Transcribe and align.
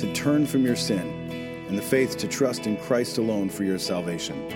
to 0.00 0.12
turn 0.14 0.46
from 0.46 0.64
your 0.64 0.76
sin 0.76 1.66
and 1.68 1.76
the 1.76 1.82
faith 1.82 2.16
to 2.16 2.26
trust 2.26 2.66
in 2.66 2.78
Christ 2.78 3.18
alone 3.18 3.50
for 3.50 3.64
your 3.64 3.78
salvation. 3.78 4.50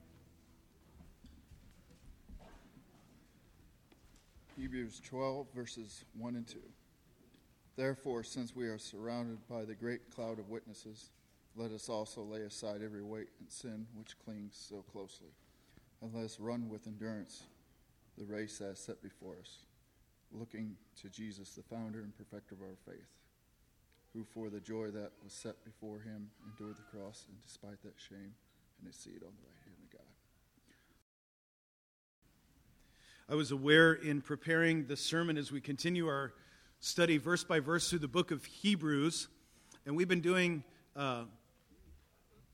Hebrews 4.58 5.00
12, 5.06 5.46
verses 5.54 6.04
1 6.18 6.36
and 6.36 6.48
2. 6.48 6.58
Therefore, 7.76 8.24
since 8.24 8.56
we 8.56 8.66
are 8.66 8.80
surrounded 8.80 9.38
by 9.48 9.66
the 9.66 9.76
great 9.76 10.10
cloud 10.14 10.40
of 10.40 10.50
witnesses, 10.50 11.12
let 11.56 11.72
us 11.72 11.90
also 11.90 12.22
lay 12.22 12.42
aside 12.42 12.82
every 12.84 13.04
weight 13.04 13.28
and 13.40 13.52
sin 13.52 13.86
which 13.96 14.18
clings 14.24 14.56
so 14.70 14.84
closely, 14.92 15.32
and 16.02 16.14
let 16.14 16.24
us 16.24 16.40
run 16.40 16.70
with 16.70 16.88
endurance 16.88 17.44
the 18.18 18.26
race 18.26 18.58
that 18.60 18.72
is 18.72 18.80
set 18.80 19.02
before 19.02 19.36
us, 19.40 19.60
looking 20.32 20.76
to 21.02 21.10
Jesus, 21.10 21.52
the 21.52 21.64
founder 21.64 22.00
and 22.00 22.16
perfecter 22.16 22.56
of 22.56 22.62
our 22.62 22.78
faith, 22.86 23.08
who 24.14 24.24
for 24.24 24.50
the 24.50 24.60
joy 24.60 24.88
that 24.92 25.12
was 25.24 25.34
set 25.34 25.64
before 25.66 26.00
him 26.00 26.30
endured 26.46 26.78
the 26.78 26.98
cross, 26.98 27.26
and 27.28 27.38
despite 27.44 27.82
that 27.84 27.96
shame, 27.98 28.34
and 28.80 28.90
is 28.90 28.96
seated 28.96 29.24
on 29.24 29.32
the 29.36 29.48
right 29.48 29.64
hand 29.66 29.78
of 29.84 29.92
God. 29.92 30.02
I 33.30 33.36
was 33.36 33.52
aware 33.52 33.94
in 33.94 34.22
preparing 34.22 34.88
the 34.88 34.98
sermon 34.98 35.38
as 35.38 35.52
we 35.52 35.62
continue 35.62 36.08
our 36.08 36.34
study 36.80 37.18
verse 37.18 37.44
by 37.44 37.60
verse 37.60 37.90
through 37.90 38.00
the 38.00 38.08
book 38.08 38.32
of 38.32 38.46
Hebrews, 38.46 39.28
and 39.86 39.98
we've 39.98 40.08
been 40.08 40.22
doing. 40.22 40.64
Uh, 40.96 41.26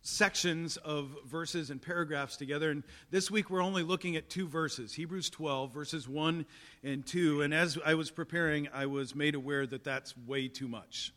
sections 0.08 0.78
of 0.78 1.10
verses 1.26 1.70
and 1.70 1.82
paragraphs 1.82 2.38
together. 2.38 2.72
And 2.72 2.84
this 3.12 3.30
week 3.30 3.50
we're 3.50 3.62
only 3.62 3.84
looking 3.84 4.16
at 4.16 4.30
two 4.30 4.48
verses 4.48 4.94
Hebrews 4.94 5.30
12, 5.30 5.74
verses 5.74 6.08
1 6.08 6.46
and 6.84 7.06
2. 7.06 7.42
And 7.42 7.54
as 7.54 7.78
I 7.86 7.94
was 7.96 8.10
preparing, 8.10 8.70
I 8.74 8.86
was 8.86 9.16
made 9.16 9.36
aware 9.36 9.68
that 9.68 9.84
that's 9.84 10.16
way 10.26 10.48
too 10.48 10.70
much 10.70 11.14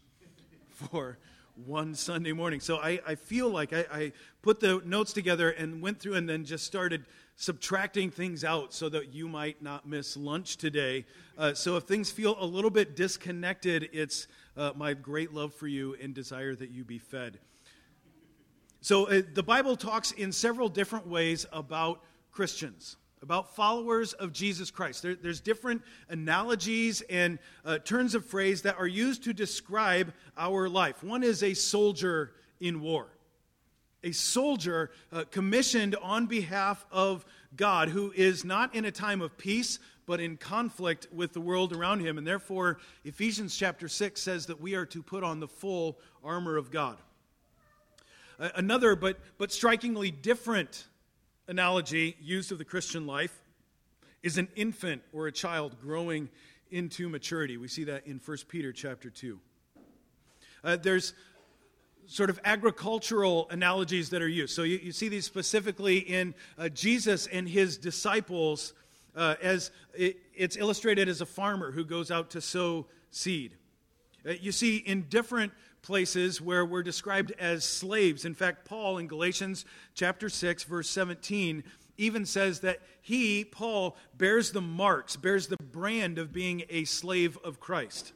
for 0.68 1.18
one 1.54 1.94
Sunday 1.94 2.32
morning. 2.32 2.58
So 2.58 2.78
I, 2.78 3.00
I 3.06 3.14
feel 3.14 3.48
like 3.48 3.72
I, 3.72 3.84
I 3.92 4.12
put 4.42 4.58
the 4.58 4.82
notes 4.84 5.12
together 5.12 5.50
and 5.50 5.80
went 5.80 6.00
through 6.00 6.14
and 6.14 6.28
then 6.28 6.44
just 6.44 6.64
started 6.64 7.04
subtracting 7.36 8.10
things 8.10 8.42
out 8.42 8.74
so 8.74 8.88
that 8.88 9.14
you 9.14 9.28
might 9.28 9.62
not 9.62 9.86
miss 9.86 10.16
lunch 10.16 10.56
today. 10.56 11.04
Uh, 11.38 11.54
so 11.54 11.76
if 11.76 11.84
things 11.84 12.10
feel 12.10 12.36
a 12.40 12.44
little 12.44 12.70
bit 12.70 12.96
disconnected, 12.96 13.88
it's 13.92 14.26
uh, 14.56 14.72
my 14.74 14.94
great 14.94 15.32
love 15.32 15.54
for 15.54 15.68
you 15.68 15.96
and 16.02 16.12
desire 16.12 16.56
that 16.56 16.70
you 16.70 16.82
be 16.82 16.98
fed. 16.98 17.38
So 18.80 19.08
uh, 19.08 19.22
the 19.34 19.42
Bible 19.42 19.76
talks 19.76 20.12
in 20.12 20.32
several 20.32 20.68
different 20.68 21.06
ways 21.06 21.44
about 21.52 22.02
Christians, 22.32 22.96
about 23.22 23.54
followers 23.54 24.14
of 24.14 24.32
Jesus 24.32 24.70
Christ. 24.70 25.02
There, 25.02 25.14
there's 25.14 25.40
different 25.40 25.82
analogies 26.08 27.02
and 27.02 27.38
uh, 27.64 27.78
turns 27.78 28.14
of 28.14 28.24
phrase 28.24 28.62
that 28.62 28.78
are 28.78 28.86
used 28.86 29.24
to 29.24 29.34
describe 29.34 30.14
our 30.38 30.68
life. 30.68 31.04
One 31.04 31.22
is 31.22 31.42
a 31.42 31.52
soldier 31.52 32.32
in 32.58 32.80
war, 32.80 33.08
a 34.02 34.12
soldier 34.12 34.90
uh, 35.12 35.24
commissioned 35.30 35.94
on 35.96 36.26
behalf 36.26 36.86
of 36.90 37.26
God 37.56 37.90
who 37.90 38.12
is 38.16 38.46
not 38.46 38.74
in 38.74 38.86
a 38.86 38.90
time 38.90 39.20
of 39.20 39.36
peace, 39.36 39.78
but 40.06 40.20
in 40.20 40.38
conflict 40.38 41.06
with 41.12 41.34
the 41.34 41.40
world 41.40 41.74
around 41.74 42.00
him. 42.00 42.16
And 42.16 42.26
therefore, 42.26 42.78
Ephesians 43.04 43.54
chapter 43.56 43.88
6 43.88 44.20
says 44.20 44.46
that 44.46 44.60
we 44.60 44.74
are 44.74 44.86
to 44.86 45.02
put 45.02 45.22
on 45.22 45.38
the 45.38 45.48
full 45.48 45.98
armor 46.24 46.56
of 46.56 46.70
God. 46.70 46.96
Another, 48.40 48.96
but, 48.96 49.18
but 49.36 49.52
strikingly 49.52 50.10
different 50.10 50.86
analogy 51.46 52.16
used 52.20 52.50
of 52.52 52.56
the 52.58 52.64
Christian 52.64 53.06
life 53.06 53.36
is 54.22 54.38
an 54.38 54.48
infant 54.56 55.02
or 55.12 55.26
a 55.26 55.32
child 55.32 55.76
growing 55.78 56.30
into 56.70 57.10
maturity. 57.10 57.58
We 57.58 57.68
see 57.68 57.84
that 57.84 58.06
in 58.06 58.18
1 58.24 58.38
Peter 58.48 58.72
chapter 58.72 59.10
2. 59.10 59.38
Uh, 60.64 60.76
there's 60.76 61.12
sort 62.06 62.30
of 62.30 62.40
agricultural 62.44 63.46
analogies 63.50 64.10
that 64.10 64.22
are 64.22 64.28
used. 64.28 64.54
So 64.54 64.62
you, 64.62 64.78
you 64.78 64.92
see 64.92 65.08
these 65.08 65.26
specifically 65.26 65.98
in 65.98 66.34
uh, 66.56 66.70
Jesus 66.70 67.26
and 67.26 67.48
his 67.48 67.76
disciples, 67.76 68.72
uh, 69.14 69.34
as 69.42 69.70
it, 69.94 70.18
it's 70.34 70.56
illustrated 70.56 71.08
as 71.08 71.20
a 71.20 71.26
farmer 71.26 71.70
who 71.70 71.84
goes 71.84 72.10
out 72.10 72.30
to 72.30 72.40
sow 72.40 72.86
seed. 73.10 73.56
Uh, 74.26 74.32
you 74.32 74.52
see 74.52 74.78
in 74.78 75.02
different 75.08 75.52
places 75.82 76.40
where 76.40 76.64
we're 76.64 76.82
described 76.82 77.32
as 77.38 77.64
slaves. 77.64 78.24
In 78.24 78.34
fact, 78.34 78.64
Paul 78.64 78.98
in 78.98 79.06
Galatians 79.06 79.64
chapter 79.94 80.28
6 80.28 80.64
verse 80.64 80.88
17 80.90 81.64
even 81.96 82.24
says 82.24 82.60
that 82.60 82.80
he, 83.02 83.44
Paul, 83.44 83.96
bears 84.16 84.52
the 84.52 84.60
marks, 84.60 85.16
bears 85.16 85.48
the 85.48 85.56
brand 85.58 86.18
of 86.18 86.32
being 86.32 86.64
a 86.70 86.84
slave 86.84 87.38
of 87.44 87.60
Christ. 87.60 88.12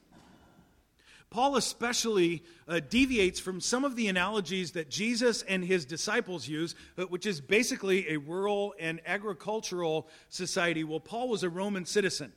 Paul 1.35 1.57
especially 1.57 2.45
uh, 2.69 2.81
deviates 2.89 3.41
from 3.41 3.61
some 3.61 3.85
of 3.85 3.97
the 3.97 4.07
analogies 4.07 4.71
that 4.73 4.89
Jesus 4.89 5.43
and 5.43 5.65
his 5.65 5.85
disciples 5.85 6.47
use, 6.47 6.77
uh, 6.97 7.03
which 7.07 7.27
is 7.27 7.41
basically 7.41 8.09
a 8.11 8.19
rural 8.19 8.73
and 8.79 9.01
agricultural 9.05 10.09
society. 10.29 10.85
Well, 10.85 11.01
Paul 11.01 11.29
was 11.29 11.43
a 11.43 11.51
Roman 11.51 11.87
citizen. 11.87 12.33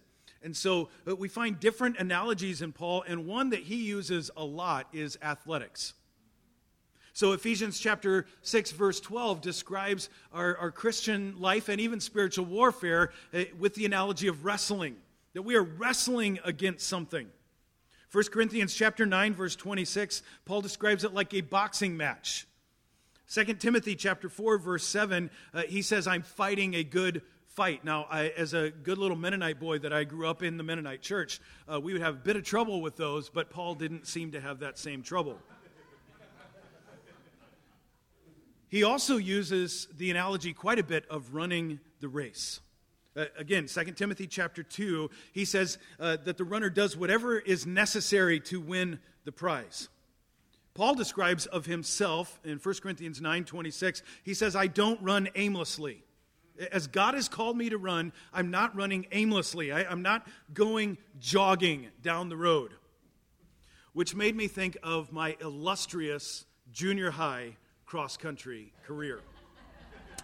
And 0.48 0.56
so 0.56 0.88
uh, 1.06 1.14
we 1.14 1.28
find 1.28 1.60
different 1.60 1.98
analogies 2.00 2.62
in 2.62 2.72
Paul, 2.72 3.04
and 3.06 3.28
one 3.28 3.50
that 3.50 3.64
he 3.64 3.76
uses 3.76 4.32
a 4.38 4.46
lot 4.46 4.88
is 4.94 5.18
athletics. 5.22 5.94
So 7.12 7.34
Ephesians 7.34 7.78
chapter 7.78 8.28
6, 8.44 8.72
verse 8.72 9.02
12 9.02 9.42
describes 9.42 10.08
our, 10.32 10.56
our 10.56 10.72
Christian 10.72 11.36
life 11.38 11.68
and 11.68 11.82
even 11.82 12.00
spiritual 12.00 12.46
warfare 12.46 13.12
uh, 13.34 13.42
with 13.60 13.76
the 13.76 13.86
analogy 13.86 14.30
of 14.30 14.46
wrestling, 14.46 14.96
that 15.34 15.42
we 15.42 15.58
are 15.58 15.64
wrestling 15.64 16.40
against 16.46 16.88
something. 16.88 17.28
1 18.14 18.24
Corinthians 18.32 18.74
chapter 18.74 19.06
9, 19.06 19.34
verse 19.34 19.58
26, 19.58 20.24
Paul 20.46 20.62
describes 20.62 21.04
it 21.04 21.14
like 21.14 21.34
a 21.34 21.42
boxing 21.42 21.98
match. 21.98 22.48
2 23.34 23.44
Timothy 23.56 23.98
chapter 23.98 24.30
4, 24.30 24.60
verse 24.60 24.86
7, 24.86 25.30
uh, 25.54 25.64
he 25.64 25.82
says, 25.82 26.08
I'm 26.08 26.22
fighting 26.22 26.74
a 26.74 26.86
good 26.86 27.22
fight. 27.58 27.84
Now, 27.84 28.06
I, 28.12 28.28
as 28.38 28.54
a 28.54 28.70
good 28.70 29.00
little 29.00 29.18
Mennonite 29.18 29.60
boy 29.60 29.80
that 29.80 29.92
I 29.92 30.04
grew 30.04 30.28
up 30.28 30.44
in 30.44 30.58
the 30.58 30.64
Mennonite 30.64 31.02
church, 31.02 31.42
uh, 31.68 31.82
we 31.82 31.92
would 31.92 32.04
have 32.04 32.14
a 32.14 32.20
bit 32.20 32.36
of 32.36 32.44
trouble 32.44 32.82
with 32.82 32.98
those, 32.98 33.30
but 33.30 33.50
Paul 33.50 33.74
didn't 33.74 34.06
seem 34.06 34.34
to 34.34 34.40
have 34.40 34.60
that 34.60 34.78
same 34.78 35.02
trouble. 35.02 35.40
he 38.70 38.84
also 38.84 39.18
uses 39.18 39.88
the 39.98 40.12
analogy 40.12 40.54
quite 40.54 40.78
a 40.78 40.84
bit 40.84 41.08
of 41.10 41.34
running 41.34 41.80
the 42.00 42.08
race. 42.08 42.60
Uh, 43.16 43.26
again, 43.40 43.66
2 43.66 43.86
Timothy 43.86 44.28
chapter 44.28 44.62
2, 44.62 45.10
he 45.34 45.44
says 45.44 45.80
uh, 46.00 46.18
that 46.26 46.38
the 46.38 46.44
runner 46.44 46.70
does 46.70 46.96
whatever 46.96 47.40
is 47.40 47.66
necessary 47.66 48.40
to 48.42 48.62
win 48.62 49.00
the 49.26 49.32
prize. 49.32 49.90
Paul 50.76 50.94
describes 50.94 51.48
of 51.48 51.66
himself 51.66 52.40
in 52.46 52.60
1 52.60 52.76
Corinthians 52.84 53.20
9:26, 53.20 54.04
he 54.22 54.36
says, 54.36 54.56
"I 54.56 54.68
don't 54.68 55.02
run 55.02 55.28
aimlessly." 55.34 56.04
As 56.72 56.88
God 56.88 57.14
has 57.14 57.28
called 57.28 57.58
me 57.58 57.70
to 57.70 57.78
run, 57.78 58.12
I'm 58.34 58.52
not 58.52 58.76
running 58.76 59.06
aimlessly. 59.12 59.72
I, 59.72 59.92
am 59.92 60.02
not 60.02 60.28
going 60.54 60.98
jogging 61.20 61.88
down 62.02 62.30
the 62.30 62.38
road. 62.38 62.74
Which 63.94 64.16
made 64.16 64.36
me 64.36 64.48
think 64.48 64.78
of 64.84 65.12
my 65.12 65.36
illustrious 65.42 66.46
junior 66.72 67.12
high 67.12 67.58
cross 67.86 68.18
country 68.18 68.74
career. 68.86 69.22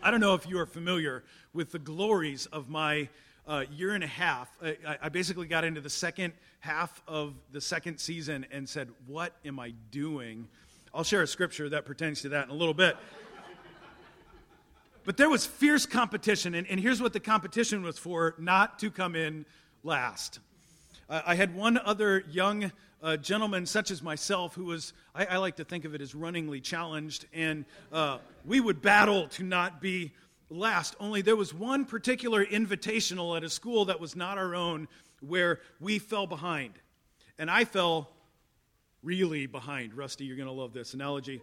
I 0.02 0.12
don't 0.12 0.20
know 0.20 0.34
if 0.34 0.48
you 0.48 0.60
are 0.60 0.66
familiar 0.66 1.24
with 1.54 1.72
the 1.72 1.80
glories 1.80 2.46
of 2.48 2.70
my 2.70 3.08
uh, 3.48 3.64
year 3.72 3.94
and 3.94 4.04
a 4.04 4.08
half. 4.08 4.50
I, 4.62 4.98
I 5.04 5.10
basically 5.10 5.48
got 5.48 5.64
into 5.64 5.82
the 5.82 5.90
second 5.90 6.34
half 6.60 7.02
of 7.08 7.34
the 7.52 7.62
second 7.62 8.00
season 8.00 8.46
and 8.52 8.68
said, 8.68 8.90
What 9.08 9.34
am 9.46 9.60
I 9.60 9.74
doing? 9.92 10.48
I'll 10.94 11.04
share 11.04 11.22
a 11.22 11.28
scripture 11.28 11.70
that 11.70 11.86
pertains 11.86 12.22
to 12.22 12.30
that 12.30 12.46
in 12.46 12.52
a 12.52 12.54
little 12.54 12.74
bit. 12.74 12.98
But 15.06 15.18
there 15.18 15.30
was 15.30 15.46
fierce 15.46 15.86
competition, 15.86 16.56
and, 16.56 16.66
and 16.68 16.80
here's 16.80 17.02
what 17.02 17.14
the 17.14 17.20
competition 17.20 17.84
was 17.84 17.98
for 17.98 18.36
not 18.38 18.80
to 18.80 18.90
come 18.90 19.16
in 19.16 19.46
last. 19.84 20.40
I 21.10 21.36
had 21.36 21.54
one 21.54 21.78
other 21.78 22.24
young 22.32 22.72
uh, 23.04 23.18
gentleman, 23.18 23.66
such 23.66 23.92
as 23.92 24.02
myself, 24.02 24.56
who 24.56 24.64
was, 24.64 24.94
I, 25.14 25.26
I, 25.26 25.38
like 25.38 25.58
to 25.58 25.66
think 25.66 25.84
of 25.84 25.94
it 25.94 26.02
as 26.02 26.16
runningly 26.16 26.62
challenged, 26.62 27.26
and 27.34 27.66
uh, 27.92 28.20
we 28.46 28.62
would 28.62 28.82
battle 28.82 29.28
to 29.30 29.44
not 29.44 29.82
be 29.82 30.14
last. 30.50 30.96
Only 31.02 31.22
there 31.22 31.36
was 31.36 31.54
one 31.54 31.84
particular 31.84 32.46
invitational 32.46 33.36
at 33.36 33.44
a 33.44 33.50
school 33.50 33.86
that 33.86 34.00
was 34.00 34.16
not 34.16 34.38
our 34.38 34.56
own 34.56 34.88
where 35.20 35.60
we 35.82 36.00
fell 36.00 36.28
behind. 36.28 36.74
And 37.38 37.52
I 37.52 37.66
fell 37.66 38.10
really 39.04 39.48
behind. 39.48 39.94
Rusty, 39.96 40.24
you're 40.24 40.38
going 40.38 40.48
to 40.48 40.54
love 40.54 40.74
this 40.74 40.94
analogy. 40.94 41.42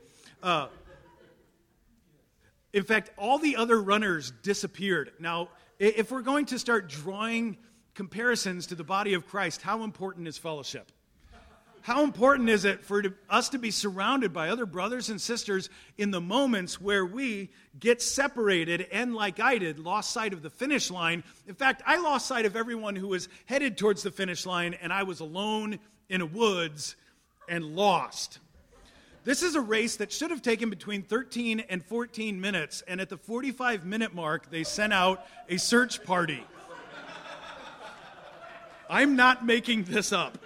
In 2.72 2.84
fact, 2.84 3.10
all 3.16 3.38
the 3.38 3.56
other 3.56 3.80
runners 3.80 4.32
disappeared. 4.42 5.12
Now, 5.18 5.48
if 5.78 6.10
we're 6.10 6.22
going 6.22 6.46
to 6.46 6.58
start 6.58 6.88
drawing 6.88 7.56
comparisons 7.94 8.68
to 8.68 8.74
the 8.74 8.84
body 8.84 9.14
of 9.14 9.26
Christ, 9.26 9.62
how 9.62 9.82
important 9.82 10.28
is 10.28 10.38
fellowship? 10.38 10.92
How 11.82 12.04
important 12.04 12.50
is 12.50 12.66
it 12.66 12.84
for 12.84 13.02
us 13.30 13.48
to 13.48 13.58
be 13.58 13.70
surrounded 13.70 14.34
by 14.34 14.50
other 14.50 14.66
brothers 14.66 15.08
and 15.08 15.18
sisters 15.18 15.70
in 15.96 16.10
the 16.10 16.20
moments 16.20 16.78
where 16.78 17.06
we 17.06 17.50
get 17.78 18.02
separated 18.02 18.86
and, 18.92 19.14
like 19.14 19.40
I 19.40 19.56
did, 19.56 19.78
lost 19.78 20.12
sight 20.12 20.34
of 20.34 20.42
the 20.42 20.50
finish 20.50 20.90
line? 20.90 21.24
In 21.46 21.54
fact, 21.54 21.82
I 21.86 21.96
lost 21.96 22.26
sight 22.26 22.44
of 22.44 22.54
everyone 22.54 22.96
who 22.96 23.08
was 23.08 23.30
headed 23.46 23.78
towards 23.78 24.02
the 24.02 24.10
finish 24.10 24.44
line, 24.44 24.74
and 24.74 24.92
I 24.92 25.04
was 25.04 25.20
alone 25.20 25.78
in 26.10 26.20
a 26.20 26.26
woods 26.26 26.96
and 27.48 27.64
lost. 27.64 28.38
This 29.22 29.42
is 29.42 29.54
a 29.54 29.60
race 29.60 29.96
that 29.96 30.10
should 30.10 30.30
have 30.30 30.40
taken 30.40 30.70
between 30.70 31.02
13 31.02 31.60
and 31.68 31.84
14 31.84 32.40
minutes, 32.40 32.82
and 32.88 33.00
at 33.00 33.10
the 33.10 33.18
45 33.18 33.84
minute 33.84 34.14
mark, 34.14 34.50
they 34.50 34.64
sent 34.64 34.92
out 34.92 35.26
a 35.48 35.58
search 35.58 36.02
party. 36.04 36.42
I'm 38.88 39.16
not 39.16 39.44
making 39.44 39.84
this 39.84 40.12
up. 40.12 40.38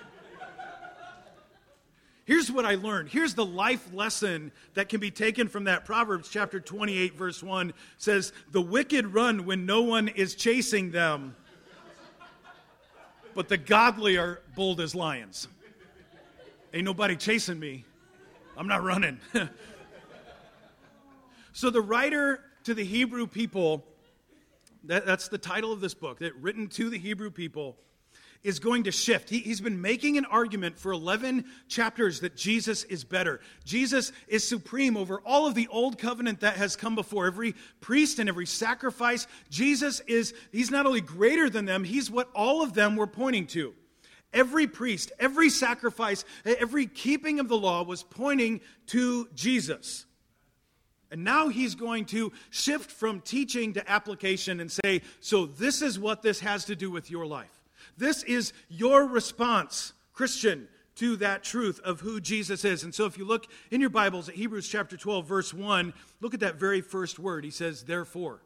Here's 2.27 2.51
what 2.51 2.65
I 2.65 2.75
learned. 2.77 3.11
Here's 3.11 3.35
the 3.35 3.45
life 3.45 3.93
lesson 3.93 4.51
that 4.75 4.89
can 4.89 4.99
be 4.99 5.11
taken 5.11 5.47
from 5.47 5.65
that. 5.65 5.85
Proverbs 5.85 6.29
chapter 6.29 6.59
28, 6.59 7.15
verse 7.15 7.43
1 7.43 7.73
says, 7.99 8.33
The 8.51 8.63
wicked 8.63 9.07
run 9.07 9.45
when 9.45 9.67
no 9.67 9.83
one 9.83 10.09
is 10.09 10.35
chasing 10.35 10.91
them, 10.91 11.37
but 13.35 13.49
the 13.49 13.59
godly 13.59 14.17
are 14.17 14.41
bold 14.57 14.81
as 14.81 14.95
lions. 14.95 15.49
Ain't 16.73 16.85
nobody 16.85 17.15
chasing 17.15 17.61
me. 17.61 17.85
I'm 18.57 18.69
not 18.69 18.83
running. 18.83 19.19
so, 21.53 21.71
the 21.71 21.81
writer 21.81 22.41
to 22.65 22.75
the 22.75 22.85
Hebrew 22.85 23.27
people, 23.27 23.85
that, 24.85 25.07
that's 25.07 25.29
the 25.29 25.39
title 25.39 25.73
of 25.73 25.81
this 25.81 25.95
book, 25.95 26.21
that 26.21 26.35
written 26.37 26.69
to 26.69 26.89
the 26.89 26.99
Hebrew 26.99 27.31
people 27.31 27.77
is 28.45 28.59
going 28.59 28.85
to 28.85 28.93
shift. 28.93 29.31
He, 29.31 29.41
has 29.41 29.61
been 29.61 29.81
making 29.81 30.19
an 30.19 30.27
argument 30.27 30.79
for 30.79 30.93
11 30.93 31.47
chapters 31.67 32.21
that 32.21 32.37
Jesus 32.37 32.85
is 32.85 33.03
better. 33.03 33.41
Jesus 33.65 34.13
is 34.29 34.47
supreme 34.47 34.97
over 34.97 35.21
all 35.25 35.47
of 35.47 35.55
the 35.55 35.67
old 35.69 35.99
covenant 35.99 36.41
that 36.41 36.57
has 36.57 36.77
come 36.77 36.95
before. 36.95 37.27
Every 37.27 37.55
priest 37.81 38.19
and 38.19 38.29
every 38.29 38.47
sacrifice, 38.47 39.27
Jesus 39.49 40.01
is, 40.01 40.35
he's 40.53 40.71
not 40.71 40.85
only 40.85 41.01
greater 41.01 41.49
than 41.49 41.65
them, 41.65 41.85
he's 41.85 42.11
what 42.11 42.29
all 42.35 42.63
of 42.63 42.75
them 42.75 42.97
were 42.97 43.07
pointing 43.07 43.47
to. 43.49 43.75
Every 44.35 44.67
priest, 44.67 45.13
every 45.19 45.49
sacrifice, 45.49 46.25
every 46.45 46.87
keeping 46.87 47.41
of 47.41 47.49
the 47.49 47.57
law 47.57 47.85
was 47.85 48.03
pointing 48.03 48.61
to 48.89 49.29
Jesus. 49.35 50.05
And 51.11 51.23
now 51.23 51.49
he's 51.49 51.77
going 51.77 52.07
to 52.07 52.33
shift 52.51 52.91
from 52.91 53.21
teaching 53.21 53.75
to 53.75 53.91
application 53.91 54.59
and 54.59 54.71
say, 54.71 55.03
so 55.21 55.47
this 55.47 55.81
is 55.81 55.99
what 55.99 56.23
this 56.23 56.41
has 56.41 56.65
to 56.65 56.75
do 56.75 56.91
with 56.91 57.11
your 57.11 57.25
life. 57.25 57.63
This 57.97 58.25
is 58.25 58.53
your 58.69 59.07
response, 59.07 59.93
Christian, 60.13 60.67
to 60.97 61.17
that 61.17 61.45
truth 61.45 61.81
of 61.85 62.01
who 62.01 62.21
Jesus 62.21 62.65
is. 62.65 62.83
And 62.83 62.93
so 62.93 63.07
if 63.07 63.17
you 63.17 63.25
look 63.25 63.47
in 63.71 63.81
your 63.81 63.91
Bibles 63.91 64.29
at 64.29 64.35
Hebrews 64.35 64.69
chapter 64.69 64.97
12, 64.97 65.27
verse 65.27 65.55
1, 65.55 65.95
look 66.21 66.35
at 66.35 66.41
that 66.41 66.57
very 66.57 66.81
first 66.81 67.19
word. 67.19 67.45
He 67.45 67.51
says, 67.51 67.85
therefore. 67.85 68.41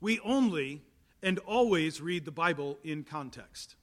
We 0.00 0.20
only 0.20 0.82
and 1.26 1.40
always 1.40 2.00
read 2.00 2.24
the 2.24 2.30
Bible 2.30 2.78
in 2.84 3.02
context. 3.02 3.74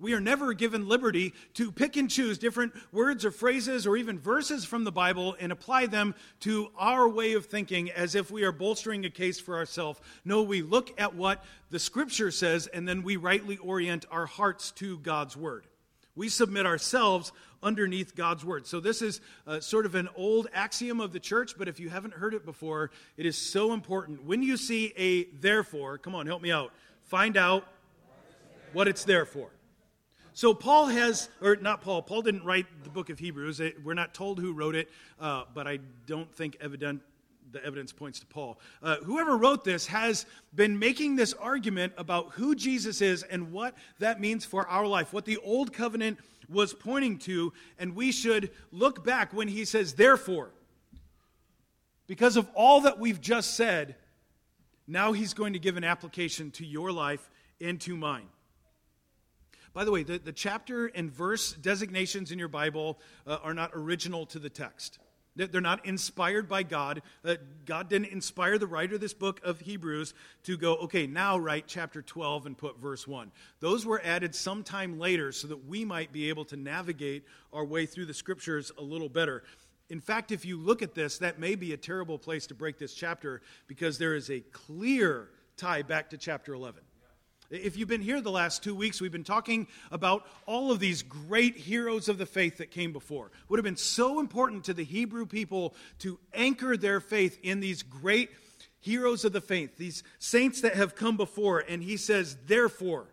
We 0.00 0.12
are 0.12 0.20
never 0.20 0.52
given 0.54 0.88
liberty 0.88 1.32
to 1.54 1.70
pick 1.70 1.96
and 1.96 2.10
choose 2.10 2.36
different 2.36 2.72
words 2.90 3.24
or 3.24 3.30
phrases 3.30 3.86
or 3.86 3.96
even 3.96 4.18
verses 4.18 4.64
from 4.64 4.82
the 4.82 4.90
Bible 4.90 5.36
and 5.38 5.52
apply 5.52 5.86
them 5.86 6.16
to 6.40 6.70
our 6.76 7.08
way 7.08 7.34
of 7.34 7.46
thinking 7.46 7.92
as 7.92 8.16
if 8.16 8.32
we 8.32 8.42
are 8.42 8.50
bolstering 8.50 9.04
a 9.04 9.10
case 9.10 9.38
for 9.38 9.56
ourselves. 9.56 10.00
No, 10.24 10.42
we 10.42 10.62
look 10.62 10.92
at 11.00 11.14
what 11.14 11.44
the 11.70 11.78
Scripture 11.78 12.32
says 12.32 12.66
and 12.66 12.88
then 12.88 13.04
we 13.04 13.16
rightly 13.16 13.56
orient 13.58 14.04
our 14.10 14.26
hearts 14.26 14.72
to 14.72 14.98
God's 14.98 15.36
Word. 15.36 15.68
We 16.16 16.28
submit 16.28 16.66
ourselves 16.66 17.32
underneath 17.62 18.14
God's 18.14 18.44
Word. 18.44 18.66
So, 18.66 18.80
this 18.80 19.02
is 19.02 19.20
uh, 19.46 19.60
sort 19.60 19.86
of 19.86 19.94
an 19.94 20.08
old 20.16 20.48
axiom 20.52 21.00
of 21.00 21.12
the 21.12 21.20
church, 21.20 21.56
but 21.58 21.66
if 21.66 21.80
you 21.80 21.88
haven't 21.88 22.14
heard 22.14 22.34
it 22.34 22.44
before, 22.44 22.90
it 23.16 23.26
is 23.26 23.36
so 23.36 23.72
important. 23.72 24.24
When 24.24 24.42
you 24.42 24.56
see 24.56 24.92
a 24.96 25.24
therefore, 25.40 25.98
come 25.98 26.14
on, 26.14 26.26
help 26.26 26.42
me 26.42 26.52
out, 26.52 26.72
find 27.02 27.36
out 27.36 27.66
what 28.72 28.88
it's 28.88 29.04
there 29.04 29.24
for. 29.24 29.50
So 30.36 30.52
Paul 30.52 30.86
has, 30.86 31.28
or 31.40 31.54
not 31.54 31.80
Paul, 31.80 32.02
Paul 32.02 32.22
didn't 32.22 32.44
write 32.44 32.66
the 32.82 32.90
book 32.90 33.08
of 33.08 33.20
Hebrews. 33.20 33.60
We're 33.84 33.94
not 33.94 34.14
told 34.14 34.40
who 34.40 34.52
wrote 34.52 34.74
it, 34.74 34.90
uh, 35.20 35.44
but 35.54 35.68
I 35.68 35.78
don't 36.06 36.32
think 36.34 36.56
evident, 36.60 37.02
the 37.54 37.64
evidence 37.64 37.92
points 37.92 38.20
to 38.20 38.26
Paul. 38.26 38.60
Uh, 38.82 38.96
whoever 38.96 39.36
wrote 39.38 39.64
this 39.64 39.86
has 39.86 40.26
been 40.54 40.78
making 40.78 41.16
this 41.16 41.32
argument 41.32 41.94
about 41.96 42.32
who 42.32 42.54
Jesus 42.54 43.00
is 43.00 43.22
and 43.22 43.50
what 43.50 43.74
that 44.00 44.20
means 44.20 44.44
for 44.44 44.68
our 44.68 44.86
life, 44.86 45.12
what 45.12 45.24
the 45.24 45.38
old 45.38 45.72
covenant 45.72 46.18
was 46.48 46.74
pointing 46.74 47.18
to, 47.20 47.52
and 47.78 47.96
we 47.96 48.12
should 48.12 48.50
look 48.70 49.02
back 49.04 49.32
when 49.32 49.48
he 49.48 49.64
says, 49.64 49.94
therefore. 49.94 50.50
Because 52.06 52.36
of 52.36 52.46
all 52.54 52.82
that 52.82 52.98
we've 52.98 53.20
just 53.20 53.54
said, 53.54 53.94
now 54.86 55.12
he's 55.12 55.32
going 55.32 55.54
to 55.54 55.58
give 55.58 55.78
an 55.78 55.84
application 55.84 56.50
to 56.52 56.66
your 56.66 56.92
life 56.92 57.30
and 57.60 57.80
to 57.82 57.96
mine. 57.96 58.26
By 59.72 59.84
the 59.84 59.90
way, 59.90 60.02
the, 60.02 60.18
the 60.18 60.32
chapter 60.32 60.86
and 60.86 61.10
verse 61.10 61.52
designations 61.52 62.30
in 62.30 62.38
your 62.38 62.48
Bible 62.48 63.00
uh, 63.26 63.38
are 63.42 63.54
not 63.54 63.70
original 63.74 64.26
to 64.26 64.38
the 64.38 64.50
text. 64.50 64.98
They're 65.36 65.60
not 65.60 65.84
inspired 65.84 66.48
by 66.48 66.62
God. 66.62 67.02
Uh, 67.24 67.34
God 67.64 67.88
didn't 67.88 68.12
inspire 68.12 68.56
the 68.56 68.68
writer 68.68 68.94
of 68.94 69.00
this 69.00 69.14
book 69.14 69.40
of 69.42 69.60
Hebrews 69.60 70.14
to 70.44 70.56
go, 70.56 70.76
okay, 70.76 71.08
now 71.08 71.36
write 71.36 71.64
chapter 71.66 72.02
12 72.02 72.46
and 72.46 72.56
put 72.56 72.78
verse 72.78 73.08
1. 73.08 73.32
Those 73.58 73.84
were 73.84 74.00
added 74.04 74.34
sometime 74.34 74.98
later 74.98 75.32
so 75.32 75.48
that 75.48 75.66
we 75.66 75.84
might 75.84 76.12
be 76.12 76.28
able 76.28 76.44
to 76.46 76.56
navigate 76.56 77.24
our 77.52 77.64
way 77.64 77.84
through 77.84 78.06
the 78.06 78.14
scriptures 78.14 78.70
a 78.78 78.82
little 78.82 79.08
better. 79.08 79.42
In 79.90 80.00
fact, 80.00 80.30
if 80.30 80.44
you 80.44 80.56
look 80.56 80.82
at 80.82 80.94
this, 80.94 81.18
that 81.18 81.40
may 81.40 81.56
be 81.56 81.72
a 81.72 81.76
terrible 81.76 82.18
place 82.18 82.46
to 82.46 82.54
break 82.54 82.78
this 82.78 82.94
chapter 82.94 83.42
because 83.66 83.98
there 83.98 84.14
is 84.14 84.30
a 84.30 84.40
clear 84.40 85.30
tie 85.56 85.82
back 85.82 86.10
to 86.10 86.16
chapter 86.16 86.54
11. 86.54 86.80
If 87.50 87.76
you've 87.76 87.88
been 87.88 88.00
here 88.00 88.20
the 88.20 88.30
last 88.30 88.62
two 88.62 88.74
weeks, 88.74 89.00
we've 89.00 89.12
been 89.12 89.22
talking 89.22 89.66
about 89.90 90.26
all 90.46 90.72
of 90.72 90.80
these 90.80 91.02
great 91.02 91.56
heroes 91.56 92.08
of 92.08 92.18
the 92.18 92.26
faith 92.26 92.58
that 92.58 92.70
came 92.70 92.92
before. 92.92 93.26
It 93.26 93.50
would 93.50 93.58
have 93.58 93.64
been 93.64 93.76
so 93.76 94.18
important 94.18 94.64
to 94.64 94.74
the 94.74 94.84
Hebrew 94.84 95.26
people 95.26 95.74
to 96.00 96.18
anchor 96.32 96.76
their 96.76 97.00
faith 97.00 97.38
in 97.42 97.60
these 97.60 97.82
great 97.82 98.30
heroes 98.80 99.24
of 99.24 99.32
the 99.32 99.40
faith, 99.40 99.76
these 99.76 100.02
saints 100.18 100.62
that 100.62 100.74
have 100.74 100.94
come 100.94 101.16
before. 101.16 101.60
And 101.60 101.82
he 101.82 101.96
says, 101.96 102.36
therefore, 102.46 103.06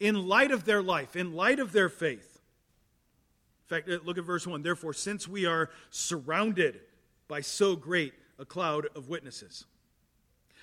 in 0.00 0.26
light 0.26 0.50
of 0.50 0.64
their 0.64 0.82
life, 0.82 1.14
in 1.14 1.34
light 1.34 1.60
of 1.60 1.72
their 1.72 1.88
faith, 1.88 2.40
in 3.68 3.76
fact, 3.76 3.90
uh, 3.90 3.98
look 4.04 4.16
at 4.16 4.24
verse 4.24 4.46
1. 4.46 4.62
Therefore, 4.62 4.94
since 4.94 5.28
we 5.28 5.44
are 5.44 5.68
surrounded 5.90 6.80
by 7.28 7.42
so 7.42 7.76
great 7.76 8.14
a 8.38 8.44
cloud 8.46 8.86
of 8.96 9.08
witnesses. 9.08 9.66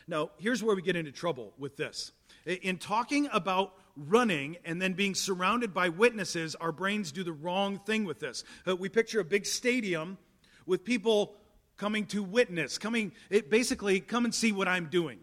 Now, 0.08 0.32
here's 0.38 0.64
where 0.64 0.76
we 0.76 0.82
get 0.82 0.96
into 0.96 1.12
trouble 1.12 1.54
with 1.58 1.78
this. 1.78 2.12
In 2.46 2.78
talking 2.78 3.28
about 3.34 3.74
running 3.98 4.58
and 4.66 4.82
then 4.82 4.94
being 4.94 5.16
surrounded 5.16 5.74
by 5.74 5.90
witnesses, 5.90 6.54
our 6.56 6.72
brains 6.72 7.12
do 7.12 7.24
the 7.24 7.34
wrong 7.34 7.80
thing 7.80 8.06
with 8.06 8.20
this. 8.20 8.44
Uh, 8.68 8.76
we 8.76 8.90
picture 8.90 9.20
a 9.20 9.26
big 9.26 9.46
stadium 9.46 10.18
with 10.66 10.84
people 10.84 11.36
coming 11.78 12.06
to 12.08 12.24
witness, 12.24 12.78
coming, 12.78 13.12
it 13.30 13.50
basically, 13.50 14.00
come 14.00 14.26
and 14.26 14.34
see 14.34 14.52
what 14.52 14.68
I'm 14.68 14.88
doing. 14.88 15.20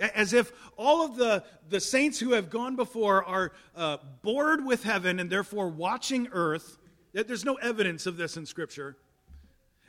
As 0.00 0.32
if 0.32 0.52
all 0.76 1.04
of 1.04 1.16
the, 1.16 1.44
the 1.68 1.80
saints 1.80 2.18
who 2.18 2.32
have 2.32 2.50
gone 2.50 2.76
before 2.76 3.24
are 3.24 3.52
uh, 3.76 3.98
bored 4.22 4.64
with 4.64 4.82
heaven 4.82 5.20
and 5.20 5.30
therefore 5.30 5.68
watching 5.68 6.28
earth. 6.32 6.78
There's 7.12 7.44
no 7.44 7.54
evidence 7.54 8.06
of 8.06 8.16
this 8.16 8.36
in 8.36 8.44
Scripture. 8.44 8.96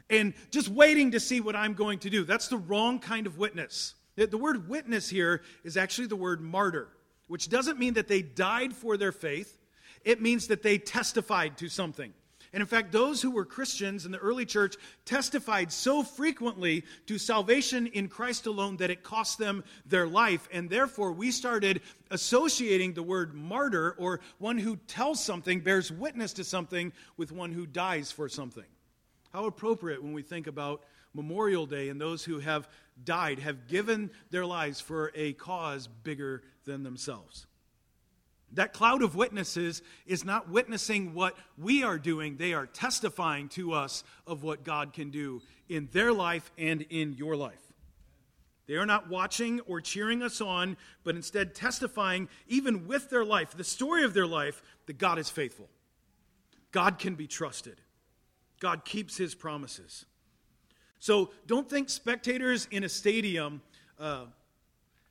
And 0.09 0.35
just 0.51 0.67
waiting 0.67 1.11
to 1.11 1.19
see 1.19 1.41
what 1.41 1.55
I'm 1.55 1.73
going 1.73 1.99
to 1.99 2.09
do. 2.11 2.23
That's 2.23 2.49
the 2.49 2.57
wrong 2.57 2.99
kind 2.99 3.25
of 3.25 3.39
witness. 3.39 3.95
The 4.15 4.37
word 4.37 4.69
witness 4.69 5.09
here 5.09 5.41
is 5.63 5.77
actually 5.77 6.07
the 6.07 6.15
word 6.15 6.41
martyr, 6.41 6.87
which 7.27 7.49
doesn't 7.49 7.79
mean 7.79 7.95
that 7.95 8.07
they 8.07 8.21
died 8.21 8.73
for 8.73 8.97
their 8.97 9.11
faith. 9.11 9.57
It 10.03 10.21
means 10.21 10.47
that 10.47 10.63
they 10.63 10.77
testified 10.77 11.57
to 11.57 11.67
something. 11.67 12.13
And 12.53 12.61
in 12.61 12.67
fact, 12.67 12.93
those 12.93 13.21
who 13.21 13.31
were 13.31 13.43
Christians 13.43 14.05
in 14.05 14.13
the 14.13 14.17
early 14.17 14.45
church 14.45 14.77
testified 15.03 15.73
so 15.73 16.03
frequently 16.03 16.85
to 17.05 17.17
salvation 17.17 17.87
in 17.87 18.07
Christ 18.07 18.45
alone 18.45 18.77
that 18.77 18.89
it 18.89 19.03
cost 19.03 19.37
them 19.37 19.65
their 19.85 20.07
life. 20.07 20.47
And 20.53 20.69
therefore, 20.69 21.11
we 21.11 21.31
started 21.31 21.81
associating 22.11 22.93
the 22.93 23.03
word 23.03 23.33
martyr, 23.33 23.93
or 23.97 24.21
one 24.37 24.57
who 24.57 24.77
tells 24.77 25.21
something, 25.21 25.59
bears 25.59 25.91
witness 25.91 26.31
to 26.33 26.45
something, 26.45 26.93
with 27.17 27.33
one 27.33 27.51
who 27.51 27.65
dies 27.65 28.09
for 28.13 28.29
something. 28.29 28.63
How 29.33 29.47
appropriate 29.47 30.01
when 30.01 30.13
we 30.13 30.21
think 30.21 30.47
about 30.47 30.81
Memorial 31.15 31.65
Day 31.65 31.89
and 31.89 31.99
those 31.99 32.23
who 32.23 32.39
have 32.39 32.67
died, 33.03 33.39
have 33.39 33.67
given 33.67 34.11
their 34.29 34.45
lives 34.45 34.79
for 34.79 35.11
a 35.15 35.33
cause 35.33 35.87
bigger 35.87 36.43
than 36.65 36.83
themselves. 36.83 37.47
That 38.53 38.73
cloud 38.73 39.01
of 39.01 39.15
witnesses 39.15 39.81
is 40.05 40.23
not 40.23 40.49
witnessing 40.49 41.13
what 41.13 41.35
we 41.57 41.83
are 41.83 41.97
doing, 41.97 42.37
they 42.37 42.53
are 42.53 42.65
testifying 42.65 43.49
to 43.49 43.73
us 43.73 44.03
of 44.27 44.43
what 44.43 44.63
God 44.63 44.93
can 44.93 45.09
do 45.09 45.41
in 45.67 45.89
their 45.91 46.13
life 46.13 46.51
and 46.57 46.83
in 46.89 47.13
your 47.13 47.35
life. 47.35 47.59
They 48.67 48.75
are 48.75 48.85
not 48.85 49.09
watching 49.09 49.59
or 49.61 49.81
cheering 49.81 50.23
us 50.23 50.41
on, 50.41 50.77
but 51.03 51.15
instead 51.15 51.53
testifying, 51.53 52.29
even 52.47 52.87
with 52.87 53.09
their 53.09 53.25
life, 53.25 53.55
the 53.55 53.63
story 53.63 54.03
of 54.03 54.13
their 54.13 54.25
life, 54.25 54.63
that 54.87 54.97
God 54.97 55.19
is 55.19 55.29
faithful. 55.29 55.69
God 56.71 56.97
can 56.97 57.15
be 57.15 57.27
trusted. 57.27 57.79
God 58.59 58.85
keeps 58.85 59.17
his 59.17 59.35
promises. 59.35 60.05
So 60.99 61.31
don't 61.47 61.69
think 61.69 61.89
spectators 61.89 62.67
in 62.71 62.83
a 62.83 62.89
stadium. 62.89 63.61
Uh, 63.99 64.25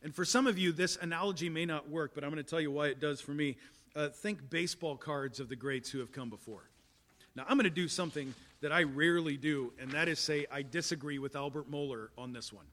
and 0.03 0.15
for 0.15 0.25
some 0.25 0.47
of 0.47 0.59
you, 0.59 0.73
this 0.73 0.97
analogy 1.01 1.49
may 1.49 1.65
not 1.65 1.89
work, 1.89 2.13
but 2.15 2.25
I'm 2.25 2.31
going 2.31 2.43
to 2.43 2.49
tell 2.49 2.61
you 2.61 2.71
why 2.71 2.89
it 2.89 3.01
does 3.01 3.21
for 3.21 3.33
me. 3.33 3.57
Uh, 3.97 4.09
think 4.09 4.51
baseball 4.51 4.97
cards 4.97 5.41
of 5.41 5.49
the 5.49 5.57
greats 5.57 5.91
who 5.91 6.01
have 6.01 6.13
come 6.13 6.29
before. 6.29 6.69
Now, 7.37 7.45
I'm 7.49 7.57
going 7.57 7.65
to 7.65 7.71
do 7.71 7.89
something 7.89 8.35
that 8.61 8.73
I 8.73 8.83
rarely 8.83 9.37
do, 9.37 9.73
and 9.81 9.91
that 9.93 10.09
is 10.09 10.19
say 10.19 10.47
I 10.51 10.63
disagree 10.63 11.19
with 11.19 11.37
Albert 11.37 11.71
Mohler 11.71 12.09
on 12.17 12.33
this 12.33 12.53
one. 12.53 12.67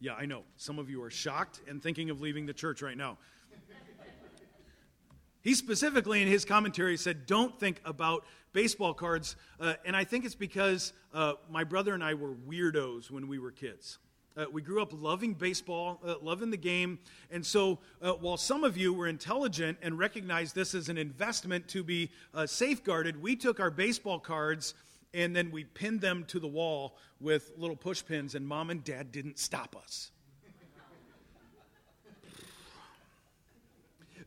Yeah, 0.00 0.14
I 0.14 0.26
know. 0.26 0.42
Some 0.56 0.78
of 0.78 0.90
you 0.90 1.02
are 1.02 1.10
shocked 1.10 1.60
and 1.68 1.82
thinking 1.82 2.10
of 2.10 2.20
leaving 2.20 2.46
the 2.46 2.52
church 2.52 2.82
right 2.82 2.96
now. 2.96 3.18
He 5.42 5.54
specifically 5.54 6.22
in 6.22 6.28
his 6.28 6.44
commentary 6.44 6.96
said, 6.96 7.26
Don't 7.26 7.58
think 7.58 7.80
about 7.84 8.24
baseball 8.52 8.94
cards. 8.94 9.36
Uh, 9.60 9.74
and 9.84 9.96
I 9.96 10.04
think 10.04 10.24
it's 10.24 10.34
because 10.34 10.92
uh, 11.14 11.34
my 11.50 11.64
brother 11.64 11.94
and 11.94 12.02
I 12.02 12.14
were 12.14 12.34
weirdos 12.34 13.10
when 13.10 13.28
we 13.28 13.38
were 13.38 13.50
kids. 13.50 13.98
Uh, 14.34 14.46
we 14.50 14.62
grew 14.62 14.80
up 14.80 14.92
loving 14.94 15.34
baseball, 15.34 16.00
uh, 16.06 16.14
loving 16.22 16.50
the 16.50 16.56
game. 16.56 16.98
And 17.30 17.44
so, 17.44 17.78
uh, 18.00 18.12
while 18.12 18.38
some 18.38 18.64
of 18.64 18.78
you 18.78 18.94
were 18.94 19.06
intelligent 19.06 19.76
and 19.82 19.98
recognized 19.98 20.54
this 20.54 20.74
as 20.74 20.88
an 20.88 20.96
investment 20.96 21.68
to 21.68 21.84
be 21.84 22.10
uh, 22.32 22.46
safeguarded, 22.46 23.20
we 23.20 23.36
took 23.36 23.60
our 23.60 23.70
baseball 23.70 24.18
cards 24.18 24.74
and 25.14 25.36
then 25.36 25.50
we 25.50 25.64
pinned 25.64 26.00
them 26.00 26.24
to 26.28 26.40
the 26.40 26.48
wall 26.48 26.96
with 27.20 27.52
little 27.58 27.76
push 27.76 28.02
pins, 28.04 28.34
and 28.34 28.46
mom 28.46 28.70
and 28.70 28.82
dad 28.82 29.12
didn't 29.12 29.38
stop 29.38 29.76
us. 29.76 30.10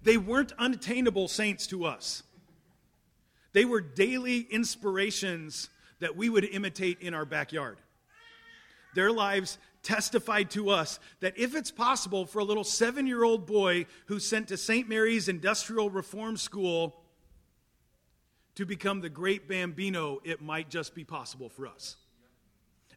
they 0.04 0.18
weren't 0.18 0.52
unattainable 0.60 1.28
saints 1.28 1.66
to 1.68 1.84
us. 1.84 2.22
They 3.56 3.64
were 3.64 3.80
daily 3.80 4.42
inspirations 4.42 5.70
that 6.02 6.18
we 6.18 6.28
would 6.28 6.44
imitate 6.44 7.00
in 7.00 7.14
our 7.14 7.24
backyard. 7.24 7.78
Their 8.96 9.14
lives 9.14 9.58
testified 9.82 10.52
to 10.52 10.72
us 10.72 11.00
that 11.22 11.38
if 11.38 11.56
it's 11.56 11.72
possible 11.72 12.26
for 12.26 12.40
a 12.40 12.44
little 12.44 12.66
seven 12.66 13.08
year 13.08 13.24
old 13.24 13.46
boy 13.48 13.86
who's 14.08 14.26
sent 14.26 14.50
to 14.50 14.58
St. 14.58 14.90
Mary's 14.90 15.30
Industrial 15.30 15.90
Reform 15.90 16.36
School 16.36 17.02
to 18.56 18.66
become 18.66 19.00
the 19.00 19.10
great 19.10 19.48
Bambino, 19.48 20.20
it 20.26 20.42
might 20.42 20.70
just 20.70 20.94
be 20.94 21.06
possible 21.06 21.48
for 21.48 21.66
us. 21.66 21.96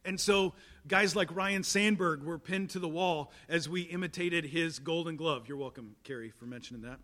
And 0.04 0.18
so, 0.18 0.54
guys 0.88 1.14
like 1.14 1.32
Ryne 1.36 1.62
Sandberg 1.62 2.24
were 2.24 2.40
pinned 2.40 2.70
to 2.70 2.80
the 2.80 2.88
wall 2.88 3.30
as 3.48 3.68
we 3.68 3.82
imitated 3.82 4.44
his 4.44 4.80
golden 4.80 5.14
glove. 5.14 5.46
You're 5.46 5.56
welcome, 5.56 5.94
Carrie, 6.02 6.32
for 6.32 6.46
mentioning 6.46 6.82
that. 6.82 6.98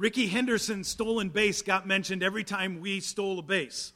Rickey 0.00 0.28
Henderson's 0.28 0.88
stolen 0.88 1.28
base 1.28 1.60
got 1.60 1.86
mentioned 1.86 2.22
every 2.22 2.42
time 2.42 2.80
we 2.80 3.00
stole 3.00 3.38
a 3.38 3.42
base. 3.42 3.92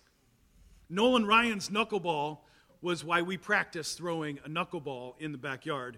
Nolan 0.90 1.24
Ryan's 1.24 1.70
knuckleball 1.70 2.40
was 2.82 3.02
why 3.02 3.22
we 3.22 3.38
practiced 3.38 3.96
throwing 3.96 4.38
a 4.44 4.48
knuckleball 4.50 5.14
in 5.18 5.32
the 5.32 5.38
backyard. 5.38 5.96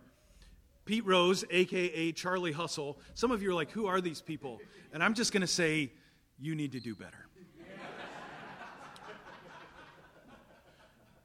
Pete 0.85 1.05
Rose, 1.05 1.45
aka 1.51 2.13
Charlie 2.13 2.53
Hustle, 2.53 3.01
some 3.15 3.33
of 3.33 3.43
you 3.43 3.51
are 3.51 3.55
like, 3.55 3.73
who 3.73 3.87
are 3.87 4.01
these 4.01 4.21
people? 4.21 4.61
And 4.93 5.03
I'm 5.03 5.13
just 5.13 5.33
going 5.33 5.41
to 5.41 5.49
say, 5.49 5.91
you 6.39 6.55
need 6.55 6.71
to 6.71 6.81
do 6.81 6.95
better. 6.95 7.27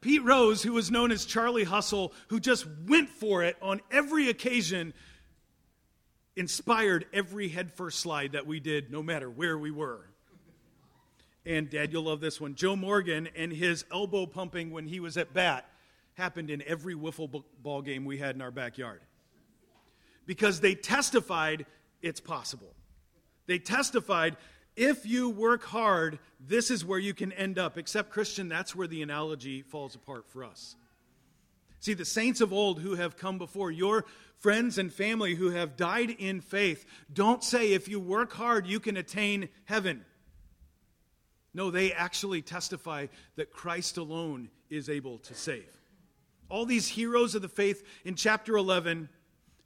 Pete 0.01 0.23
Rose, 0.23 0.63
who 0.63 0.73
was 0.73 0.89
known 0.89 1.11
as 1.11 1.25
Charlie 1.25 1.65
Hustle, 1.65 2.13
who 2.29 2.39
just 2.39 2.65
went 2.88 3.09
for 3.09 3.43
it 3.43 3.57
on 3.61 3.79
every 3.91 4.29
occasion 4.29 4.95
inspired 6.35 7.05
every 7.13 7.50
headfirst 7.50 8.00
slide 8.00 8.33
that 8.33 8.47
we 8.47 8.59
did, 8.59 8.91
no 8.91 9.03
matter 9.03 9.29
where 9.29 9.57
we 9.57 9.71
were. 9.71 10.07
And, 11.45 11.69
Dad, 11.69 11.91
you'll 11.91 12.03
love 12.03 12.19
this 12.19 12.39
one. 12.39 12.55
Joe 12.55 12.75
Morgan 12.75 13.27
and 13.35 13.51
his 13.51 13.83
elbow 13.91 14.25
pumping 14.25 14.71
when 14.71 14.88
he 14.88 15.00
was 15.00 15.17
at 15.17 15.33
bat 15.33 15.65
happened 16.13 16.50
in 16.50 16.61
every 16.67 16.93
wiffle 16.93 17.43
ball 17.61 17.81
game 17.81 18.05
we 18.05 18.17
had 18.17 18.35
in 18.35 18.41
our 18.41 18.51
backyard. 18.51 19.01
Because 20.25 20.59
they 20.59 20.75
testified 20.75 21.65
it's 22.01 22.19
possible. 22.19 22.73
They 23.47 23.59
testified 23.59 24.38
if 24.75 25.05
you 25.05 25.29
work 25.29 25.63
hard, 25.63 26.19
this 26.39 26.71
is 26.71 26.85
where 26.85 27.00
you 27.00 27.13
can 27.13 27.31
end 27.33 27.59
up. 27.59 27.77
Except, 27.77 28.09
Christian, 28.09 28.47
that's 28.47 28.75
where 28.75 28.88
the 28.88 29.01
analogy 29.01 29.61
falls 29.61 29.95
apart 29.95 30.29
for 30.29 30.43
us. 30.43 30.75
See, 31.79 31.93
the 31.93 32.05
saints 32.05 32.41
of 32.41 32.53
old 32.53 32.79
who 32.79 32.95
have 32.95 33.17
come 33.17 33.38
before, 33.38 33.71
your 33.71 34.05
friends 34.41 34.77
and 34.77 34.91
family 34.91 35.36
who 35.36 35.51
have 35.51 35.77
died 35.77 36.10
in 36.10 36.41
faith, 36.41 36.86
don't 37.13 37.43
say 37.43 37.71
if 37.71 37.88
you 37.88 38.00
work 38.00 38.33
hard, 38.33 38.67
you 38.67 38.79
can 38.79 38.98
attain 38.98 39.48
heaven. 39.65 40.03
No, 41.53 41.69
they 41.69 41.93
actually 41.93 42.41
testify 42.41 43.07
that 43.36 43.51
Christ 43.51 43.98
alone 43.98 44.50
is 44.69 44.89
able 44.89 45.19
to 45.19 45.36
save. 45.36 45.69
All 46.50 46.65
these 46.65 46.88
heroes 46.88 47.36
of 47.36 47.41
the 47.41 47.50
faith 47.50 47.86
in 48.03 48.15
chapter 48.15 48.57
11 48.57 49.10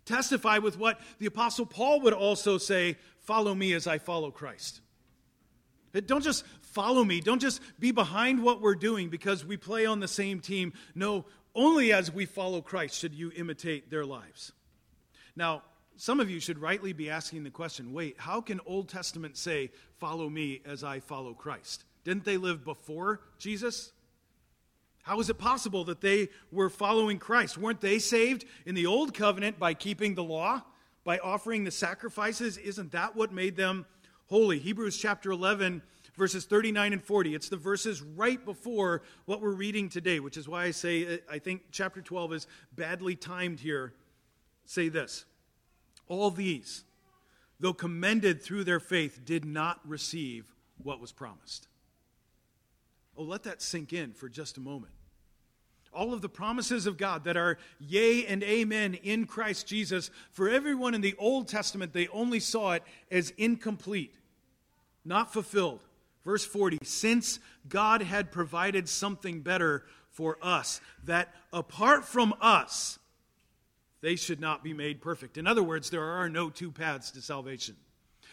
testify 0.04 0.60
with 0.60 0.78
what 0.78 1.00
the 1.20 1.26
Apostle 1.26 1.66
Paul 1.66 2.02
would 2.02 2.14
also 2.14 2.58
say 2.58 2.98
follow 3.20 3.56
me 3.56 3.74
as 3.74 3.88
I 3.88 3.98
follow 3.98 4.30
Christ. 4.30 4.82
Don't 6.06 6.24
just 6.24 6.46
follow 6.62 7.04
me. 7.04 7.22
Don't 7.22 7.42
just 7.42 7.62
be 7.80 7.92
behind 7.92 8.44
what 8.44 8.62
we're 8.62 8.76
doing 8.76 9.10
because 9.10 9.46
we 9.46 9.56
play 9.56 9.86
on 9.86 10.02
the 10.02 10.08
same 10.08 10.42
team. 10.42 10.74
No, 10.94 11.26
only 11.56 11.94
as 11.94 12.12
we 12.12 12.26
follow 12.26 12.62
Christ 12.62 13.00
should 13.00 13.16
you 13.16 13.32
imitate 13.36 13.90
their 13.90 14.06
lives. 14.06 14.52
Now, 15.36 15.64
some 15.98 16.20
of 16.20 16.30
you 16.30 16.40
should 16.40 16.60
rightly 16.60 16.94
be 16.94 17.10
asking 17.10 17.44
the 17.44 17.50
question 17.50 17.94
wait, 17.94 18.16
how 18.18 18.42
can 18.42 18.60
Old 18.66 18.90
Testament 18.90 19.38
say, 19.38 19.72
follow 19.98 20.30
me 20.30 20.62
as 20.66 20.84
I 20.84 21.00
follow 21.00 21.34
Christ? 21.34 21.86
Didn't 22.04 22.26
they 22.26 22.38
live 22.38 22.64
before 22.64 23.22
Jesus? 23.38 23.92
How 25.04 25.20
is 25.20 25.30
it 25.30 25.38
possible 25.38 25.84
that 25.86 26.02
they 26.02 26.30
were 26.52 26.70
following 26.70 27.20
Christ? 27.20 27.58
Weren't 27.58 27.82
they 27.82 28.00
saved 28.00 28.46
in 28.66 28.76
the 28.76 28.88
Old 28.88 29.14
Covenant 29.14 29.60
by 29.60 29.74
keeping 29.74 30.16
the 30.16 30.24
law, 30.24 30.64
by 31.04 31.20
offering 31.20 31.64
the 31.64 31.72
sacrifices? 31.72 32.58
Isn't 32.58 32.92
that 32.92 33.16
what 33.16 33.32
made 33.32 33.56
them 33.56 33.86
holy? 34.28 34.60
Hebrews 34.60 34.98
chapter 34.98 35.32
11 35.32 35.82
verses 36.18 36.46
39 36.46 36.94
and 36.94 37.04
40. 37.04 37.36
It's 37.36 37.50
the 37.50 37.58
verses 37.58 38.02
right 38.02 38.44
before 38.44 39.02
what 39.26 39.42
we're 39.42 39.52
reading 39.52 39.90
today, 39.90 40.20
which 40.20 40.38
is 40.38 40.48
why 40.48 40.64
I 40.64 40.72
say 40.72 41.20
I 41.30 41.40
think 41.40 41.64
chapter 41.72 42.02
12 42.02 42.34
is 42.34 42.48
badly 42.76 43.16
timed 43.16 43.60
here. 43.60 43.94
Say 44.66 44.90
this 44.90 45.26
All 46.08 46.32
these, 46.32 46.84
though 47.60 47.74
commended 47.74 48.42
through 48.42 48.64
their 48.64 48.80
faith, 48.80 49.22
did 49.26 49.46
not 49.46 49.80
receive 49.86 50.54
what 50.82 51.00
was 51.00 51.12
promised. 51.12 51.68
Oh, 53.18 53.24
let 53.24 53.44
that 53.44 53.62
sink 53.62 53.94
in 53.94 54.14
for 54.14 54.28
just 54.28 54.58
a 54.58 54.62
moment. 54.62 54.92
All 55.94 56.14
of 56.14 56.22
the 56.22 56.28
promises 56.28 56.88
of 56.88 56.98
God 56.98 57.24
that 57.24 57.38
are 57.38 57.58
yea 57.80 58.26
and 58.26 58.44
amen 58.44 58.96
in 58.96 59.26
Christ 59.26 59.66
Jesus, 59.66 60.12
for 60.32 60.50
everyone 60.50 60.94
in 60.94 61.00
the 61.00 61.16
Old 61.18 61.48
Testament, 61.48 61.94
they 61.94 62.10
only 62.10 62.42
saw 62.42 62.74
it 62.74 62.84
as 63.10 63.30
incomplete, 63.38 64.14
not 65.06 65.32
fulfilled. 65.32 65.80
Verse 66.26 66.44
40 66.44 66.80
Since 66.84 67.40
God 67.70 68.02
had 68.02 68.32
provided 68.32 68.90
something 68.90 69.40
better 69.40 69.86
for 70.10 70.38
us, 70.42 70.82
that 71.06 71.34
apart 71.54 72.04
from 72.04 72.34
us, 72.42 73.00
they 74.02 74.16
should 74.16 74.40
not 74.40 74.64
be 74.64 74.74
made 74.74 75.02
perfect. 75.02 75.38
In 75.38 75.48
other 75.48 75.64
words, 75.64 75.90
there 75.90 76.04
are 76.04 76.30
no 76.30 76.50
two 76.50 76.72
paths 76.72 77.12
to 77.12 77.22
salvation. 77.22 77.76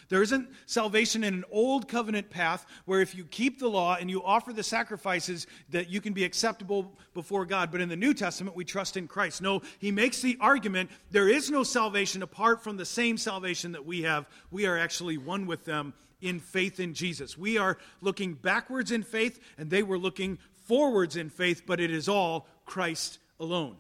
There 0.08 0.22
isn't 0.22 0.50
salvation 0.66 1.24
in 1.24 1.32
an 1.32 1.44
old 1.50 1.88
covenant 1.88 2.28
path 2.28 2.66
where 2.84 3.00
if 3.00 3.14
you 3.14 3.24
keep 3.24 3.58
the 3.58 3.68
law 3.68 3.96
and 3.98 4.10
you 4.10 4.22
offer 4.22 4.52
the 4.52 4.62
sacrifices 4.62 5.46
that 5.70 5.88
you 5.88 6.02
can 6.02 6.12
be 6.12 6.24
acceptable 6.24 6.92
before 7.14 7.46
God. 7.46 7.70
But 7.72 7.80
in 7.80 7.88
the 7.88 7.96
New 7.96 8.12
Testament, 8.12 8.54
we 8.54 8.64
trust 8.64 8.98
in 8.98 9.08
Christ. 9.08 9.40
No, 9.40 9.62
he 9.78 9.90
makes 9.90 10.20
the 10.20 10.36
argument 10.40 10.90
there 11.10 11.28
is 11.28 11.50
no 11.50 11.62
salvation 11.62 12.22
apart 12.22 12.62
from 12.62 12.76
the 12.76 12.84
same 12.84 13.16
salvation 13.16 13.72
that 13.72 13.86
we 13.86 14.02
have. 14.02 14.28
We 14.50 14.66
are 14.66 14.76
actually 14.76 15.16
one 15.16 15.46
with 15.46 15.64
them 15.64 15.94
in 16.20 16.40
faith 16.40 16.78
in 16.78 16.94
Jesus. 16.94 17.38
We 17.38 17.56
are 17.56 17.78
looking 18.00 18.34
backwards 18.34 18.92
in 18.92 19.02
faith, 19.02 19.40
and 19.56 19.70
they 19.70 19.82
were 19.82 19.98
looking 19.98 20.38
forwards 20.66 21.16
in 21.16 21.30
faith, 21.30 21.62
but 21.66 21.80
it 21.80 21.90
is 21.90 22.08
all 22.08 22.46
Christ 22.66 23.18
alone. 23.40 23.76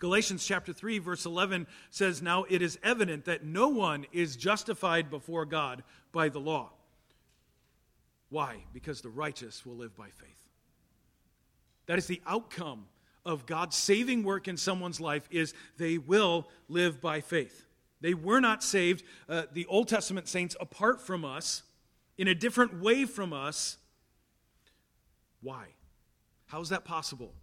Galatians 0.00 0.44
chapter 0.44 0.72
3 0.72 0.98
verse 0.98 1.26
11 1.26 1.66
says 1.90 2.20
now 2.20 2.44
it 2.48 2.62
is 2.62 2.78
evident 2.82 3.26
that 3.26 3.44
no 3.44 3.68
one 3.68 4.06
is 4.12 4.34
justified 4.34 5.10
before 5.10 5.44
God 5.44 5.84
by 6.10 6.28
the 6.28 6.40
law. 6.40 6.70
Why? 8.30 8.64
Because 8.72 9.02
the 9.02 9.10
righteous 9.10 9.64
will 9.64 9.76
live 9.76 9.94
by 9.96 10.08
faith. 10.08 10.48
That 11.86 11.98
is 11.98 12.06
the 12.06 12.22
outcome 12.26 12.86
of 13.26 13.44
God's 13.44 13.76
saving 13.76 14.22
work 14.22 14.48
in 14.48 14.56
someone's 14.56 15.00
life 15.00 15.28
is 15.30 15.52
they 15.76 15.98
will 15.98 16.48
live 16.68 17.00
by 17.00 17.20
faith. 17.20 17.66
They 18.00 18.14
were 18.14 18.40
not 18.40 18.62
saved, 18.62 19.04
uh, 19.28 19.42
the 19.52 19.66
Old 19.66 19.88
Testament 19.88 20.26
saints, 20.26 20.56
apart 20.58 21.02
from 21.02 21.24
us, 21.24 21.62
in 22.16 22.28
a 22.28 22.34
different 22.34 22.80
way 22.80 23.04
from 23.04 23.32
us. 23.34 23.76
Why? 25.42 25.66
How 26.46 26.60
is 26.62 26.70
that 26.70 26.84
possible? 26.84 27.34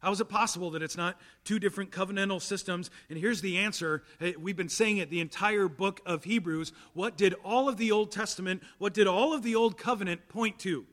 How 0.00 0.12
is 0.12 0.20
it 0.20 0.28
possible 0.28 0.70
that 0.72 0.82
it's 0.82 0.96
not 0.96 1.18
two 1.44 1.58
different 1.58 1.90
covenantal 1.90 2.40
systems? 2.40 2.90
And 3.08 3.18
here's 3.18 3.40
the 3.40 3.58
answer. 3.58 4.02
We've 4.38 4.56
been 4.56 4.68
saying 4.68 4.98
it 4.98 5.10
the 5.10 5.20
entire 5.20 5.68
book 5.68 6.00
of 6.04 6.24
Hebrews. 6.24 6.72
What 6.92 7.16
did 7.16 7.34
all 7.44 7.68
of 7.68 7.76
the 7.76 7.92
Old 7.92 8.12
Testament, 8.12 8.62
what 8.78 8.94
did 8.94 9.06
all 9.06 9.32
of 9.32 9.42
the 9.42 9.54
Old 9.54 9.78
Covenant 9.78 10.28
point 10.28 10.58
to? 10.60 10.84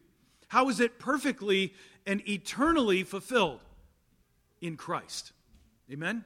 How 0.48 0.70
is 0.70 0.80
it 0.80 1.00
perfectly 1.00 1.74
and 2.06 2.28
eternally 2.28 3.04
fulfilled? 3.04 3.60
In 4.62 4.78
Christ. 4.78 5.34
Amen? 5.92 6.24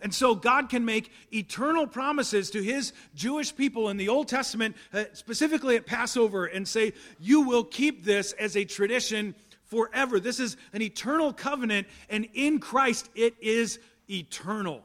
And 0.00 0.14
so 0.14 0.34
God 0.34 0.68
can 0.68 0.84
make 0.84 1.10
eternal 1.32 1.86
promises 1.86 2.50
to 2.50 2.62
his 2.62 2.92
Jewish 3.14 3.54
people 3.54 3.88
in 3.88 3.96
the 3.96 4.08
Old 4.08 4.28
Testament, 4.28 4.76
uh, 4.92 5.04
specifically 5.12 5.76
at 5.76 5.86
Passover, 5.86 6.46
and 6.46 6.66
say, 6.66 6.92
You 7.18 7.42
will 7.42 7.64
keep 7.64 8.04
this 8.04 8.32
as 8.32 8.56
a 8.56 8.64
tradition 8.64 9.34
forever. 9.70 10.20
This 10.20 10.40
is 10.40 10.56
an 10.72 10.82
eternal 10.82 11.32
covenant, 11.32 11.86
and 12.08 12.28
in 12.34 12.58
Christ 12.58 13.08
it 13.14 13.34
is 13.40 13.78
eternal. 14.10 14.82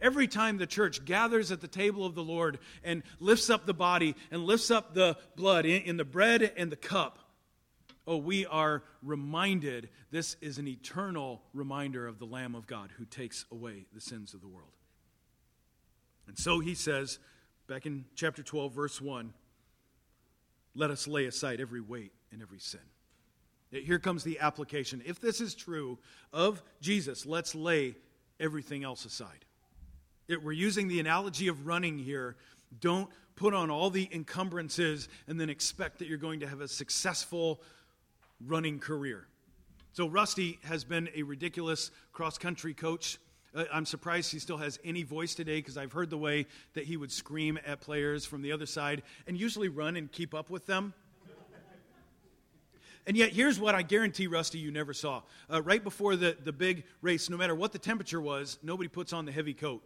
Every 0.00 0.28
time 0.28 0.56
the 0.56 0.66
church 0.66 1.04
gathers 1.04 1.52
at 1.52 1.60
the 1.60 1.68
table 1.68 2.06
of 2.06 2.14
the 2.14 2.22
Lord 2.22 2.58
and 2.82 3.02
lifts 3.18 3.50
up 3.50 3.66
the 3.66 3.74
body 3.74 4.14
and 4.30 4.44
lifts 4.44 4.70
up 4.70 4.94
the 4.94 5.16
blood 5.36 5.66
in, 5.66 5.98
the 5.98 6.04
bread 6.04 6.52
and 6.56 6.72
the 6.72 6.76
cup, 6.76 7.18
oh, 8.06 8.16
we 8.16 8.46
are 8.46 8.82
reminded 9.02 9.90
this 10.10 10.36
is 10.40 10.56
an 10.56 10.66
eternal 10.68 11.42
reminder 11.52 12.06
of 12.06 12.18
the 12.18 12.24
Lamb 12.24 12.54
of 12.54 12.66
God 12.66 12.90
who 12.96 13.04
takes 13.04 13.44
away 13.52 13.84
the 13.92 14.00
sins 14.00 14.32
of 14.32 14.40
the 14.40 14.48
world. 14.48 14.72
And 16.26 16.38
so 16.38 16.60
he 16.60 16.74
says, 16.74 17.18
back 17.66 17.84
in 17.84 18.06
chapter 18.14 18.42
12, 18.42 18.72
verse 18.72 19.00
1, 19.00 19.34
let 20.74 20.90
us 20.90 21.06
lay 21.06 21.26
aside 21.26 21.60
every 21.60 21.80
weight 21.80 22.12
and 22.32 22.40
every 22.40 22.60
sin. 22.60 22.80
Here 23.70 23.98
comes 23.98 24.24
the 24.24 24.40
application. 24.40 25.02
If 25.04 25.20
this 25.20 25.40
is 25.40 25.54
true 25.54 25.98
of 26.32 26.62
Jesus, 26.80 27.24
let's 27.24 27.54
lay 27.54 27.94
everything 28.40 28.82
else 28.82 29.04
aside. 29.04 29.44
It, 30.26 30.42
we're 30.42 30.52
using 30.52 30.88
the 30.88 30.98
analogy 30.98 31.48
of 31.48 31.66
running 31.66 31.98
here. 31.98 32.36
Don't 32.80 33.08
put 33.36 33.54
on 33.54 33.70
all 33.70 33.90
the 33.90 34.08
encumbrances 34.12 35.08
and 35.28 35.40
then 35.40 35.50
expect 35.50 35.98
that 35.98 36.08
you're 36.08 36.18
going 36.18 36.40
to 36.40 36.48
have 36.48 36.60
a 36.60 36.68
successful 36.68 37.60
running 38.44 38.78
career. 38.78 39.26
So, 39.92 40.08
Rusty 40.08 40.58
has 40.64 40.84
been 40.84 41.08
a 41.14 41.22
ridiculous 41.22 41.90
cross 42.12 42.38
country 42.38 42.74
coach. 42.74 43.18
Uh, 43.54 43.64
I'm 43.72 43.86
surprised 43.86 44.30
he 44.30 44.38
still 44.38 44.56
has 44.56 44.78
any 44.84 45.02
voice 45.02 45.34
today 45.34 45.56
because 45.56 45.76
I've 45.76 45.92
heard 45.92 46.10
the 46.10 46.18
way 46.18 46.46
that 46.74 46.84
he 46.84 46.96
would 46.96 47.10
scream 47.10 47.58
at 47.66 47.80
players 47.80 48.24
from 48.24 48.42
the 48.42 48.52
other 48.52 48.66
side 48.66 49.02
and 49.26 49.36
usually 49.36 49.68
run 49.68 49.96
and 49.96 50.10
keep 50.10 50.34
up 50.34 50.48
with 50.48 50.66
them. 50.66 50.94
And 53.06 53.16
yet, 53.16 53.32
here's 53.32 53.58
what 53.58 53.74
I 53.74 53.82
guarantee, 53.82 54.26
Rusty, 54.26 54.58
you 54.58 54.70
never 54.70 54.92
saw. 54.92 55.22
Uh, 55.52 55.62
right 55.62 55.82
before 55.82 56.16
the, 56.16 56.36
the 56.44 56.52
big 56.52 56.84
race, 57.00 57.30
no 57.30 57.36
matter 57.36 57.54
what 57.54 57.72
the 57.72 57.78
temperature 57.78 58.20
was, 58.20 58.58
nobody 58.62 58.88
puts 58.88 59.12
on 59.12 59.24
the 59.24 59.32
heavy 59.32 59.54
coat. 59.54 59.82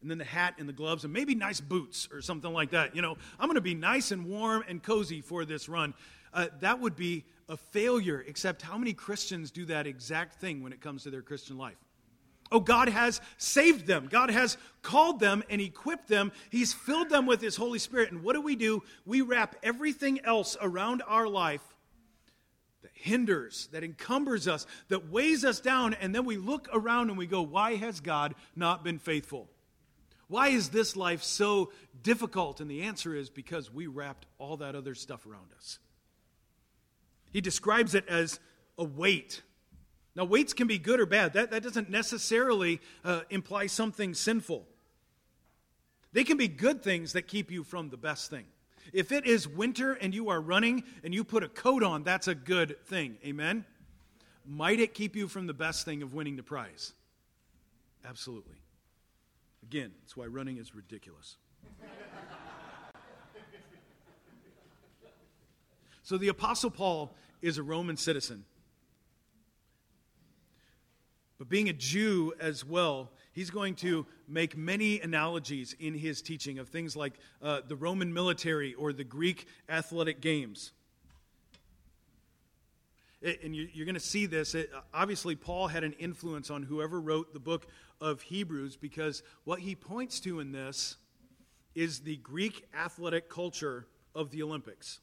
And 0.00 0.10
then 0.10 0.18
the 0.18 0.24
hat 0.24 0.54
and 0.58 0.68
the 0.68 0.72
gloves 0.72 1.04
and 1.04 1.12
maybe 1.12 1.34
nice 1.34 1.60
boots 1.60 2.08
or 2.12 2.20
something 2.20 2.52
like 2.52 2.70
that. 2.70 2.94
You 2.94 3.02
know, 3.02 3.16
I'm 3.38 3.46
going 3.46 3.56
to 3.56 3.60
be 3.60 3.74
nice 3.74 4.12
and 4.12 4.26
warm 4.26 4.64
and 4.68 4.82
cozy 4.82 5.20
for 5.20 5.44
this 5.44 5.68
run. 5.68 5.94
Uh, 6.32 6.46
that 6.60 6.78
would 6.78 6.94
be 6.94 7.24
a 7.48 7.56
failure, 7.56 8.24
except 8.26 8.62
how 8.62 8.76
many 8.76 8.92
Christians 8.92 9.50
do 9.50 9.64
that 9.66 9.86
exact 9.86 10.40
thing 10.40 10.62
when 10.62 10.72
it 10.72 10.80
comes 10.80 11.04
to 11.04 11.10
their 11.10 11.22
Christian 11.22 11.58
life? 11.58 11.78
Oh, 12.50 12.60
God 12.60 12.88
has 12.88 13.20
saved 13.36 13.86
them. 13.86 14.08
God 14.10 14.30
has 14.30 14.56
called 14.82 15.20
them 15.20 15.42
and 15.50 15.60
equipped 15.60 16.08
them. 16.08 16.32
He's 16.50 16.72
filled 16.72 17.10
them 17.10 17.26
with 17.26 17.40
His 17.40 17.56
Holy 17.56 17.78
Spirit. 17.78 18.10
And 18.10 18.22
what 18.22 18.34
do 18.34 18.40
we 18.40 18.56
do? 18.56 18.82
We 19.04 19.20
wrap 19.20 19.56
everything 19.62 20.20
else 20.24 20.56
around 20.60 21.02
our 21.06 21.28
life 21.28 21.62
that 22.82 22.90
hinders, 22.94 23.68
that 23.72 23.82
encumbers 23.82 24.46
us, 24.46 24.66
that 24.88 25.10
weighs 25.10 25.44
us 25.44 25.60
down, 25.60 25.94
and 25.94 26.14
then 26.14 26.24
we 26.24 26.36
look 26.36 26.68
around 26.72 27.08
and 27.08 27.18
we 27.18 27.26
go, 27.26 27.42
Why 27.42 27.76
has 27.76 28.00
God 28.00 28.34
not 28.54 28.84
been 28.84 28.98
faithful? 28.98 29.48
Why 30.28 30.48
is 30.48 30.68
this 30.68 30.94
life 30.94 31.22
so 31.22 31.72
difficult? 32.02 32.60
And 32.60 32.70
the 32.70 32.82
answer 32.82 33.14
is 33.14 33.30
because 33.30 33.72
we 33.72 33.86
wrapped 33.86 34.26
all 34.38 34.58
that 34.58 34.74
other 34.74 34.94
stuff 34.94 35.26
around 35.26 35.52
us. 35.56 35.78
He 37.32 37.40
describes 37.40 37.94
it 37.94 38.06
as 38.08 38.38
a 38.76 38.84
weight. 38.84 39.42
Now, 40.14 40.24
weights 40.24 40.52
can 40.52 40.66
be 40.66 40.78
good 40.78 41.00
or 41.00 41.06
bad. 41.06 41.32
That, 41.32 41.50
that 41.50 41.62
doesn't 41.62 41.90
necessarily 41.90 42.80
uh, 43.04 43.22
imply 43.30 43.66
something 43.66 44.14
sinful. 44.14 44.66
They 46.12 46.24
can 46.24 46.36
be 46.36 46.48
good 46.48 46.82
things 46.82 47.12
that 47.12 47.28
keep 47.28 47.50
you 47.50 47.64
from 47.64 47.90
the 47.90 47.96
best 47.96 48.30
thing. 48.30 48.46
If 48.92 49.12
it 49.12 49.26
is 49.26 49.46
winter 49.46 49.92
and 49.94 50.14
you 50.14 50.30
are 50.30 50.40
running 50.40 50.84
and 51.04 51.14
you 51.14 51.24
put 51.24 51.42
a 51.42 51.48
coat 51.48 51.82
on, 51.82 52.02
that's 52.04 52.28
a 52.28 52.34
good 52.34 52.76
thing. 52.86 53.18
Amen? 53.24 53.64
Might 54.46 54.80
it 54.80 54.94
keep 54.94 55.14
you 55.14 55.28
from 55.28 55.46
the 55.46 55.54
best 55.54 55.84
thing 55.84 56.02
of 56.02 56.14
winning 56.14 56.36
the 56.36 56.42
prize? 56.42 56.94
Absolutely. 58.06 58.56
Again, 59.62 59.92
that's 60.00 60.16
why 60.16 60.24
running 60.26 60.56
is 60.56 60.74
ridiculous. 60.74 61.36
so 66.02 66.16
the 66.16 66.28
Apostle 66.28 66.70
Paul 66.70 67.14
is 67.42 67.58
a 67.58 67.62
Roman 67.62 67.98
citizen. 67.98 68.44
But 71.38 71.48
being 71.48 71.68
a 71.68 71.72
Jew 71.72 72.32
as 72.40 72.64
well, 72.64 73.12
he's 73.32 73.50
going 73.50 73.74
to 73.76 74.06
make 74.28 74.56
many 74.56 75.00
analogies 75.00 75.74
in 75.78 75.94
his 75.94 76.22
teaching 76.22 76.58
of 76.58 76.68
things 76.68 76.96
like 76.96 77.14
uh, 77.42 77.60
the 77.66 77.76
Roman 77.76 78.12
military 78.12 78.74
or 78.74 78.92
the 78.92 79.04
Greek 79.04 79.46
athletic 79.68 80.20
games. 80.20 80.72
and 83.22 83.56
you're 83.56 83.86
going 83.86 83.94
to 83.94 84.00
see 84.00 84.26
this. 84.26 84.54
obviously, 84.92 85.34
Paul 85.34 85.68
had 85.68 85.84
an 85.84 85.92
influence 85.94 86.50
on 86.50 86.62
whoever 86.62 87.00
wrote 87.00 87.32
the 87.32 87.40
book 87.40 87.66
of 88.00 88.22
Hebrews 88.22 88.76
because 88.76 89.22
what 89.44 89.60
he 89.60 89.74
points 89.74 90.20
to 90.20 90.40
in 90.40 90.52
this 90.52 90.96
is 91.74 92.00
the 92.00 92.16
Greek 92.16 92.66
athletic 92.76 93.28
culture 93.28 93.86
of 94.14 94.30
the 94.30 94.42
Olympics. 94.42 95.00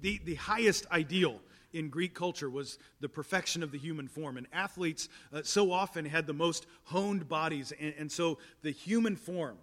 The, 0.00 0.20
the 0.24 0.34
highest 0.34 0.86
ideal 0.90 1.40
in 1.72 1.88
Greek 1.88 2.14
culture 2.14 2.50
was 2.50 2.78
the 3.00 3.08
perfection 3.08 3.62
of 3.62 3.72
the 3.72 3.78
human 3.78 4.08
form. 4.08 4.36
And 4.36 4.46
athletes 4.52 5.08
uh, 5.32 5.42
so 5.42 5.72
often 5.72 6.04
had 6.04 6.26
the 6.26 6.32
most 6.32 6.66
honed 6.84 7.28
bodies. 7.28 7.72
And, 7.80 7.94
and 7.98 8.12
so 8.12 8.38
the 8.62 8.70
human 8.70 9.16
form, 9.16 9.58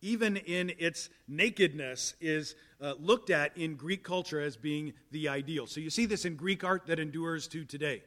even 0.00 0.36
in 0.36 0.72
its 0.78 1.08
nakedness, 1.28 2.14
is 2.20 2.54
uh, 2.80 2.94
looked 2.98 3.30
at 3.30 3.56
in 3.56 3.76
Greek 3.76 4.02
culture 4.02 4.40
as 4.40 4.56
being 4.56 4.92
the 5.10 5.28
ideal. 5.28 5.66
So 5.66 5.80
you 5.80 5.90
see 5.90 6.06
this 6.06 6.24
in 6.24 6.36
Greek 6.36 6.64
art 6.64 6.86
that 6.86 6.98
endures 6.98 7.48
to 7.48 7.64
today. 7.64 8.02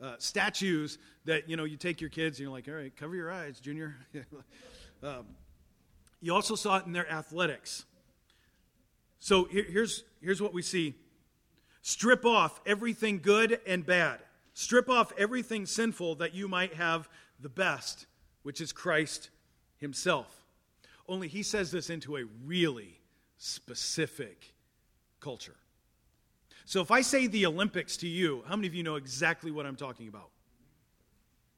Uh, 0.00 0.14
statues 0.18 0.96
that 1.24 1.48
you 1.48 1.56
know 1.56 1.64
you 1.64 1.76
take 1.76 2.00
your 2.00 2.08
kids 2.08 2.38
and 2.38 2.44
you're 2.44 2.52
like 2.52 2.68
all 2.68 2.74
right 2.74 2.94
cover 2.94 3.16
your 3.16 3.32
eyes 3.32 3.58
junior 3.58 3.96
um, 5.02 5.26
you 6.20 6.32
also 6.32 6.54
saw 6.54 6.76
it 6.76 6.86
in 6.86 6.92
their 6.92 7.10
athletics 7.10 7.84
so 9.18 9.44
here, 9.44 9.66
here's, 9.68 10.04
here's 10.20 10.40
what 10.40 10.54
we 10.54 10.62
see 10.62 10.94
Strip 11.82 12.24
off 12.24 12.60
everything 12.66 13.20
good 13.20 13.60
and 13.66 13.84
bad. 13.84 14.20
Strip 14.52 14.88
off 14.88 15.12
everything 15.16 15.66
sinful 15.66 16.16
that 16.16 16.34
you 16.34 16.48
might 16.48 16.74
have 16.74 17.08
the 17.40 17.48
best, 17.48 18.06
which 18.42 18.60
is 18.60 18.72
Christ 18.72 19.30
Himself. 19.78 20.44
Only 21.08 21.28
He 21.28 21.42
says 21.42 21.70
this 21.70 21.90
into 21.90 22.16
a 22.16 22.24
really 22.44 22.98
specific 23.38 24.52
culture. 25.20 25.56
So 26.64 26.82
if 26.82 26.90
I 26.90 27.00
say 27.00 27.26
the 27.26 27.46
Olympics 27.46 27.96
to 27.98 28.08
you, 28.08 28.42
how 28.46 28.56
many 28.56 28.66
of 28.66 28.74
you 28.74 28.82
know 28.82 28.96
exactly 28.96 29.50
what 29.50 29.64
I'm 29.64 29.76
talking 29.76 30.08
about? 30.08 30.30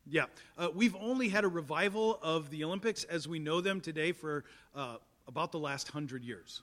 Yeah. 0.06 0.26
Uh, 0.56 0.68
we've 0.74 0.96
only 0.96 1.28
had 1.28 1.44
a 1.44 1.48
revival 1.48 2.18
of 2.22 2.50
the 2.50 2.64
Olympics 2.64 3.04
as 3.04 3.26
we 3.26 3.38
know 3.38 3.60
them 3.60 3.80
today 3.80 4.12
for 4.12 4.44
uh, 4.74 4.96
about 5.26 5.52
the 5.52 5.58
last 5.58 5.88
hundred 5.88 6.22
years. 6.22 6.62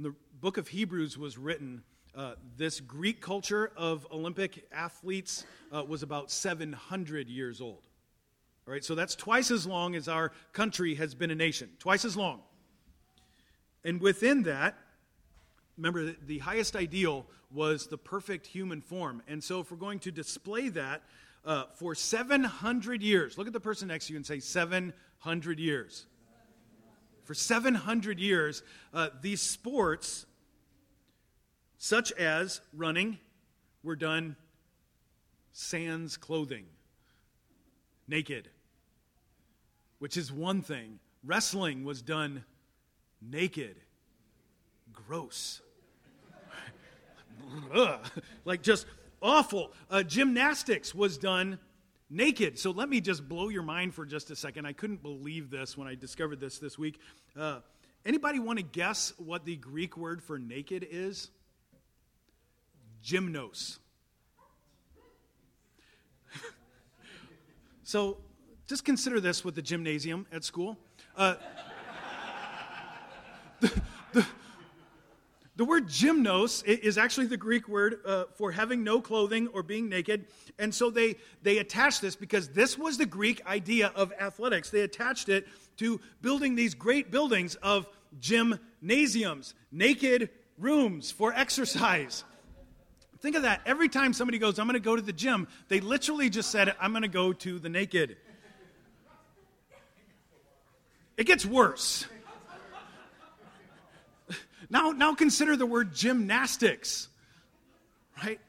When 0.00 0.12
the 0.12 0.18
book 0.40 0.56
of 0.56 0.68
Hebrews 0.68 1.18
was 1.18 1.36
written, 1.36 1.82
uh, 2.14 2.32
this 2.56 2.80
Greek 2.80 3.20
culture 3.20 3.70
of 3.76 4.06
Olympic 4.10 4.66
athletes 4.72 5.44
uh, 5.70 5.84
was 5.84 6.02
about 6.02 6.30
700 6.30 7.28
years 7.28 7.60
old. 7.60 7.82
All 8.66 8.72
right, 8.72 8.82
so 8.82 8.94
that's 8.94 9.14
twice 9.14 9.50
as 9.50 9.66
long 9.66 9.94
as 9.94 10.08
our 10.08 10.32
country 10.54 10.94
has 10.94 11.14
been 11.14 11.30
a 11.30 11.34
nation. 11.34 11.68
Twice 11.78 12.06
as 12.06 12.16
long. 12.16 12.40
And 13.84 14.00
within 14.00 14.44
that, 14.44 14.78
remember, 15.76 16.14
the 16.26 16.38
highest 16.38 16.76
ideal 16.76 17.26
was 17.52 17.86
the 17.86 17.98
perfect 17.98 18.46
human 18.46 18.80
form. 18.80 19.22
And 19.28 19.44
so, 19.44 19.60
if 19.60 19.70
we're 19.70 19.76
going 19.76 19.98
to 19.98 20.10
display 20.10 20.70
that 20.70 21.02
uh, 21.44 21.64
for 21.74 21.94
700 21.94 23.02
years, 23.02 23.36
look 23.36 23.46
at 23.46 23.52
the 23.52 23.60
person 23.60 23.88
next 23.88 24.06
to 24.06 24.14
you 24.14 24.16
and 24.16 24.24
say, 24.24 24.40
700 24.40 25.58
years. 25.58 26.06
For 27.30 27.34
700 27.34 28.18
years, 28.18 28.64
uh, 28.92 29.10
these 29.22 29.40
sports, 29.40 30.26
such 31.78 32.10
as 32.10 32.60
running, 32.76 33.18
were 33.84 33.94
done 33.94 34.34
sans 35.52 36.16
clothing, 36.16 36.64
naked, 38.08 38.48
which 40.00 40.16
is 40.16 40.32
one 40.32 40.60
thing. 40.60 40.98
Wrestling 41.24 41.84
was 41.84 42.02
done 42.02 42.42
naked, 43.22 43.76
gross. 44.92 45.60
like 48.44 48.60
just 48.60 48.86
awful. 49.22 49.70
Uh, 49.88 50.02
gymnastics 50.02 50.92
was 50.92 51.16
done 51.16 51.60
naked. 52.10 52.58
So 52.58 52.72
let 52.72 52.88
me 52.88 53.00
just 53.00 53.28
blow 53.28 53.48
your 53.48 53.62
mind 53.62 53.94
for 53.94 54.04
just 54.04 54.30
a 54.30 54.36
second. 54.36 54.66
I 54.66 54.72
couldn't 54.72 55.02
believe 55.02 55.50
this 55.50 55.78
when 55.78 55.86
I 55.86 55.94
discovered 55.94 56.40
this 56.40 56.58
this 56.58 56.76
week. 56.76 56.98
Uh, 57.38 57.60
anybody 58.04 58.40
want 58.40 58.58
to 58.58 58.64
guess 58.64 59.12
what 59.16 59.44
the 59.44 59.56
Greek 59.56 59.96
word 59.96 60.22
for 60.22 60.38
naked 60.38 60.86
is? 60.90 61.30
Gymnos. 63.04 63.78
so 67.84 68.18
just 68.66 68.84
consider 68.84 69.20
this 69.20 69.44
with 69.44 69.54
the 69.54 69.62
gymnasium 69.62 70.26
at 70.32 70.44
school. 70.44 70.76
Uh, 71.16 71.36
the, 73.60 73.80
the, 74.12 74.26
the 75.60 75.66
word 75.66 75.88
gymnos 75.88 76.64
is 76.64 76.96
actually 76.96 77.26
the 77.26 77.36
Greek 77.36 77.68
word 77.68 77.96
uh, 78.06 78.24
for 78.32 78.50
having 78.50 78.82
no 78.82 78.98
clothing 78.98 79.46
or 79.48 79.62
being 79.62 79.90
naked. 79.90 80.24
And 80.58 80.74
so 80.74 80.88
they, 80.88 81.16
they 81.42 81.58
attached 81.58 82.00
this 82.00 82.16
because 82.16 82.48
this 82.48 82.78
was 82.78 82.96
the 82.96 83.04
Greek 83.04 83.44
idea 83.46 83.92
of 83.94 84.10
athletics. 84.18 84.70
They 84.70 84.80
attached 84.80 85.28
it 85.28 85.46
to 85.76 86.00
building 86.22 86.54
these 86.54 86.72
great 86.72 87.10
buildings 87.10 87.56
of 87.56 87.86
gymnasiums, 88.20 89.52
naked 89.70 90.30
rooms 90.56 91.10
for 91.10 91.34
exercise. 91.34 92.24
Think 93.18 93.36
of 93.36 93.42
that. 93.42 93.60
Every 93.66 93.90
time 93.90 94.14
somebody 94.14 94.38
goes, 94.38 94.58
I'm 94.58 94.66
going 94.66 94.80
to 94.80 94.80
go 94.80 94.96
to 94.96 95.02
the 95.02 95.12
gym, 95.12 95.46
they 95.68 95.80
literally 95.80 96.30
just 96.30 96.50
said, 96.50 96.74
I'm 96.80 96.92
going 96.92 97.02
to 97.02 97.08
go 97.08 97.34
to 97.34 97.58
the 97.58 97.68
naked. 97.68 98.16
It 101.18 101.26
gets 101.26 101.44
worse. 101.44 102.06
Now, 104.70 104.92
now 104.92 105.14
consider 105.14 105.56
the 105.56 105.66
word 105.66 105.92
gymnastics, 105.92 107.08
right? 108.22 108.40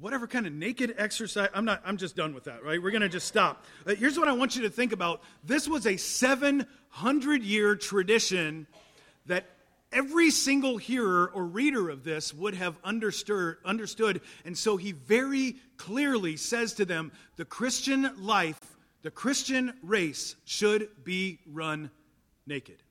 Whatever 0.00 0.26
kind 0.26 0.46
of 0.46 0.52
naked 0.52 0.96
exercise, 0.98 1.48
I'm 1.54 1.64
not, 1.64 1.80
I'm 1.86 1.96
just 1.96 2.16
done 2.16 2.34
with 2.34 2.44
that, 2.44 2.64
right? 2.64 2.82
We're 2.82 2.90
going 2.90 3.02
to 3.02 3.08
just 3.08 3.28
stop. 3.28 3.64
Uh, 3.86 3.94
here's 3.94 4.18
what 4.18 4.26
I 4.26 4.32
want 4.32 4.56
you 4.56 4.62
to 4.62 4.70
think 4.70 4.92
about. 4.92 5.22
This 5.44 5.68
was 5.68 5.86
a 5.86 5.96
700 5.96 7.42
year 7.44 7.76
tradition 7.76 8.66
that 9.26 9.46
every 9.92 10.30
single 10.30 10.78
hearer 10.78 11.30
or 11.32 11.44
reader 11.44 11.88
of 11.88 12.02
this 12.02 12.34
would 12.34 12.54
have 12.54 12.76
understood, 12.82 13.58
understood. 13.64 14.20
And 14.44 14.58
so 14.58 14.76
he 14.76 14.90
very 14.90 15.56
clearly 15.76 16.36
says 16.36 16.74
to 16.74 16.84
them 16.84 17.12
the 17.36 17.44
Christian 17.44 18.10
life, 18.18 18.58
the 19.02 19.12
Christian 19.12 19.74
race 19.82 20.34
should 20.44 20.88
be 21.04 21.38
run 21.46 21.90
naked. 22.48 22.82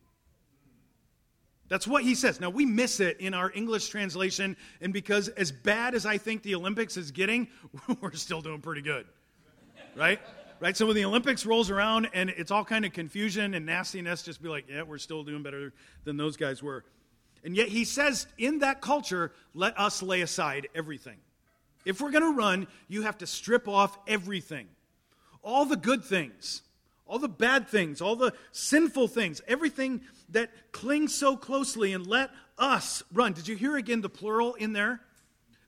That's 1.71 1.88
what 1.88 2.03
he 2.03 2.15
says. 2.15 2.41
Now, 2.41 2.49
we 2.49 2.65
miss 2.65 2.99
it 2.99 3.21
in 3.21 3.34
our 3.34 3.49
English 3.55 3.88
translation, 3.88 4.57
and 4.81 4.91
because 4.91 5.29
as 5.29 5.53
bad 5.53 5.95
as 5.95 6.05
I 6.05 6.17
think 6.17 6.43
the 6.43 6.53
Olympics 6.53 6.97
is 6.97 7.12
getting, 7.12 7.47
we're 8.01 8.12
still 8.12 8.41
doing 8.41 8.60
pretty 8.60 8.81
good. 8.81 9.05
Right? 9.95 10.19
Right? 10.60 10.75
So 10.75 10.86
when 10.86 10.97
the 10.97 11.05
Olympics 11.05 11.45
rolls 11.45 11.69
around 11.69 12.10
and 12.13 12.29
it's 12.29 12.51
all 12.51 12.65
kind 12.65 12.84
of 12.84 12.91
confusion 12.91 13.53
and 13.53 13.65
nastiness, 13.65 14.21
just 14.21 14.43
be 14.43 14.49
like, 14.49 14.65
yeah, 14.69 14.81
we're 14.81 14.97
still 14.97 15.23
doing 15.23 15.43
better 15.43 15.71
than 16.03 16.17
those 16.17 16.36
guys 16.36 16.62
were. 16.62 16.84
And 17.45 17.55
yet 17.55 17.69
he 17.69 17.86
says, 17.86 18.27
in 18.38 18.60
that 18.60 18.81
culture, 18.81 19.31
let 19.53 19.79
us 19.79 20.03
lay 20.03 20.19
aside 20.19 20.67
everything. 20.75 21.19
If 21.86 22.01
we're 22.01 22.12
going 22.12 22.34
to 22.34 22.38
run, 22.38 22.67
you 22.89 23.03
have 23.03 23.19
to 23.19 23.27
strip 23.27 23.69
off 23.69 23.97
everything. 24.10 24.67
All 25.41 25.63
the 25.63 25.77
good 25.77 26.03
things, 26.03 26.63
all 27.12 27.19
the 27.19 27.28
bad 27.28 27.67
things, 27.67 28.00
all 28.00 28.15
the 28.15 28.34
sinful 28.54 29.10
things, 29.10 29.41
everything 29.45 30.00
that 30.30 30.50
clings 30.71 31.13
so 31.13 31.36
closely, 31.36 31.91
and 31.91 32.08
let 32.08 32.32
us 32.58 33.04
run. 33.12 33.34
Did 33.34 33.50
you 33.50 33.58
hear 33.58 33.76
again 33.76 34.00
the 34.00 34.08
plural 34.08 34.54
in 34.54 34.71
there? 34.71 35.02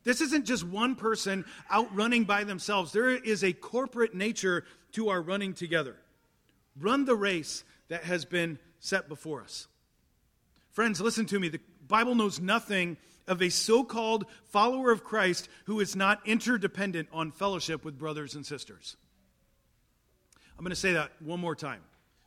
This 0.06 0.22
isn't 0.22 0.46
just 0.46 0.64
one 0.64 0.96
person 0.96 1.44
out 1.70 1.94
running 1.94 2.24
by 2.24 2.46
themselves. 2.46 2.94
There 2.94 3.10
is 3.10 3.44
a 3.44 3.52
corporate 3.52 4.16
nature 4.16 4.64
to 4.94 5.10
our 5.10 5.22
running 5.22 5.54
together. 5.54 5.98
Run 6.80 7.04
the 7.04 7.16
race 7.16 7.66
that 7.90 8.06
has 8.06 8.24
been 8.24 8.58
set 8.80 9.10
before 9.10 9.42
us. 9.42 9.68
Friends, 10.72 11.02
listen 11.02 11.26
to 11.26 11.40
me. 11.42 11.50
The 11.50 11.60
Bible 11.90 12.16
knows 12.16 12.40
nothing 12.40 12.96
of 13.28 13.42
a 13.42 13.50
so 13.50 13.84
called 13.84 14.26
follower 14.46 14.92
of 14.92 15.04
Christ 15.04 15.50
who 15.66 15.82
is 15.82 15.94
not 15.94 16.26
interdependent 16.26 17.10
on 17.12 17.32
fellowship 17.32 17.84
with 17.84 18.00
brothers 18.00 18.34
and 18.34 18.46
sisters. 18.46 18.96
I'm 20.58 20.64
going 20.64 20.70
to 20.70 20.76
say 20.76 20.94
that 20.94 21.12
one 21.20 21.40
more 21.40 21.56
time 21.56 21.82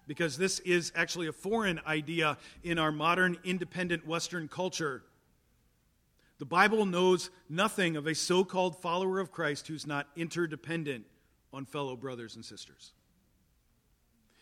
because 0.07 0.37
this 0.37 0.61
is 0.61 0.93
actually 0.95 1.27
a 1.27 1.33
foreign 1.33 1.81
idea 1.87 2.39
in 2.63 2.79
our 2.79 2.93
modern 2.93 3.37
independent 3.45 4.07
Western 4.07 4.49
culture. 4.49 5.03
The 6.39 6.45
Bible 6.45 6.87
knows 6.87 7.31
nothing 7.49 7.97
of 7.97 8.07
a 8.07 8.15
so 8.15 8.45
called 8.45 8.81
follower 8.81 9.21
of 9.21 9.33
Christ 9.33 9.67
who's 9.69 9.87
not 9.87 10.07
interdependent 10.17 11.07
on 11.53 11.65
fellow 11.65 11.97
brothers 11.97 12.37
and 12.37 12.45
sisters. 12.45 12.93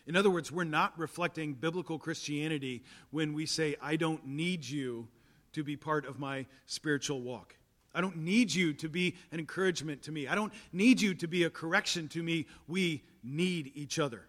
In 0.05 0.15
other 0.15 0.29
words, 0.29 0.51
we're 0.51 0.65
not 0.65 0.97
reflecting 0.99 1.53
biblical 1.53 1.97
Christianity 1.97 2.83
when 3.09 3.33
we 3.33 3.45
say, 3.45 3.75
I 3.81 3.95
don't 3.95 4.25
need 4.27 4.63
you 4.65 5.07
to 5.53 5.63
be 5.63 5.77
part 5.77 6.05
of 6.05 6.19
my 6.19 6.45
spiritual 6.67 7.21
walk. 7.21 7.55
I 7.95 8.01
don't 8.01 8.17
need 8.17 8.53
you 8.53 8.73
to 8.73 8.89
be 8.89 9.15
an 9.31 9.39
encouragement 9.39 10.03
to 10.03 10.11
me. 10.11 10.27
I 10.27 10.35
don't 10.35 10.53
need 10.73 11.01
you 11.01 11.13
to 11.15 11.27
be 11.27 11.43
a 11.43 11.49
correction 11.49 12.07
to 12.09 12.21
me. 12.21 12.45
We 12.67 13.03
need 13.23 13.71
each 13.73 13.97
other. 13.97 14.21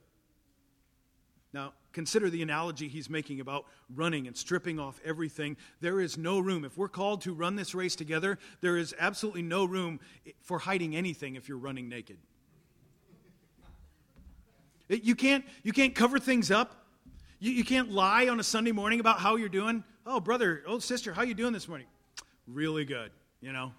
Now, 1.53 1.73
consider 1.93 2.31
the 2.31 2.43
analogy 2.43 2.87
he's 2.87 3.11
making 3.11 3.41
about 3.41 3.65
running 3.95 4.27
and 4.27 4.37
stripping 4.37 4.79
off 4.79 5.01
everything. 5.05 5.57
There 5.81 6.01
is 6.01 6.17
no 6.19 6.39
room. 6.39 6.65
If 6.65 6.77
we're 6.77 6.89
called 6.89 7.23
to 7.23 7.33
run 7.33 7.57
this 7.57 7.75
race 7.75 7.97
together, 7.97 8.39
there 8.61 8.77
is 8.77 8.95
absolutely 8.99 9.43
no 9.43 9.65
room 9.65 10.01
for 10.43 10.59
hiding 10.59 10.95
anything 10.95 11.35
if 11.35 11.49
you're 11.49 11.59
running 11.59 11.89
naked. 11.89 12.19
You 14.89 15.17
can't, 15.17 15.45
you 15.63 15.73
can't 15.73 15.95
cover 15.95 16.19
things 16.19 16.51
up. 16.51 16.87
You, 17.41 17.53
you 17.53 17.65
can't 17.65 17.91
lie 17.91 18.29
on 18.29 18.39
a 18.39 18.45
Sunday 18.45 18.73
morning 18.73 19.01
about 19.01 19.19
how 19.19 19.37
you're 19.37 19.49
doing. 19.49 19.83
Oh, 20.07 20.21
brother, 20.21 20.63
old 20.67 20.83
sister, 20.83 21.13
how 21.13 21.23
you 21.23 21.35
doing 21.35 21.53
this 21.53 21.67
morning? 21.67 21.87
Really 22.47 22.85
good, 22.85 23.11
you 23.41 23.53
know. 23.53 23.73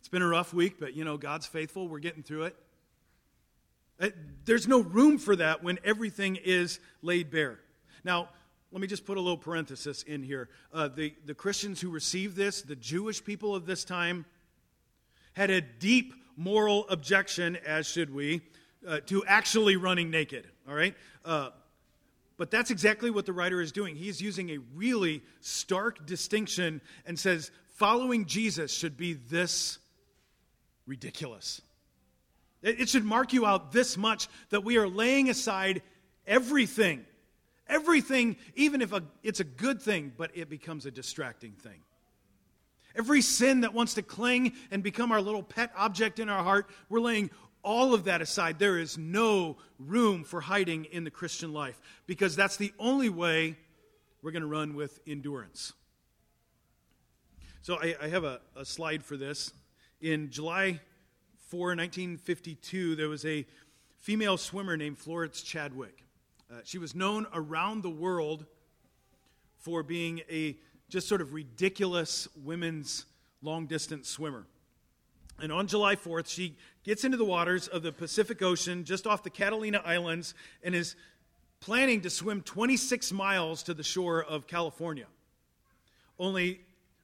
It's 0.00 0.08
been 0.08 0.22
a 0.22 0.28
rough 0.28 0.52
week, 0.52 0.76
but, 0.80 0.94
you 0.94 1.04
know, 1.04 1.16
God's 1.16 1.46
faithful. 1.46 1.86
We're 1.86 2.00
getting 2.00 2.22
through 2.22 2.44
it. 2.44 2.56
Uh, 4.00 4.08
there's 4.44 4.66
no 4.66 4.80
room 4.80 5.16
for 5.16 5.36
that 5.36 5.62
when 5.62 5.78
everything 5.84 6.36
is 6.36 6.80
laid 7.02 7.30
bare. 7.30 7.60
Now, 8.02 8.28
let 8.72 8.80
me 8.80 8.88
just 8.88 9.04
put 9.04 9.16
a 9.16 9.20
little 9.20 9.38
parenthesis 9.38 10.02
in 10.02 10.22
here. 10.22 10.48
Uh, 10.72 10.88
the, 10.88 11.14
the 11.24 11.34
Christians 11.34 11.80
who 11.80 11.90
received 11.90 12.36
this, 12.36 12.62
the 12.62 12.74
Jewish 12.74 13.22
people 13.22 13.54
of 13.54 13.64
this 13.64 13.84
time, 13.84 14.24
had 15.34 15.50
a 15.50 15.60
deep 15.60 16.14
moral 16.36 16.88
objection, 16.88 17.56
as 17.64 17.86
should 17.86 18.12
we, 18.12 18.40
uh, 18.88 19.00
to 19.06 19.24
actually 19.26 19.76
running 19.76 20.10
naked. 20.10 20.48
All 20.68 20.74
right? 20.74 20.96
Uh, 21.24 21.50
but 22.38 22.50
that's 22.50 22.72
exactly 22.72 23.10
what 23.10 23.26
the 23.26 23.32
writer 23.32 23.60
is 23.60 23.70
doing. 23.70 23.94
He's 23.94 24.20
using 24.20 24.50
a 24.50 24.58
really 24.74 25.22
stark 25.40 26.06
distinction 26.06 26.80
and 27.06 27.16
says 27.16 27.52
following 27.82 28.26
Jesus 28.26 28.72
should 28.72 28.96
be 28.96 29.14
this 29.14 29.80
ridiculous. 30.86 31.60
It 32.62 32.88
should 32.88 33.04
mark 33.04 33.32
you 33.32 33.44
out 33.44 33.72
this 33.72 33.96
much 33.96 34.28
that 34.50 34.62
we 34.62 34.76
are 34.76 34.86
laying 34.86 35.28
aside 35.28 35.82
everything. 36.24 37.04
Everything, 37.66 38.36
even 38.54 38.82
if 38.82 38.92
a, 38.92 39.02
it's 39.24 39.40
a 39.40 39.44
good 39.44 39.82
thing, 39.82 40.12
but 40.16 40.30
it 40.34 40.48
becomes 40.48 40.86
a 40.86 40.92
distracting 40.92 41.54
thing. 41.54 41.80
Every 42.94 43.20
sin 43.20 43.62
that 43.62 43.74
wants 43.74 43.94
to 43.94 44.02
cling 44.02 44.52
and 44.70 44.84
become 44.84 45.10
our 45.10 45.20
little 45.20 45.42
pet 45.42 45.72
object 45.76 46.20
in 46.20 46.28
our 46.28 46.44
heart, 46.44 46.70
we're 46.88 47.00
laying 47.00 47.30
all 47.64 47.94
of 47.94 48.04
that 48.04 48.22
aside. 48.22 48.60
There 48.60 48.78
is 48.78 48.96
no 48.96 49.56
room 49.80 50.22
for 50.22 50.40
hiding 50.40 50.84
in 50.84 51.02
the 51.02 51.10
Christian 51.10 51.52
life 51.52 51.80
because 52.06 52.36
that's 52.36 52.58
the 52.58 52.72
only 52.78 53.08
way 53.08 53.56
we're 54.22 54.30
going 54.30 54.42
to 54.42 54.46
run 54.46 54.76
with 54.76 55.00
endurance. 55.04 55.72
So 57.64 57.76
I, 57.76 57.94
I 58.02 58.08
have 58.08 58.24
a, 58.24 58.40
a 58.56 58.64
slide 58.64 59.04
for 59.04 59.16
this. 59.16 59.52
In 60.00 60.30
July 60.30 60.80
4, 61.46 61.60
1952, 61.60 62.96
there 62.96 63.08
was 63.08 63.24
a 63.24 63.46
female 64.00 64.36
swimmer 64.36 64.76
named 64.76 64.98
Florence 64.98 65.42
Chadwick. 65.42 66.02
Uh, 66.50 66.56
she 66.64 66.78
was 66.78 66.96
known 66.96 67.24
around 67.32 67.84
the 67.84 67.88
world 67.88 68.46
for 69.58 69.84
being 69.84 70.22
a 70.28 70.56
just 70.88 71.06
sort 71.06 71.20
of 71.20 71.34
ridiculous 71.34 72.26
women's 72.42 73.06
long 73.42 73.66
distance 73.66 74.08
swimmer. 74.08 74.44
And 75.40 75.52
on 75.52 75.68
July 75.68 75.94
4th, 75.94 76.28
she 76.28 76.56
gets 76.82 77.04
into 77.04 77.16
the 77.16 77.24
waters 77.24 77.68
of 77.68 77.84
the 77.84 77.92
Pacific 77.92 78.42
Ocean 78.42 78.82
just 78.82 79.06
off 79.06 79.22
the 79.22 79.30
Catalina 79.30 79.80
Islands 79.84 80.34
and 80.64 80.74
is 80.74 80.96
planning 81.60 82.00
to 82.00 82.10
swim 82.10 82.42
26 82.42 83.12
miles 83.12 83.62
to 83.62 83.72
the 83.72 83.84
shore 83.84 84.20
of 84.20 84.48
California. 84.48 85.06
Only, 86.18 86.60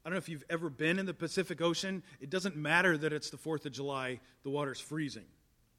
I 0.08 0.10
don't 0.10 0.14
know 0.14 0.18
if 0.20 0.30
you've 0.30 0.44
ever 0.48 0.70
been 0.70 0.98
in 0.98 1.04
the 1.04 1.12
Pacific 1.12 1.60
Ocean, 1.60 2.02
it 2.18 2.30
doesn't 2.30 2.56
matter 2.56 2.96
that 2.96 3.12
it's 3.12 3.28
the 3.28 3.36
4th 3.36 3.66
of 3.66 3.72
July, 3.72 4.20
the 4.42 4.48
water's 4.48 4.80
freezing. 4.80 5.26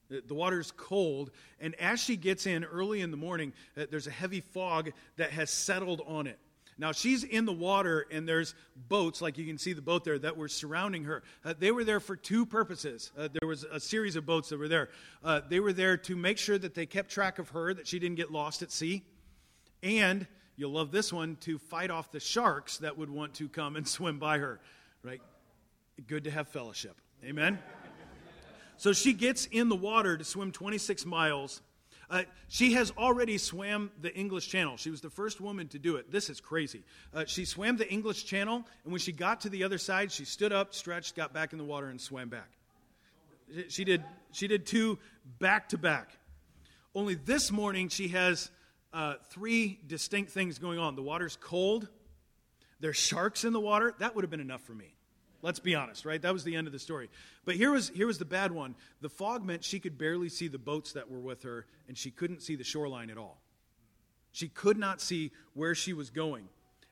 The 0.08 0.36
water's 0.36 0.72
cold, 0.78 1.32
and 1.60 1.74
as 1.82 2.00
she 2.00 2.16
gets 2.16 2.46
in 2.46 2.64
early 2.64 3.02
in 3.02 3.10
the 3.10 3.18
morning, 3.18 3.54
uh, 3.76 3.88
there's 3.90 4.06
a 4.06 4.12
heavy 4.12 4.42
fog 4.42 4.92
that 5.18 5.32
has 5.32 5.50
settled 5.50 6.04
on 6.06 6.28
it. 6.28 6.38
Now 6.78 6.92
she's 6.92 7.24
in 7.24 7.46
the 7.46 7.54
water, 7.54 8.06
and 8.12 8.30
there's 8.30 8.54
boats, 8.88 9.20
like 9.20 9.40
you 9.40 9.48
can 9.48 9.58
see 9.58 9.74
the 9.74 9.82
boat 9.82 10.04
there, 10.04 10.20
that 10.20 10.38
were 10.38 10.48
surrounding 10.48 11.06
her. 11.06 11.24
Uh, 11.44 11.56
they 11.58 11.72
were 11.72 11.84
there 11.84 12.00
for 12.00 12.16
two 12.16 12.46
purposes. 12.46 13.12
Uh, 13.18 13.30
there 13.40 13.48
was 13.48 13.64
a 13.64 13.80
series 13.80 14.16
of 14.16 14.28
boats 14.28 14.50
that 14.50 14.60
were 14.60 14.68
there. 14.68 14.90
Uh, 15.24 15.42
they 15.50 15.60
were 15.60 15.74
there 15.74 15.98
to 15.98 16.16
make 16.16 16.38
sure 16.38 16.60
that 16.60 16.76
they 16.76 16.86
kept 16.86 17.10
track 17.10 17.40
of 17.40 17.50
her, 17.50 17.74
that 17.74 17.88
she 17.88 17.98
didn't 17.98 18.18
get 18.18 18.32
lost 18.32 18.62
at 18.62 18.72
sea, 18.72 19.04
and 19.82 20.28
you'll 20.60 20.72
love 20.72 20.92
this 20.92 21.14
one 21.14 21.38
to 21.38 21.58
fight 21.58 21.90
off 21.90 22.12
the 22.12 22.20
sharks 22.20 22.80
that 22.80 22.98
would 22.98 23.10
want 23.10 23.34
to 23.36 23.48
come 23.48 23.78
and 23.78 23.88
swim 23.98 24.20
by 24.20 24.38
her. 24.38 24.60
Right? 25.02 25.22
Good 26.06 26.26
to 26.26 26.32
have 26.32 26.50
fellowship. 26.50 26.98
Amen. 27.24 27.60
So 28.76 28.94
she 28.94 29.14
gets 29.14 29.46
in 29.46 29.70
the 29.70 29.76
water 29.76 30.18
to 30.18 30.24
swim 30.24 30.52
26 30.52 31.06
miles. 31.06 31.62
Uh, 32.10 32.24
she 32.48 32.74
has 32.74 32.92
already 32.98 33.38
swam 33.38 33.92
the 34.02 34.14
English 34.16 34.50
Channel. 34.50 34.78
She 34.78 34.90
was 34.90 35.00
the 35.00 35.10
first 35.10 35.40
woman 35.40 35.68
to 35.70 35.80
do 35.80 35.96
it. 35.96 36.12
This 36.12 36.30
is 36.30 36.42
crazy. 36.42 36.84
Uh, 37.14 37.24
she 37.26 37.46
swam 37.46 37.78
the 37.78 37.90
English 37.90 38.26
Channel, 38.26 38.66
and 38.84 38.92
when 38.92 39.00
she 39.00 39.12
got 39.12 39.42
to 39.42 39.50
the 39.50 39.64
other 39.64 39.78
side, 39.78 40.12
she 40.12 40.26
stood 40.26 40.52
up, 40.52 40.74
stretched, 40.74 41.16
got 41.16 41.34
back 41.34 41.52
in 41.54 41.58
the 41.58 41.66
water, 41.66 41.88
and 41.88 42.02
swam 42.02 42.30
back. 42.30 42.50
She 43.68 43.84
did, 43.84 44.04
she 44.32 44.48
did 44.48 44.66
two 44.66 44.98
back 45.40 45.70
to 45.70 45.78
back. 45.78 46.18
Only 46.96 47.16
this 47.16 47.52
morning, 47.52 47.90
she 47.90 48.10
has 48.10 48.50
uh, 48.94 49.16
three 49.30 49.80
distinct 49.88 50.32
things 50.32 50.60
going 50.60 50.80
on. 50.80 50.96
The 50.96 51.02
water's 51.02 51.38
cold, 51.40 51.88
there's 52.80 52.98
sharks 52.98 53.44
in 53.44 53.54
the 53.54 53.60
water. 53.60 53.94
That 54.00 54.16
would 54.16 54.24
have 54.24 54.32
been 54.32 54.40
enough 54.40 54.62
for 54.62 54.74
me. 54.74 54.96
Let's 55.42 55.60
be 55.60 55.76
honest, 55.76 56.06
right? 56.06 56.22
That 56.22 56.34
was 56.34 56.44
the 56.44 56.56
end 56.56 56.68
of 56.68 56.74
the 56.74 56.80
story. 56.80 57.10
But 57.46 57.56
here 57.56 57.72
was, 57.72 57.90
here 57.90 58.08
was 58.08 58.18
the 58.18 58.26
bad 58.26 58.52
one. 58.52 58.76
The 59.02 59.10
fog 59.10 59.46
meant 59.46 59.64
she 59.64 59.80
could 59.80 59.98
barely 59.98 60.28
see 60.28 60.48
the 60.48 60.58
boats 60.58 60.94
that 60.94 61.10
were 61.10 61.20
with 61.20 61.44
her, 61.44 61.66
and 61.88 61.98
she 61.98 62.12
couldn't 62.12 62.42
see 62.42 62.56
the 62.56 62.64
shoreline 62.64 63.10
at 63.10 63.18
all. 63.18 63.42
She 64.32 64.50
could 64.50 64.78
not 64.78 65.02
see 65.02 65.32
where 65.54 65.76
she 65.76 65.94
was 65.94 66.10
going. 66.10 66.50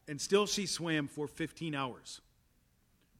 And 0.07 0.19
still, 0.19 0.47
she 0.47 0.65
swam 0.65 1.07
for 1.07 1.27
15 1.27 1.75
hours. 1.75 2.21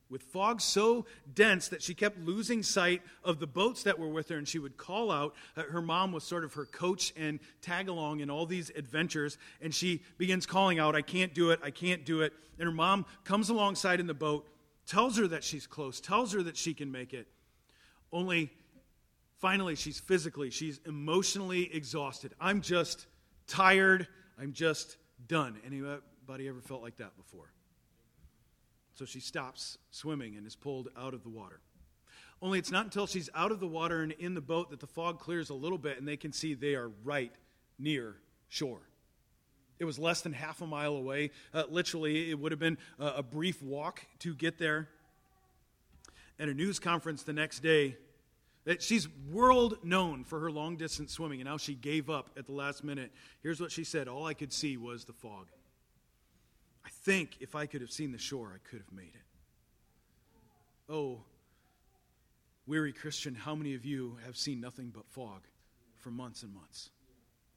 With 0.10 0.24
fog 0.24 0.62
so 0.62 1.06
dense 1.34 1.67
that 1.67 1.82
she 1.82 1.93
kept 1.93 2.17
losing 2.20 2.63
sight 2.63 3.02
of 3.24 3.39
the 3.39 3.48
boats 3.48 3.84
that 3.84 4.00
were 4.00 4.08
with 4.08 4.30
her, 4.30 4.38
and 4.38 4.48
she 4.48 4.60
would 4.60 4.78
call 4.78 5.12
out. 5.12 5.36
Uh, 5.56 5.63
her 5.63 5.82
mom 5.82 6.12
was 6.12 6.24
sort 6.24 6.46
of 6.46 6.54
her 6.54 6.65
coach 6.65 7.13
and 7.17 7.39
tag 7.62 7.89
along 7.89 8.22
in 8.22 8.30
all 8.30 8.46
these 8.46 8.70
adventures, 8.70 9.38
and 9.62 9.76
she 9.76 10.02
begins 10.17 10.46
calling 10.46 10.80
out, 10.80 10.96
I 10.96 11.02
can't 11.02 11.34
do 11.34 11.52
it, 11.52 11.60
I 11.62 11.72
can't 11.72 12.06
do 12.06 12.22
it. 12.22 12.34
And 12.58 12.65
her 12.65 12.74
mom 12.74 13.06
comes 13.26 13.50
alongside 13.50 14.00
in 14.00 14.08
the 14.08 14.13
boat 14.13 14.48
tells 14.88 15.17
her 15.17 15.28
that 15.28 15.43
she's 15.43 15.67
close, 15.67 16.00
tells 16.00 16.34
her 16.34 16.41
that 16.43 16.58
she 16.58 16.74
can 16.74 16.91
make 16.91 17.13
it. 17.13 17.28
Only 18.12 18.50
finally, 19.39 19.76
she's 19.76 20.00
physically, 20.00 20.50
she's 20.50 20.80
emotionally 20.86 21.74
exhausted. 21.76 22.34
I'm 22.39 22.62
just 22.62 23.06
tired. 23.48 24.08
I'm 24.39 24.54
just 24.54 24.98
done. 25.28 25.60
Anybody 25.65 26.48
ever 26.48 26.62
felt 26.62 26.82
like 26.82 26.98
that 26.98 27.15
before? 27.17 27.52
So 28.98 29.06
she 29.06 29.20
stops 29.20 29.78
swimming 29.92 30.38
and 30.38 30.48
is 30.48 30.56
pulled 30.56 30.90
out 30.98 31.14
of 31.14 31.22
the 31.22 31.30
water. 31.30 31.60
Only 32.42 32.58
it's 32.58 32.72
not 32.72 32.86
until 32.86 33.06
she's 33.06 33.30
out 33.36 33.52
of 33.52 33.60
the 33.60 33.68
water 33.68 34.02
and 34.02 34.12
in 34.14 34.34
the 34.34 34.42
boat 34.42 34.72
that 34.72 34.80
the 34.80 34.88
fog 34.88 35.20
clears 35.20 35.52
a 35.52 35.54
little 35.54 35.78
bit 35.78 36.00
and 36.00 36.08
they 36.08 36.18
can 36.18 36.34
see 36.34 36.56
they 36.56 36.74
are 36.74 36.90
right 37.04 37.32
near 37.78 38.16
shore. 38.50 38.82
It 39.78 39.86
was 39.86 40.00
less 40.00 40.22
than 40.22 40.34
half 40.34 40.62
a 40.62 40.66
mile 40.66 40.96
away. 40.96 41.30
Uh, 41.54 41.66
literally, 41.70 42.32
it 42.32 42.40
would 42.40 42.52
have 42.52 42.60
been 42.60 42.80
a, 42.98 43.22
brief 43.22 43.62
walk 43.62 44.04
to 44.20 44.34
get 44.34 44.58
there. 44.58 44.90
At 46.40 46.50
a 46.50 46.54
news 46.56 46.80
conference 46.80 47.22
the 47.22 47.34
next 47.34 47.60
day, 47.60 47.98
that 48.66 48.82
she's 48.82 49.08
world 49.32 49.78
known 49.84 50.24
for 50.24 50.40
her 50.40 50.50
long 50.50 50.76
distance 50.76 51.14
swimming, 51.14 51.40
and 51.40 51.48
now 51.48 51.58
she 51.58 51.76
gave 51.76 52.10
up 52.10 52.32
at 52.36 52.48
the 52.48 52.52
last 52.52 52.84
minute. 52.84 53.12
Here's 53.44 53.62
what 53.62 53.72
she 53.72 53.84
said 53.84 54.08
All 54.08 54.26
I 54.26 54.34
could 54.34 54.52
see 54.52 54.76
was 54.76 55.06
the 55.06 55.14
fog. 55.14 55.46
I 56.88 56.89
think 56.89 57.36
if 57.41 57.54
I 57.54 57.65
could 57.65 57.82
have 57.82 57.91
seen 57.91 58.13
the 58.13 58.17
shore, 58.17 58.54
I 58.56 58.69
could 58.69 58.80
have 58.80 58.93
made 58.93 59.12
it. 59.13 59.26
Oh, 60.88 61.19
weary 62.65 62.93
Christian, 62.93 63.36
how 63.36 63.56
many 63.56 63.76
of 63.76 63.84
you 63.84 64.17
have 64.26 64.38
seen 64.38 64.62
nothing 64.62 64.93
but 64.95 65.06
fog 65.10 65.41
for 65.97 66.12
months 66.12 66.43
and 66.43 66.54
months? 66.54 66.91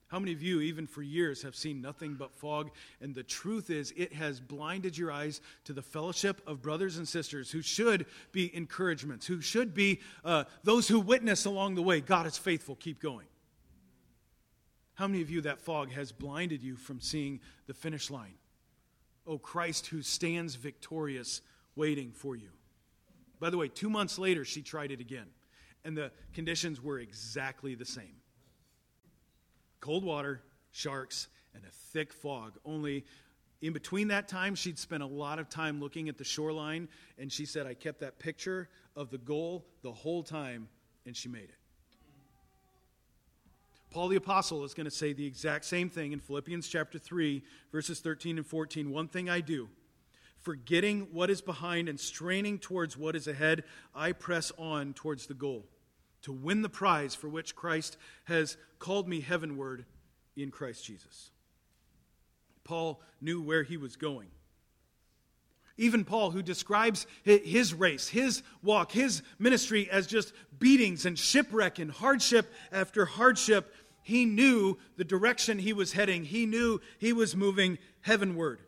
How 0.08 0.18
many 0.18 0.32
of 0.32 0.42
you, 0.42 0.60
even 0.62 0.88
for 0.88 1.02
years, 1.02 1.42
have 1.42 1.54
seen 1.54 1.80
nothing 1.80 2.14
but 2.14 2.34
fog? 2.34 2.72
And 3.00 3.14
the 3.14 3.22
truth 3.22 3.70
is, 3.70 3.92
it 3.96 4.12
has 4.14 4.40
blinded 4.40 4.98
your 4.98 5.12
eyes 5.12 5.40
to 5.62 5.72
the 5.72 5.80
fellowship 5.80 6.42
of 6.44 6.60
brothers 6.60 6.96
and 6.96 7.06
sisters 7.06 7.52
who 7.52 7.62
should 7.62 8.06
be 8.32 8.52
encouragements, 8.52 9.28
who 9.28 9.40
should 9.40 9.74
be 9.74 10.00
uh, 10.24 10.42
those 10.64 10.88
who 10.88 10.98
witness 10.98 11.44
along 11.44 11.76
the 11.76 11.82
way. 11.82 12.00
God 12.00 12.26
is 12.26 12.36
faithful, 12.36 12.74
keep 12.74 13.00
going. 13.00 13.28
How 14.94 15.06
many 15.06 15.22
of 15.22 15.30
you, 15.30 15.42
that 15.42 15.60
fog 15.60 15.92
has 15.92 16.10
blinded 16.10 16.64
you 16.64 16.74
from 16.74 17.00
seeing 17.00 17.38
the 17.68 17.74
finish 17.74 18.10
line? 18.10 18.34
Oh, 19.30 19.38
Christ 19.38 19.86
who 19.86 20.02
stands 20.02 20.56
victorious, 20.56 21.40
waiting 21.76 22.10
for 22.10 22.34
you. 22.34 22.48
By 23.38 23.50
the 23.50 23.56
way, 23.56 23.68
two 23.68 23.88
months 23.88 24.18
later, 24.18 24.44
she 24.44 24.60
tried 24.60 24.90
it 24.90 25.00
again, 25.00 25.28
and 25.84 25.96
the 25.96 26.10
conditions 26.34 26.82
were 26.82 26.98
exactly 26.98 27.76
the 27.76 27.86
same 27.86 28.16
cold 29.80 30.02
water, 30.04 30.42
sharks, 30.72 31.28
and 31.54 31.64
a 31.64 31.70
thick 31.70 32.12
fog. 32.12 32.58
Only 32.64 33.04
in 33.62 33.72
between 33.72 34.08
that 34.08 34.26
time, 34.26 34.56
she'd 34.56 34.80
spent 34.80 35.04
a 35.04 35.06
lot 35.06 35.38
of 35.38 35.48
time 35.48 35.80
looking 35.80 36.08
at 36.08 36.18
the 36.18 36.24
shoreline, 36.24 36.88
and 37.16 37.30
she 37.30 37.46
said, 37.46 37.68
I 37.68 37.74
kept 37.74 38.00
that 38.00 38.18
picture 38.18 38.68
of 38.96 39.10
the 39.10 39.18
goal 39.18 39.64
the 39.82 39.92
whole 39.92 40.24
time, 40.24 40.68
and 41.06 41.16
she 41.16 41.28
made 41.28 41.44
it. 41.44 41.59
Paul 43.90 44.08
the 44.08 44.16
Apostle 44.16 44.64
is 44.64 44.72
going 44.72 44.84
to 44.84 44.90
say 44.90 45.12
the 45.12 45.26
exact 45.26 45.64
same 45.64 45.90
thing 45.90 46.12
in 46.12 46.20
Philippians 46.20 46.68
chapter 46.68 46.98
3, 46.98 47.42
verses 47.72 47.98
13 48.00 48.38
and 48.38 48.46
14. 48.46 48.90
One 48.90 49.08
thing 49.08 49.28
I 49.28 49.40
do, 49.40 49.68
forgetting 50.38 51.08
what 51.12 51.28
is 51.28 51.40
behind 51.40 51.88
and 51.88 51.98
straining 51.98 52.58
towards 52.58 52.96
what 52.96 53.16
is 53.16 53.26
ahead, 53.26 53.64
I 53.94 54.12
press 54.12 54.52
on 54.56 54.94
towards 54.94 55.26
the 55.26 55.34
goal 55.34 55.66
to 56.22 56.32
win 56.32 56.62
the 56.62 56.68
prize 56.68 57.14
for 57.14 57.28
which 57.28 57.56
Christ 57.56 57.96
has 58.24 58.56
called 58.78 59.08
me 59.08 59.20
heavenward 59.20 59.84
in 60.36 60.50
Christ 60.50 60.84
Jesus. 60.84 61.30
Paul 62.62 63.00
knew 63.20 63.42
where 63.42 63.64
he 63.64 63.76
was 63.76 63.96
going. 63.96 64.28
Even 65.76 66.04
Paul, 66.04 66.30
who 66.30 66.42
describes 66.42 67.06
his 67.24 67.72
race, 67.72 68.08
his 68.08 68.42
walk, 68.62 68.92
his 68.92 69.22
ministry 69.38 69.90
as 69.90 70.06
just 70.06 70.32
beatings 70.58 71.06
and 71.06 71.18
shipwreck 71.18 71.78
and 71.78 71.90
hardship 71.90 72.52
after 72.70 73.06
hardship, 73.06 73.74
he 74.02 74.24
knew 74.24 74.78
the 74.96 75.04
direction 75.04 75.58
he 75.58 75.72
was 75.72 75.92
heading. 75.92 76.24
He 76.24 76.46
knew 76.46 76.80
he 76.98 77.12
was 77.12 77.36
moving 77.36 77.78
heavenward. 78.00 78.60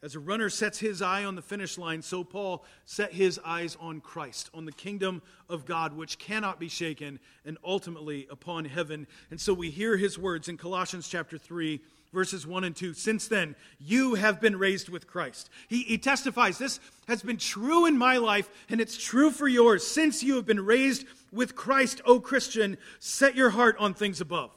As 0.00 0.14
a 0.14 0.20
runner 0.20 0.48
sets 0.48 0.78
his 0.78 1.02
eye 1.02 1.24
on 1.24 1.34
the 1.34 1.42
finish 1.42 1.76
line, 1.76 2.02
so 2.02 2.22
Paul 2.22 2.64
set 2.84 3.12
his 3.12 3.40
eyes 3.44 3.76
on 3.80 4.00
Christ, 4.00 4.48
on 4.54 4.64
the 4.64 4.72
kingdom 4.72 5.22
of 5.48 5.66
God, 5.66 5.96
which 5.96 6.20
cannot 6.20 6.60
be 6.60 6.68
shaken, 6.68 7.18
and 7.44 7.58
ultimately 7.64 8.28
upon 8.30 8.64
heaven. 8.64 9.08
And 9.32 9.40
so 9.40 9.52
we 9.52 9.70
hear 9.70 9.96
his 9.96 10.16
words 10.16 10.48
in 10.48 10.56
Colossians 10.56 11.08
chapter 11.08 11.36
3, 11.36 11.80
verses 12.12 12.46
1 12.46 12.64
and 12.64 12.74
2. 12.74 12.94
Since 12.94 13.28
then, 13.28 13.54
you 13.78 14.14
have 14.14 14.40
been 14.40 14.56
raised 14.56 14.88
with 14.88 15.06
Christ. 15.06 15.50
He, 15.68 15.82
he 15.82 15.98
testifies, 15.98 16.58
This 16.58 16.80
has 17.06 17.22
been 17.22 17.36
true 17.36 17.86
in 17.86 17.98
my 17.98 18.16
life, 18.16 18.48
and 18.68 18.80
it's 18.80 18.96
true 18.96 19.30
for 19.30 19.48
yours. 19.48 19.86
Since 19.86 20.22
you 20.22 20.36
have 20.36 20.46
been 20.46 20.64
raised 20.64 21.06
with 21.32 21.54
Christ, 21.54 22.00
O 22.04 22.20
Christian, 22.20 22.78
set 22.98 23.34
your 23.34 23.50
heart 23.50 23.76
on 23.78 23.94
things 23.94 24.20
above 24.20 24.50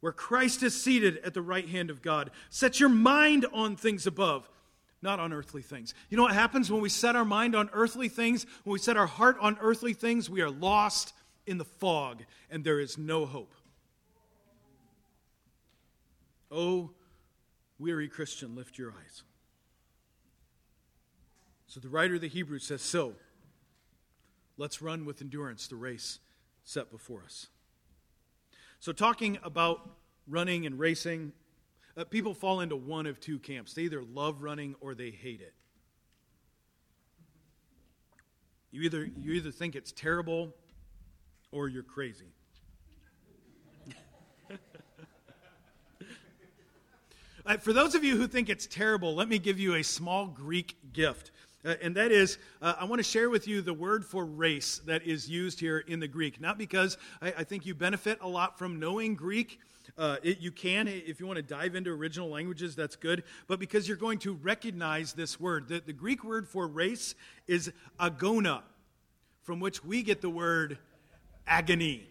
where 0.00 0.12
Christ 0.12 0.62
is 0.62 0.80
seated 0.80 1.18
at 1.24 1.34
the 1.34 1.42
right 1.42 1.68
hand 1.68 1.90
of 1.90 2.00
God. 2.00 2.30
Set 2.50 2.78
your 2.78 2.88
mind 2.88 3.46
on 3.52 3.74
things 3.74 4.06
above, 4.06 4.48
not 5.02 5.18
on 5.18 5.32
earthly 5.32 5.62
things. 5.62 5.94
You 6.10 6.16
know 6.16 6.22
what 6.22 6.34
happens 6.34 6.70
when 6.70 6.80
we 6.80 6.88
set 6.88 7.16
our 7.16 7.24
mind 7.24 7.56
on 7.56 7.70
earthly 7.72 8.08
things? 8.08 8.46
When 8.62 8.72
we 8.74 8.78
set 8.78 8.96
our 8.96 9.08
heart 9.08 9.36
on 9.40 9.58
earthly 9.60 9.94
things, 9.94 10.30
we 10.30 10.42
are 10.42 10.50
lost 10.50 11.12
in 11.46 11.58
the 11.58 11.64
fog 11.64 12.22
and 12.50 12.62
there 12.62 12.78
is 12.78 12.96
no 12.98 13.26
hope. 13.26 13.52
Oh, 16.50 16.90
weary 17.78 18.08
Christian, 18.08 18.54
lift 18.54 18.78
your 18.78 18.90
eyes. 18.90 19.22
So 21.66 21.80
the 21.80 21.88
writer 21.88 22.14
of 22.14 22.20
the 22.20 22.28
Hebrews 22.28 22.64
says, 22.64 22.82
So, 22.82 23.14
let's 24.56 24.80
run 24.80 25.04
with 25.04 25.20
endurance 25.20 25.66
the 25.66 25.76
race 25.76 26.20
set 26.64 26.90
before 26.90 27.22
us. 27.24 27.48
So, 28.78 28.92
talking 28.92 29.38
about 29.42 29.90
running 30.28 30.66
and 30.66 30.78
racing, 30.78 31.32
uh, 31.96 32.04
people 32.04 32.34
fall 32.34 32.60
into 32.60 32.76
one 32.76 33.06
of 33.06 33.20
two 33.20 33.38
camps. 33.38 33.74
They 33.74 33.82
either 33.82 34.02
love 34.02 34.42
running 34.42 34.74
or 34.80 34.94
they 34.94 35.10
hate 35.10 35.40
it. 35.40 35.54
You 38.70 38.82
either, 38.82 39.04
you 39.04 39.32
either 39.32 39.50
think 39.50 39.74
it's 39.74 39.92
terrible 39.92 40.54
or 41.50 41.68
you're 41.68 41.82
crazy. 41.82 42.35
Uh, 47.46 47.56
for 47.58 47.72
those 47.72 47.94
of 47.94 48.02
you 48.02 48.16
who 48.16 48.26
think 48.26 48.48
it's 48.48 48.66
terrible, 48.66 49.14
let 49.14 49.28
me 49.28 49.38
give 49.38 49.58
you 49.58 49.74
a 49.74 49.82
small 49.82 50.26
Greek 50.26 50.76
gift. 50.92 51.30
Uh, 51.64 51.74
and 51.82 51.96
that 51.96 52.12
is, 52.12 52.38
uh, 52.62 52.74
I 52.78 52.84
want 52.84 53.00
to 53.00 53.04
share 53.04 53.30
with 53.30 53.48
you 53.48 53.60
the 53.60 53.74
word 53.74 54.04
for 54.04 54.24
race 54.24 54.80
that 54.86 55.02
is 55.02 55.28
used 55.28 55.58
here 55.58 55.78
in 55.78 56.00
the 56.00 56.08
Greek. 56.08 56.40
Not 56.40 56.58
because 56.58 56.98
I, 57.20 57.34
I 57.38 57.44
think 57.44 57.66
you 57.66 57.74
benefit 57.74 58.18
a 58.20 58.28
lot 58.28 58.58
from 58.58 58.78
knowing 58.78 59.14
Greek. 59.14 59.58
Uh, 59.98 60.16
it, 60.22 60.38
you 60.38 60.50
can, 60.50 60.88
if 60.88 61.20
you 61.20 61.26
want 61.26 61.38
to 61.38 61.42
dive 61.42 61.74
into 61.74 61.90
original 61.90 62.28
languages, 62.28 62.76
that's 62.76 62.96
good. 62.96 63.24
But 63.46 63.58
because 63.58 63.88
you're 63.88 63.96
going 63.96 64.18
to 64.20 64.34
recognize 64.34 65.12
this 65.12 65.40
word. 65.40 65.68
The, 65.68 65.82
the 65.84 65.92
Greek 65.92 66.24
word 66.24 66.48
for 66.48 66.66
race 66.66 67.14
is 67.46 67.72
agona, 67.98 68.62
from 69.42 69.60
which 69.60 69.84
we 69.84 70.02
get 70.02 70.20
the 70.20 70.30
word 70.30 70.78
agony. 71.46 72.08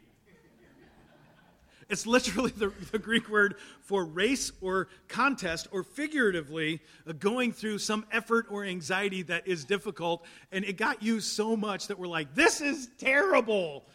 It's 1.87 2.07
literally 2.07 2.51
the, 2.51 2.71
the, 2.91 2.97
Greek 2.97 3.29
word 3.29 3.55
for 3.81 4.05
race 4.05 4.51
or 4.59 4.87
contest, 5.07 5.67
or 5.71 5.83
figuratively 5.83 6.81
uh, 7.07 7.13
going 7.13 7.51
through 7.51 7.77
some 7.77 8.05
effort 8.11 8.47
or 8.49 8.65
anxiety 8.65 9.21
that 9.23 9.47
is 9.47 9.65
difficult. 9.65 10.25
And 10.51 10.65
it 10.65 10.77
got 10.77 11.03
used 11.03 11.27
so 11.31 11.55
much 11.55 11.87
that 11.87 11.99
we're 11.99 12.07
like, 12.07 12.33
this 12.33 12.59
is 12.59 12.89
terrible. 12.97 13.85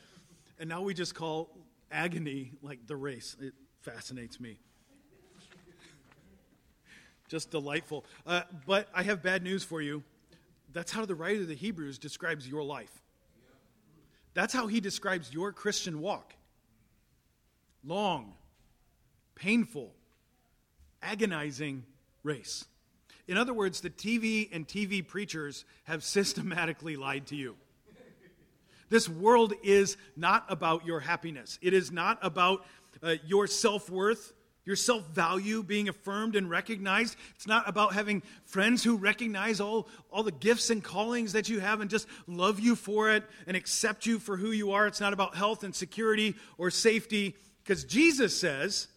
And 0.59 0.69
now 0.69 0.83
we 0.83 0.95
just 0.95 1.15
call 1.15 1.51
agony 1.91 2.53
like 2.63 2.87
the 2.87 2.97
race. 2.97 3.37
It 3.41 3.55
fascinates 3.81 4.39
me. 4.39 4.59
Just 7.29 7.51
delightful. 7.51 8.05
Uh, 8.27 8.43
but 8.67 8.89
I 8.95 9.03
have 9.03 9.23
bad 9.23 9.43
news 9.43 9.65
for 9.65 9.81
you. 9.81 10.03
That's 10.73 10.93
how 10.93 11.05
the 11.05 11.15
writer 11.15 11.43
of 11.43 11.49
the 11.49 11.55
Hebrews 11.55 11.99
describes 11.99 12.47
your 12.47 12.63
life. 12.63 13.03
That's 14.35 14.55
how 14.55 14.69
he 14.69 14.81
describes 14.81 15.33
your 15.33 15.53
Christian 15.53 16.01
walk 16.01 16.35
long, 17.85 18.35
painful, 19.35 19.93
agonizing 21.03 21.85
race. 22.23 22.65
In 23.27 23.37
other 23.37 23.55
words, 23.55 23.81
the 23.81 23.91
TV 23.91 24.49
and 24.53 24.67
TV 24.67 25.07
preachers 25.07 25.65
have 25.85 26.03
systematically 26.03 26.97
lied 26.97 27.27
to 27.29 27.37
you. 27.37 27.57
This 28.89 29.09
world 29.09 29.55
is 29.63 29.97
not 30.17 30.45
about 30.49 30.85
your 30.85 30.99
happiness. 30.99 31.59
It 31.63 31.75
is 31.75 31.93
not 31.93 32.19
about 32.23 32.67
uh, 33.03 33.15
your 33.25 33.47
self 33.47 33.89
worth 33.89 34.33
your 34.71 34.77
self 34.77 35.05
value 35.09 35.63
being 35.63 35.89
affirmed 35.89 36.37
and 36.37 36.49
recognized. 36.49 37.17
It's 37.35 37.47
not 37.47 37.69
about 37.69 37.95
having 37.95 38.23
friends 38.45 38.85
who 38.85 38.97
recognize 38.97 39.61
all, 39.61 39.89
all 40.11 40.23
the 40.23 40.31
gifts 40.31 40.71
and 40.71 40.83
callings 40.83 41.33
that 41.33 41.49
you 41.49 41.61
have 41.61 41.81
and 41.81 41.91
just 41.91 42.07
love 42.27 42.61
you 42.61 42.77
for 42.77 43.11
it 43.11 43.25
and 43.47 43.57
accept 43.57 44.07
you 44.07 44.19
for 44.19 44.37
who 44.37 44.51
you 44.51 44.71
are. 44.71 44.87
It's 44.87 45.01
not 45.01 45.13
about 45.13 45.35
health 45.35 45.65
and 45.65 45.75
security 45.75 46.37
or 46.59 46.71
safety. 46.71 47.35
Because 47.63 47.85
Jesus 47.85 48.39
says, 48.39 48.89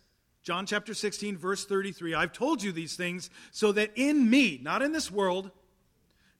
John 0.43 0.65
chapter 0.65 0.93
16, 0.93 1.37
verse 1.37 1.65
33, 1.65 2.13
I've 2.13 2.33
told 2.33 2.61
you 2.61 2.71
these 2.71 2.95
things 2.95 3.29
so 3.51 3.71
that 3.71 3.91
in 3.95 4.29
me, 4.29 4.59
not 4.61 4.81
in 4.81 4.91
this 4.91 5.09
world, 5.09 5.51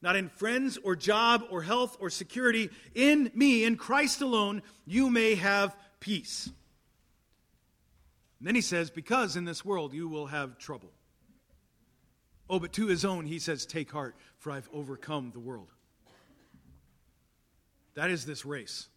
not 0.02 0.16
in 0.16 0.28
friends 0.28 0.78
or 0.84 0.94
job 0.94 1.44
or 1.50 1.62
health 1.62 1.96
or 2.00 2.10
security, 2.10 2.68
in 2.94 3.30
me, 3.34 3.64
in 3.64 3.76
Christ 3.76 4.20
alone, 4.20 4.62
you 4.84 5.08
may 5.08 5.34
have 5.34 5.74
peace. 6.00 6.50
And 8.38 8.48
then 8.48 8.54
he 8.54 8.60
says, 8.60 8.90
Because 8.90 9.36
in 9.36 9.46
this 9.46 9.64
world 9.64 9.94
you 9.94 10.06
will 10.06 10.26
have 10.26 10.58
trouble. 10.58 10.92
Oh, 12.50 12.58
but 12.58 12.74
to 12.74 12.86
his 12.86 13.06
own, 13.06 13.24
he 13.24 13.38
says, 13.38 13.64
Take 13.64 13.90
heart, 13.90 14.14
for 14.36 14.52
I've 14.52 14.68
overcome 14.74 15.30
the 15.32 15.40
world. 15.40 15.68
That 17.94 18.10
is 18.10 18.26
this 18.26 18.44
race. 18.44 18.88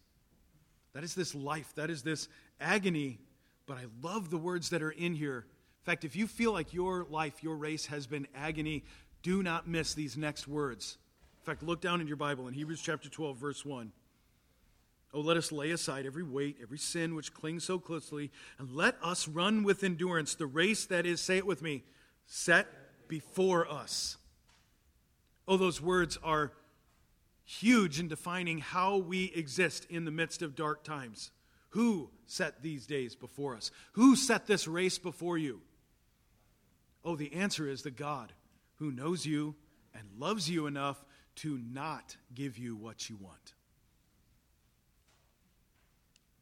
That 0.92 1.04
is 1.04 1.14
this 1.14 1.34
life. 1.34 1.72
That 1.76 1.88
is 1.88 2.02
this 2.02 2.28
agony. 2.60 3.18
But 3.66 3.78
I 3.78 3.86
love 4.02 4.30
the 4.30 4.38
words 4.38 4.70
that 4.70 4.82
are 4.82 4.90
in 4.90 5.14
here. 5.14 5.46
In 5.80 5.84
fact, 5.84 6.04
if 6.04 6.16
you 6.16 6.26
feel 6.26 6.52
like 6.52 6.72
your 6.72 7.06
life, 7.10 7.42
your 7.42 7.56
race 7.56 7.86
has 7.86 8.06
been 8.06 8.26
agony, 8.34 8.84
do 9.22 9.42
not 9.42 9.68
miss 9.68 9.94
these 9.94 10.16
next 10.16 10.48
words. 10.48 10.98
In 11.40 11.44
fact, 11.44 11.62
look 11.62 11.80
down 11.80 12.00
in 12.00 12.06
your 12.06 12.16
Bible 12.16 12.48
in 12.48 12.54
Hebrews 12.54 12.80
chapter 12.82 13.08
12, 13.08 13.36
verse 13.36 13.64
1. 13.64 13.92
Oh, 15.14 15.20
let 15.20 15.38
us 15.38 15.50
lay 15.50 15.70
aside 15.70 16.04
every 16.04 16.22
weight, 16.22 16.58
every 16.62 16.76
sin 16.76 17.14
which 17.14 17.32
clings 17.32 17.64
so 17.64 17.78
closely, 17.78 18.30
and 18.58 18.70
let 18.72 18.96
us 19.02 19.26
run 19.26 19.62
with 19.62 19.82
endurance 19.82 20.34
the 20.34 20.46
race 20.46 20.84
that 20.86 21.06
is, 21.06 21.20
say 21.20 21.38
it 21.38 21.46
with 21.46 21.62
me, 21.62 21.84
set 22.26 22.66
before 23.08 23.66
us. 23.70 24.18
Oh, 25.46 25.56
those 25.56 25.80
words 25.80 26.18
are 26.22 26.52
huge 27.44 27.98
in 27.98 28.08
defining 28.08 28.58
how 28.58 28.98
we 28.98 29.32
exist 29.34 29.86
in 29.88 30.04
the 30.04 30.10
midst 30.10 30.42
of 30.42 30.54
dark 30.54 30.84
times. 30.84 31.30
Who 31.70 32.10
set 32.26 32.62
these 32.62 32.86
days 32.86 33.14
before 33.14 33.56
us? 33.56 33.70
Who 33.92 34.16
set 34.16 34.46
this 34.46 34.66
race 34.66 34.98
before 34.98 35.38
you? 35.38 35.60
Oh, 37.04 37.16
the 37.16 37.32
answer 37.34 37.68
is 37.68 37.82
the 37.82 37.90
God 37.90 38.32
who 38.76 38.90
knows 38.90 39.26
you 39.26 39.54
and 39.94 40.08
loves 40.18 40.48
you 40.48 40.66
enough 40.66 41.04
to 41.36 41.58
not 41.58 42.16
give 42.34 42.58
you 42.58 42.76
what 42.76 43.08
you 43.08 43.16
want. 43.16 43.54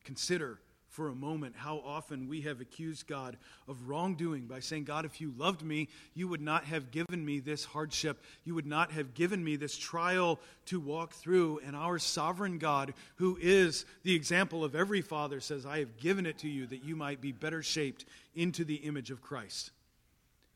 Consider 0.04 0.60
for 0.96 1.10
a 1.10 1.14
moment 1.14 1.54
how 1.54 1.82
often 1.84 2.26
we 2.26 2.40
have 2.40 2.62
accused 2.62 3.06
God 3.06 3.36
of 3.68 3.86
wrongdoing 3.86 4.46
by 4.46 4.60
saying, 4.60 4.84
God, 4.84 5.04
if 5.04 5.20
you 5.20 5.30
loved 5.36 5.62
me, 5.62 5.88
you 6.14 6.26
would 6.26 6.40
not 6.40 6.64
have 6.64 6.90
given 6.90 7.22
me 7.22 7.38
this 7.38 7.66
hardship. 7.66 8.24
You 8.44 8.54
would 8.54 8.64
not 8.64 8.90
have 8.92 9.12
given 9.12 9.44
me 9.44 9.56
this 9.56 9.76
trial 9.76 10.40
to 10.64 10.80
walk 10.80 11.12
through. 11.12 11.60
And 11.66 11.76
our 11.76 11.98
sovereign 11.98 12.56
God, 12.56 12.94
who 13.16 13.36
is 13.38 13.84
the 14.04 14.14
example 14.14 14.64
of 14.64 14.74
every 14.74 15.02
father, 15.02 15.38
says, 15.38 15.66
I 15.66 15.80
have 15.80 15.98
given 15.98 16.24
it 16.24 16.38
to 16.38 16.48
you 16.48 16.66
that 16.68 16.82
you 16.82 16.96
might 16.96 17.20
be 17.20 17.30
better 17.30 17.62
shaped 17.62 18.06
into 18.34 18.64
the 18.64 18.76
image 18.76 19.10
of 19.10 19.20
Christ, 19.20 19.72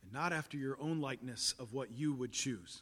and 0.01 0.11
not 0.11 0.33
after 0.33 0.57
your 0.57 0.75
own 0.81 1.01
likeness 1.01 1.53
of 1.59 1.71
what 1.71 1.91
you 1.91 2.13
would 2.15 2.31
choose. 2.31 2.81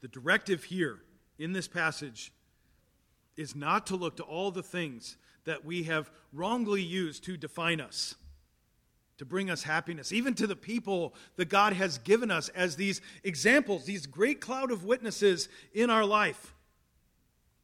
The 0.00 0.08
directive 0.08 0.64
here 0.64 1.00
in 1.38 1.52
this 1.52 1.68
passage 1.68 2.32
is 3.36 3.54
not 3.54 3.88
to 3.88 3.96
look 3.96 4.16
to 4.16 4.22
all 4.22 4.50
the 4.50 4.62
things 4.62 5.18
that 5.46 5.64
we 5.64 5.84
have 5.84 6.10
wrongly 6.32 6.82
used 6.82 7.24
to 7.24 7.36
define 7.36 7.80
us, 7.80 8.14
to 9.16 9.24
bring 9.24 9.48
us 9.48 9.62
happiness, 9.62 10.12
even 10.12 10.34
to 10.34 10.46
the 10.46 10.54
people 10.54 11.14
that 11.36 11.48
God 11.48 11.72
has 11.72 11.98
given 11.98 12.30
us 12.30 12.50
as 12.50 12.76
these 12.76 13.00
examples, 13.24 13.84
these 13.84 14.06
great 14.06 14.40
cloud 14.40 14.70
of 14.70 14.84
witnesses 14.84 15.48
in 15.72 15.88
our 15.88 16.04
life. 16.04 16.54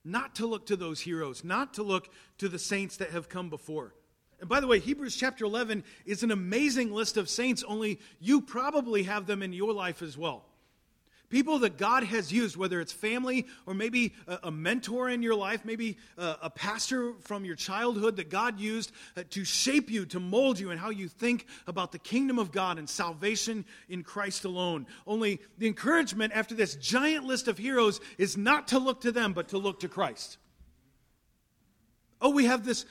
Not 0.05 0.37
to 0.37 0.47
look 0.47 0.67
to 0.67 0.77
those 0.77 1.01
heroes, 1.01 1.45
not 1.45 1.75
to 1.75 1.83
look 1.83 2.09
to 2.39 2.49
the 2.49 2.59
saints 2.59 2.97
that 2.97 3.11
have 3.11 3.29
come 3.29 3.51
before. 3.51 3.95
And 4.41 4.49
by 4.49 4.59
the 4.59 4.67
way, 4.67 4.81
Hebrews 4.81 5.15
chapter 5.15 5.45
11 5.45 5.85
is 6.05 6.25
an 6.25 6.33
amazing 6.33 6.93
list 6.93 7.17
of 7.17 7.29
saints, 7.29 7.63
only 7.63 8.01
you 8.19 8.41
probably 8.41 9.05
have 9.05 9.27
them 9.27 9.43
in 9.43 9.53
your 9.53 9.73
life 9.73 10.03
as 10.03 10.19
well. 10.19 10.47
People 11.33 11.61
that 11.61 11.79
God 11.79 12.05
has 12.05 12.31
used, 12.31 12.59
whether 12.59 12.79
it's 12.79 12.93
family 12.93 13.47
or 13.65 13.73
maybe 13.73 14.13
a, 14.29 14.41
a 14.43 14.51
mentor 14.51 15.09
in 15.09 15.23
your 15.23 15.35
life, 15.35 15.65
maybe 15.65 15.97
a, 16.19 16.37
a, 16.43 16.51
pastor 16.51 17.15
from 17.23 17.47
your 17.47 17.55
childhood 17.55 18.17
that 18.17 18.29
God 18.29 18.61
used 18.61 18.93
uh, 19.17 19.23
to 19.31 19.43
shape 19.43 19.91
you, 19.91 20.05
to 20.05 20.21
mold 20.21 20.61
you, 20.61 20.71
and 20.71 20.79
how 20.79 20.91
you 20.91 21.09
think 21.09 21.47
about 21.67 21.91
the 21.91 21.99
kingdom 21.99 22.39
of 22.39 22.53
God 22.53 22.79
and 22.79 22.87
salvation 22.87 23.65
in 23.89 24.03
Christ 24.03 24.45
alone. 24.45 24.87
Only 25.07 25.41
the 25.57 25.67
encouragement 25.67 26.35
after 26.35 26.55
this 26.55 26.75
giant 26.75 27.25
list 27.25 27.49
of 27.49 27.57
heroes 27.57 28.03
is 28.19 28.37
not 28.37 28.69
to 28.69 28.79
look 28.79 29.01
to 29.01 29.11
them, 29.11 29.33
but 29.33 29.49
to 29.49 29.59
look 29.59 29.81
to 29.81 29.89
Christ. 29.89 30.37
Oh, 32.21 32.29
we 32.29 32.45
have 32.45 32.63
this 32.63 32.85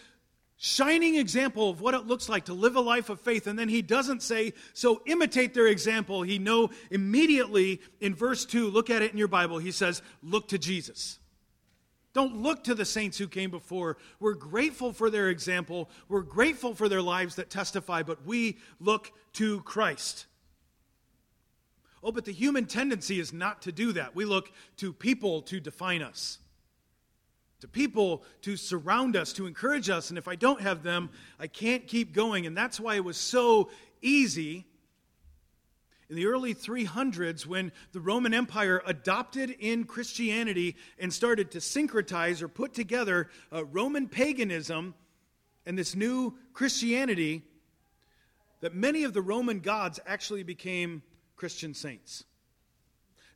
shining 0.63 1.15
example 1.15 1.71
of 1.71 1.81
what 1.81 1.95
it 1.95 2.05
looks 2.05 2.29
like 2.29 2.45
to 2.45 2.53
live 2.53 2.75
a 2.75 2.79
life 2.79 3.09
of 3.09 3.19
faith. 3.19 3.47
And 3.47 3.57
then 3.57 3.67
he 3.67 3.81
doesn't 3.81 4.21
say, 4.21 4.53
so 4.73 5.01
imitate 5.07 5.55
their 5.55 5.65
example. 5.65 6.21
He 6.21 6.37
know 6.37 6.69
immediately 6.91 7.81
in 7.99 8.13
verse 8.13 8.45
2, 8.45 8.69
look 8.69 8.91
at 8.91 9.01
it 9.01 9.11
in 9.11 9.17
your 9.17 9.27
Bible, 9.27 9.57
he 9.57 9.71
says, 9.71 10.03
look 10.21 10.49
to 10.49 10.59
Jesus. 10.59 11.17
Don't 12.13 12.43
look 12.43 12.63
to 12.65 12.75
the 12.75 12.85
saints 12.85 13.17
who 13.17 13.27
came 13.27 13.49
before. 13.49 13.97
We're 14.19 14.35
grateful 14.35 14.93
for 14.93 15.09
their 15.09 15.29
example. 15.29 15.89
We're 16.07 16.21
grateful 16.21 16.75
for 16.75 16.87
their 16.87 17.01
lives 17.01 17.35
that 17.35 17.49
testify, 17.49 18.03
but 18.03 18.23
we 18.23 18.59
look 18.79 19.11
to 19.33 19.61
Christ. 19.61 20.27
Oh, 22.03 22.11
but 22.11 22.25
the 22.25 22.33
human 22.33 22.67
tendency 22.67 23.19
is 23.19 23.33
not 23.33 23.63
to 23.63 23.71
do 23.71 23.93
that. 23.93 24.15
We 24.15 24.25
look 24.25 24.51
to 24.77 24.93
people 24.93 25.41
to 25.43 25.59
define 25.59 26.03
us 26.03 26.37
to 27.61 27.67
people 27.67 28.23
to 28.41 28.57
surround 28.57 29.15
us, 29.15 29.33
to 29.33 29.45
encourage 29.45 29.89
us. 29.89 30.09
And 30.09 30.17
if 30.17 30.27
I 30.27 30.35
don't 30.35 30.61
have 30.61 30.83
them, 30.83 31.09
I 31.39 31.47
can't 31.47 31.87
keep 31.87 32.13
going. 32.13 32.45
And 32.45 32.57
that's 32.57 32.79
why 32.79 32.95
it 32.95 33.03
was 33.03 33.17
so 33.17 33.69
easy 34.01 34.65
in 36.09 36.15
the 36.17 36.25
early 36.25 36.53
300s 36.53 37.45
when 37.45 37.71
the 37.93 38.01
Roman 38.01 38.33
Empire 38.33 38.81
adopted 38.85 39.49
in 39.49 39.85
Christianity 39.85 40.75
and 40.99 41.13
started 41.13 41.51
to 41.51 41.59
syncretize 41.59 42.41
or 42.41 42.49
put 42.49 42.73
together 42.73 43.29
uh, 43.53 43.63
Roman 43.65 44.09
paganism 44.09 44.93
and 45.65 45.77
this 45.77 45.95
new 45.95 46.35
Christianity. 46.53 47.43
that 48.59 48.75
many 48.75 49.03
of 49.03 49.13
the 49.13 49.21
Roman 49.21 49.59
gods 49.59 49.99
actually 50.05 50.43
became 50.43 51.01
Christian 51.35 51.73
saints. 51.73 52.25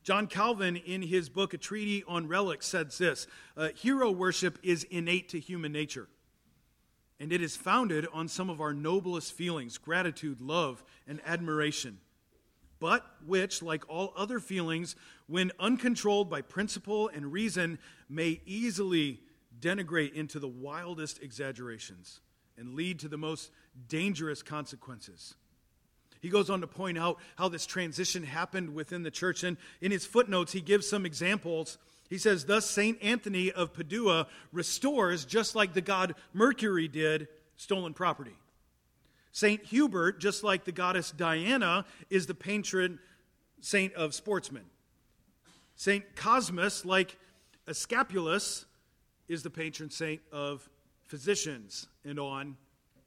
John 0.05 0.27
Calvin, 0.27 0.75
in 0.75 1.01
his 1.01 1.29
book, 1.29 1.55
A 1.55 1.57
Treatise 1.57 2.03
on 2.07 2.27
Relics, 2.27 2.67
says 2.67 2.99
this 2.99 3.25
uh, 3.57 3.69
Hero 3.69 4.11
worship 4.11 4.59
is 4.61 4.83
innate 4.83 5.29
to 5.29 5.39
human 5.39 5.71
nature, 5.71 6.07
and 7.19 7.33
it 7.33 7.41
is 7.41 7.57
founded 7.57 8.05
on 8.13 8.27
some 8.27 8.51
of 8.51 8.61
our 8.61 8.71
noblest 8.71 9.33
feelings 9.33 9.79
gratitude, 9.79 10.41
love, 10.41 10.83
and 11.07 11.19
admiration, 11.25 11.97
but 12.79 13.03
which, 13.25 13.63
like 13.63 13.83
all 13.89 14.13
other 14.15 14.39
feelings, 14.39 14.95
when 15.25 15.51
uncontrolled 15.59 16.29
by 16.29 16.39
principle 16.39 17.07
and 17.07 17.33
reason, 17.33 17.79
may 18.07 18.39
easily 18.45 19.21
denigrate 19.59 20.13
into 20.13 20.37
the 20.37 20.47
wildest 20.47 21.19
exaggerations 21.23 22.21
and 22.59 22.75
lead 22.75 22.99
to 22.99 23.07
the 23.07 23.17
most 23.17 23.49
dangerous 23.87 24.43
consequences. 24.43 25.33
He 26.25 26.31
goes 26.31 26.49
on 26.49 26.61
to 26.61 26.67
point 26.67 26.97
out 26.97 27.19
how 27.35 27.49
this 27.49 27.67
transition 27.67 28.23
happened 28.23 28.73
within 28.73 29.03
the 29.03 29.11
church. 29.11 29.43
And 29.43 29.57
in 29.79 29.91
his 29.91 30.07
footnotes, 30.07 30.53
he 30.53 30.59
gives 30.59 30.89
some 30.89 31.05
examples. 31.05 31.77
He 32.09 32.17
says, 32.17 32.45
Thus, 32.45 32.67
St. 32.67 32.97
Anthony 33.03 33.51
of 33.51 33.73
Padua 33.75 34.25
restores, 34.51 35.23
just 35.23 35.53
like 35.53 35.75
the 35.75 35.81
god 35.81 36.15
Mercury 36.33 36.87
did, 36.87 37.27
stolen 37.57 37.93
property. 37.93 38.33
St. 39.33 39.63
Hubert, 39.65 40.19
just 40.19 40.43
like 40.43 40.65
the 40.65 40.71
goddess 40.71 41.11
Diana, 41.11 41.85
is 42.09 42.25
the 42.25 42.33
patron 42.33 42.97
saint 43.61 43.93
of 43.93 44.15
sportsmen. 44.15 44.65
St. 45.75 46.15
Cosmas, 46.15 46.85
like 46.85 47.19
Aesculapius, 47.67 48.65
is 49.27 49.43
the 49.43 49.51
patron 49.51 49.91
saint 49.91 50.21
of 50.31 50.67
physicians, 51.03 51.85
and 52.03 52.19
on 52.19 52.57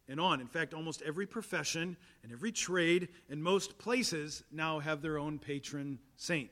and 0.09 0.21
on. 0.21 0.41
In 0.41 0.47
fact, 0.47 0.75
almost 0.75 1.03
every 1.03 1.27
profession 1.27 1.97
and 2.23 2.33
every 2.33 2.53
trade 2.53 3.09
and 3.31 3.43
most 3.43 3.79
places 3.79 4.43
now 4.51 4.79
have 4.79 5.03
their 5.03 5.19
own 5.19 5.39
patron 5.39 5.99
saint. 6.17 6.51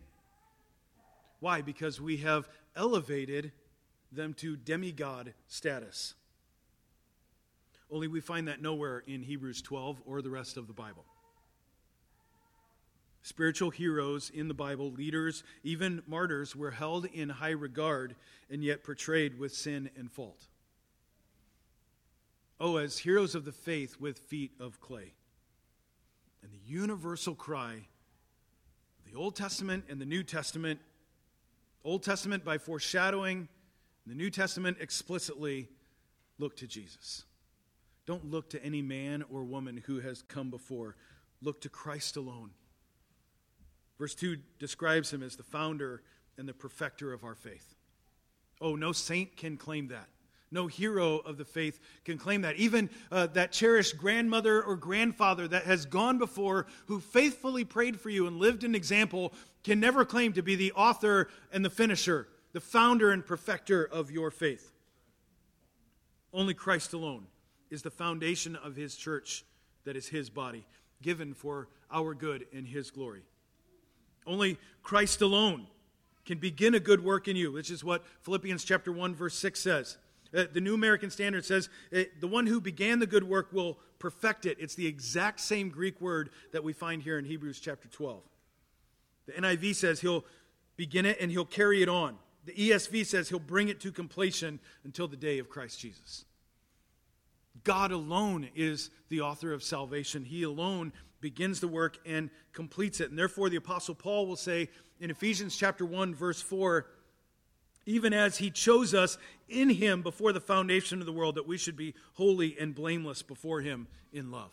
Why? 1.40 1.62
Because 1.62 2.00
we 2.00 2.18
have 2.18 2.48
elevated 2.74 3.52
them 4.12 4.34
to 4.34 4.56
demigod 4.56 5.34
status. 5.48 6.14
Only 7.90 8.08
we 8.08 8.20
find 8.20 8.48
that 8.48 8.60
nowhere 8.60 9.02
in 9.06 9.22
Hebrews 9.22 9.62
12 9.62 10.02
or 10.06 10.22
the 10.22 10.30
rest 10.30 10.56
of 10.56 10.66
the 10.66 10.72
Bible. 10.72 11.04
Spiritual 13.22 13.70
heroes 13.70 14.30
in 14.32 14.48
the 14.48 14.54
Bible, 14.54 14.92
leaders, 14.92 15.42
even 15.64 16.02
martyrs, 16.06 16.54
were 16.54 16.70
held 16.70 17.06
in 17.06 17.28
high 17.28 17.50
regard 17.50 18.14
and 18.50 18.62
yet 18.62 18.84
portrayed 18.84 19.38
with 19.38 19.52
sin 19.52 19.90
and 19.96 20.10
fault. 20.10 20.46
Oh, 22.58 22.76
as 22.76 22.98
heroes 22.98 23.34
of 23.34 23.44
the 23.44 23.52
faith 23.52 23.96
with 24.00 24.18
feet 24.18 24.52
of 24.58 24.80
clay. 24.80 25.12
And 26.42 26.52
the 26.52 26.60
universal 26.64 27.34
cry, 27.34 27.86
the 29.04 29.14
Old 29.14 29.36
Testament 29.36 29.84
and 29.88 30.00
the 30.00 30.06
New 30.06 30.22
Testament, 30.22 30.80
Old 31.84 32.02
Testament 32.02 32.44
by 32.44 32.58
foreshadowing, 32.58 33.48
the 34.06 34.14
New 34.14 34.30
Testament 34.30 34.78
explicitly 34.80 35.68
look 36.38 36.56
to 36.56 36.66
Jesus. 36.66 37.24
Don't 38.06 38.30
look 38.30 38.50
to 38.50 38.64
any 38.64 38.82
man 38.82 39.24
or 39.30 39.42
woman 39.42 39.82
who 39.86 40.00
has 40.00 40.22
come 40.22 40.50
before. 40.50 40.96
Look 41.42 41.60
to 41.62 41.68
Christ 41.68 42.16
alone. 42.16 42.50
Verse 43.98 44.14
2 44.14 44.36
describes 44.58 45.12
him 45.12 45.22
as 45.22 45.36
the 45.36 45.42
founder 45.42 46.02
and 46.38 46.48
the 46.48 46.54
perfecter 46.54 47.12
of 47.12 47.24
our 47.24 47.34
faith. 47.34 47.74
Oh, 48.60 48.76
no 48.76 48.92
saint 48.92 49.36
can 49.36 49.56
claim 49.56 49.88
that. 49.88 50.08
No 50.50 50.68
hero 50.68 51.18
of 51.18 51.38
the 51.38 51.44
faith 51.44 51.80
can 52.04 52.18
claim 52.18 52.42
that. 52.42 52.56
Even 52.56 52.88
uh, 53.10 53.26
that 53.28 53.52
cherished 53.52 53.98
grandmother 53.98 54.62
or 54.62 54.76
grandfather 54.76 55.48
that 55.48 55.64
has 55.64 55.86
gone 55.86 56.18
before, 56.18 56.66
who 56.86 57.00
faithfully 57.00 57.64
prayed 57.64 58.00
for 58.00 58.10
you 58.10 58.26
and 58.26 58.38
lived 58.38 58.62
an 58.62 58.74
example, 58.74 59.32
can 59.64 59.80
never 59.80 60.04
claim 60.04 60.32
to 60.34 60.42
be 60.42 60.54
the 60.54 60.72
author 60.72 61.28
and 61.52 61.64
the 61.64 61.70
finisher, 61.70 62.28
the 62.52 62.60
founder 62.60 63.10
and 63.10 63.26
perfecter 63.26 63.84
of 63.84 64.10
your 64.10 64.30
faith. 64.30 64.72
Only 66.32 66.54
Christ 66.54 66.92
alone 66.92 67.26
is 67.70 67.82
the 67.82 67.90
foundation 67.90 68.54
of 68.56 68.76
his 68.76 68.94
church 68.94 69.44
that 69.84 69.96
is 69.96 70.08
his 70.08 70.30
body, 70.30 70.64
given 71.02 71.34
for 71.34 71.68
our 71.90 72.14
good 72.14 72.46
and 72.52 72.66
his 72.66 72.90
glory. 72.90 73.22
Only 74.26 74.58
Christ 74.82 75.22
alone 75.22 75.66
can 76.24 76.38
begin 76.38 76.74
a 76.74 76.80
good 76.80 77.02
work 77.02 77.28
in 77.28 77.36
you, 77.36 77.52
which 77.52 77.70
is 77.70 77.82
what 77.82 78.04
Philippians 78.22 78.64
chapter 78.64 78.92
1 78.92 79.14
verse 79.14 79.34
6 79.36 79.60
says. 79.60 79.96
Uh, 80.36 80.44
the 80.52 80.60
New 80.60 80.74
American 80.74 81.10
Standard 81.10 81.44
says, 81.44 81.70
uh, 81.94 82.02
the 82.20 82.28
one 82.28 82.46
who 82.46 82.60
began 82.60 82.98
the 82.98 83.06
good 83.06 83.24
work 83.24 83.52
will 83.52 83.78
perfect 83.98 84.44
it. 84.44 84.58
It's 84.60 84.74
the 84.74 84.86
exact 84.86 85.40
same 85.40 85.70
Greek 85.70 86.00
word 86.00 86.30
that 86.52 86.62
we 86.62 86.72
find 86.72 87.02
here 87.02 87.18
in 87.18 87.24
Hebrews 87.24 87.58
chapter 87.58 87.88
12. 87.88 88.22
The 89.26 89.32
NIV 89.32 89.74
says 89.74 90.00
he'll 90.00 90.24
begin 90.76 91.06
it 91.06 91.18
and 91.20 91.30
he'll 91.30 91.44
carry 91.46 91.82
it 91.82 91.88
on. 91.88 92.16
The 92.44 92.52
ESV 92.52 93.06
says 93.06 93.28
he'll 93.28 93.38
bring 93.38 93.68
it 93.68 93.80
to 93.80 93.90
completion 93.90 94.60
until 94.84 95.08
the 95.08 95.16
day 95.16 95.38
of 95.38 95.48
Christ 95.48 95.80
Jesus. 95.80 96.26
God 97.64 97.90
alone 97.90 98.48
is 98.54 98.90
the 99.08 99.22
author 99.22 99.52
of 99.52 99.62
salvation. 99.62 100.24
He 100.24 100.42
alone 100.42 100.92
begins 101.20 101.60
the 101.60 101.68
work 101.68 101.98
and 102.06 102.30
completes 102.52 103.00
it. 103.00 103.10
And 103.10 103.18
therefore, 103.18 103.48
the 103.48 103.56
Apostle 103.56 103.94
Paul 103.94 104.26
will 104.26 104.36
say 104.36 104.68
in 105.00 105.10
Ephesians 105.10 105.56
chapter 105.56 105.84
1, 105.84 106.14
verse 106.14 106.40
4, 106.40 106.86
even 107.86 108.12
as 108.12 108.38
he 108.38 108.50
chose 108.50 108.92
us 108.92 109.16
in 109.48 109.70
him 109.70 110.02
before 110.02 110.32
the 110.32 110.40
foundation 110.40 111.00
of 111.00 111.06
the 111.06 111.12
world, 111.12 111.36
that 111.36 111.46
we 111.46 111.56
should 111.56 111.76
be 111.76 111.94
holy 112.14 112.56
and 112.58 112.74
blameless 112.74 113.22
before 113.22 113.60
him 113.60 113.86
in 114.12 114.30
love. 114.30 114.50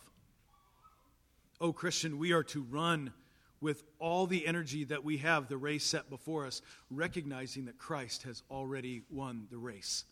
Oh, 1.60 1.72
Christian, 1.72 2.18
we 2.18 2.32
are 2.32 2.44
to 2.44 2.62
run 2.62 3.12
with 3.60 3.82
all 3.98 4.26
the 4.26 4.46
energy 4.46 4.84
that 4.84 5.04
we 5.04 5.18
have 5.18 5.48
the 5.48 5.56
race 5.56 5.84
set 5.84 6.10
before 6.10 6.46
us, 6.46 6.62
recognizing 6.90 7.64
that 7.64 7.78
Christ 7.78 8.22
has 8.24 8.42
already 8.50 9.02
won 9.10 9.46
the 9.50 9.58
race. 9.58 10.04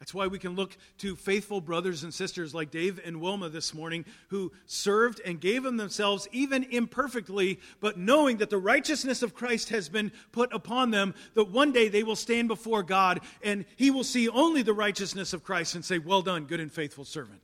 That's 0.00 0.14
why 0.14 0.28
we 0.28 0.38
can 0.38 0.56
look 0.56 0.78
to 0.98 1.14
faithful 1.14 1.60
brothers 1.60 2.04
and 2.04 2.12
sisters 2.12 2.54
like 2.54 2.70
Dave 2.70 2.98
and 3.04 3.20
Wilma 3.20 3.50
this 3.50 3.74
morning 3.74 4.06
who 4.28 4.50
served 4.64 5.20
and 5.26 5.38
gave 5.38 5.62
them 5.62 5.76
themselves 5.76 6.26
even 6.32 6.64
imperfectly, 6.64 7.60
but 7.80 7.98
knowing 7.98 8.38
that 8.38 8.48
the 8.48 8.56
righteousness 8.56 9.22
of 9.22 9.34
Christ 9.34 9.68
has 9.68 9.90
been 9.90 10.10
put 10.32 10.54
upon 10.54 10.90
them, 10.90 11.14
that 11.34 11.50
one 11.50 11.70
day 11.70 11.88
they 11.88 12.02
will 12.02 12.16
stand 12.16 12.48
before 12.48 12.82
God 12.82 13.20
and 13.42 13.66
he 13.76 13.90
will 13.90 14.02
see 14.02 14.26
only 14.30 14.62
the 14.62 14.72
righteousness 14.72 15.34
of 15.34 15.44
Christ 15.44 15.74
and 15.74 15.84
say, 15.84 15.98
Well 15.98 16.22
done, 16.22 16.46
good 16.46 16.60
and 16.60 16.72
faithful 16.72 17.04
servant. 17.04 17.42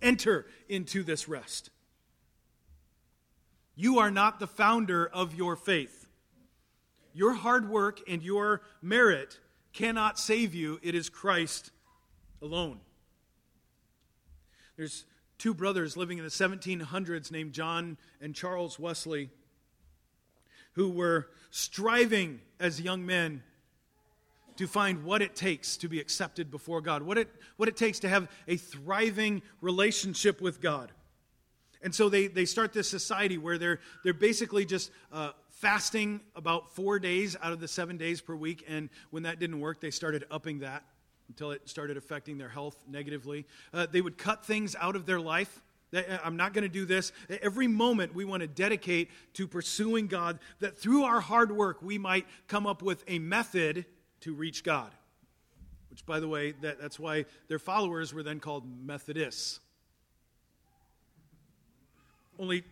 Enter 0.00 0.46
into 0.70 1.02
this 1.02 1.28
rest. 1.28 1.68
You 3.74 3.98
are 3.98 4.10
not 4.10 4.40
the 4.40 4.46
founder 4.46 5.06
of 5.06 5.34
your 5.34 5.56
faith. 5.56 6.08
Your 7.12 7.34
hard 7.34 7.68
work 7.68 8.00
and 8.08 8.22
your 8.22 8.62
merit 8.80 9.38
cannot 9.74 10.18
save 10.18 10.54
you, 10.54 10.80
it 10.82 10.94
is 10.94 11.10
Christ 11.10 11.70
alone. 12.42 12.80
There's 14.76 15.04
two 15.38 15.54
brothers 15.54 15.96
living 15.96 16.18
in 16.18 16.24
the 16.24 16.30
1700s 16.30 17.30
named 17.30 17.52
John 17.52 17.96
and 18.20 18.34
Charles 18.34 18.78
Wesley 18.78 19.30
who 20.72 20.90
were 20.90 21.28
striving 21.50 22.40
as 22.58 22.80
young 22.80 23.04
men 23.04 23.42
to 24.56 24.66
find 24.66 25.04
what 25.04 25.22
it 25.22 25.34
takes 25.34 25.76
to 25.78 25.88
be 25.88 26.00
accepted 26.00 26.50
before 26.50 26.80
God, 26.80 27.02
what 27.02 27.18
it, 27.18 27.28
what 27.56 27.68
it 27.68 27.76
takes 27.76 28.00
to 28.00 28.08
have 28.08 28.28
a 28.48 28.56
thriving 28.56 29.42
relationship 29.60 30.40
with 30.40 30.60
God. 30.60 30.92
And 31.82 31.94
so 31.94 32.08
they, 32.08 32.28
they 32.28 32.44
start 32.44 32.72
this 32.72 32.88
society 32.88 33.38
where 33.38 33.58
they're, 33.58 33.80
they're 34.04 34.14
basically 34.14 34.64
just 34.64 34.90
uh, 35.12 35.30
fasting 35.50 36.20
about 36.36 36.74
four 36.74 36.98
days 36.98 37.36
out 37.42 37.52
of 37.52 37.60
the 37.60 37.68
seven 37.68 37.96
days 37.96 38.20
per 38.20 38.36
week. 38.36 38.64
And 38.68 38.88
when 39.10 39.24
that 39.24 39.38
didn't 39.40 39.60
work, 39.60 39.80
they 39.80 39.90
started 39.90 40.24
upping 40.30 40.60
that 40.60 40.84
until 41.32 41.50
it 41.50 41.66
started 41.66 41.96
affecting 41.96 42.36
their 42.36 42.50
health 42.50 42.76
negatively. 42.86 43.46
Uh, 43.72 43.86
they 43.90 44.02
would 44.02 44.18
cut 44.18 44.44
things 44.44 44.76
out 44.78 44.96
of 44.96 45.06
their 45.06 45.18
life. 45.18 45.62
Uh, 45.94 46.02
I'm 46.22 46.36
not 46.36 46.52
going 46.52 46.62
to 46.62 46.68
do 46.68 46.84
this. 46.84 47.10
Every 47.40 47.66
moment 47.66 48.14
we 48.14 48.26
want 48.26 48.42
to 48.42 48.46
dedicate 48.46 49.10
to 49.32 49.48
pursuing 49.48 50.08
God, 50.08 50.38
that 50.60 50.76
through 50.76 51.04
our 51.04 51.20
hard 51.20 51.50
work 51.50 51.80
we 51.80 51.96
might 51.96 52.26
come 52.48 52.66
up 52.66 52.82
with 52.82 53.02
a 53.08 53.18
method 53.18 53.86
to 54.20 54.34
reach 54.34 54.62
God. 54.62 54.90
Which, 55.90 56.04
by 56.04 56.20
the 56.20 56.28
way, 56.28 56.52
that, 56.60 56.78
that's 56.78 56.98
why 56.98 57.24
their 57.48 57.58
followers 57.58 58.12
were 58.12 58.22
then 58.22 58.38
called 58.38 58.64
Methodists. 58.84 59.58
Only 62.38 62.62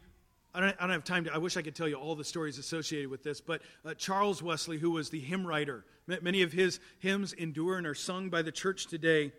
I 0.53 0.61
don't, 0.61 0.76
I 0.78 0.82
don't, 0.82 0.90
have 0.90 1.05
time 1.05 1.24
to, 1.24 1.34
I 1.34 1.38
wish 1.38 1.57
I 1.57 1.62
could 1.62 1.76
tell 1.76 1.88
you 1.88 1.94
all 1.94 2.16
the 2.16 2.24
stories 2.24 2.59
associated 2.59 3.09
with 3.09 3.22
this, 3.22 3.40
but 3.40 3.62
uh, 3.84 3.94
Charles 3.94 4.42
Wesley, 4.42 4.78
who 4.78 4.90
was 4.90 5.11
the 5.11 5.20
hymn 5.20 5.46
writer, 5.46 5.84
many 6.07 6.42
of 6.42 6.53
his 6.53 6.80
hymns 6.98 7.32
endure 7.32 7.78
and 7.78 7.86
are 7.86 7.94
sung 7.94 8.30
by 8.30 8.42
the 8.42 8.51
church 8.51 8.88
today. 8.88 9.32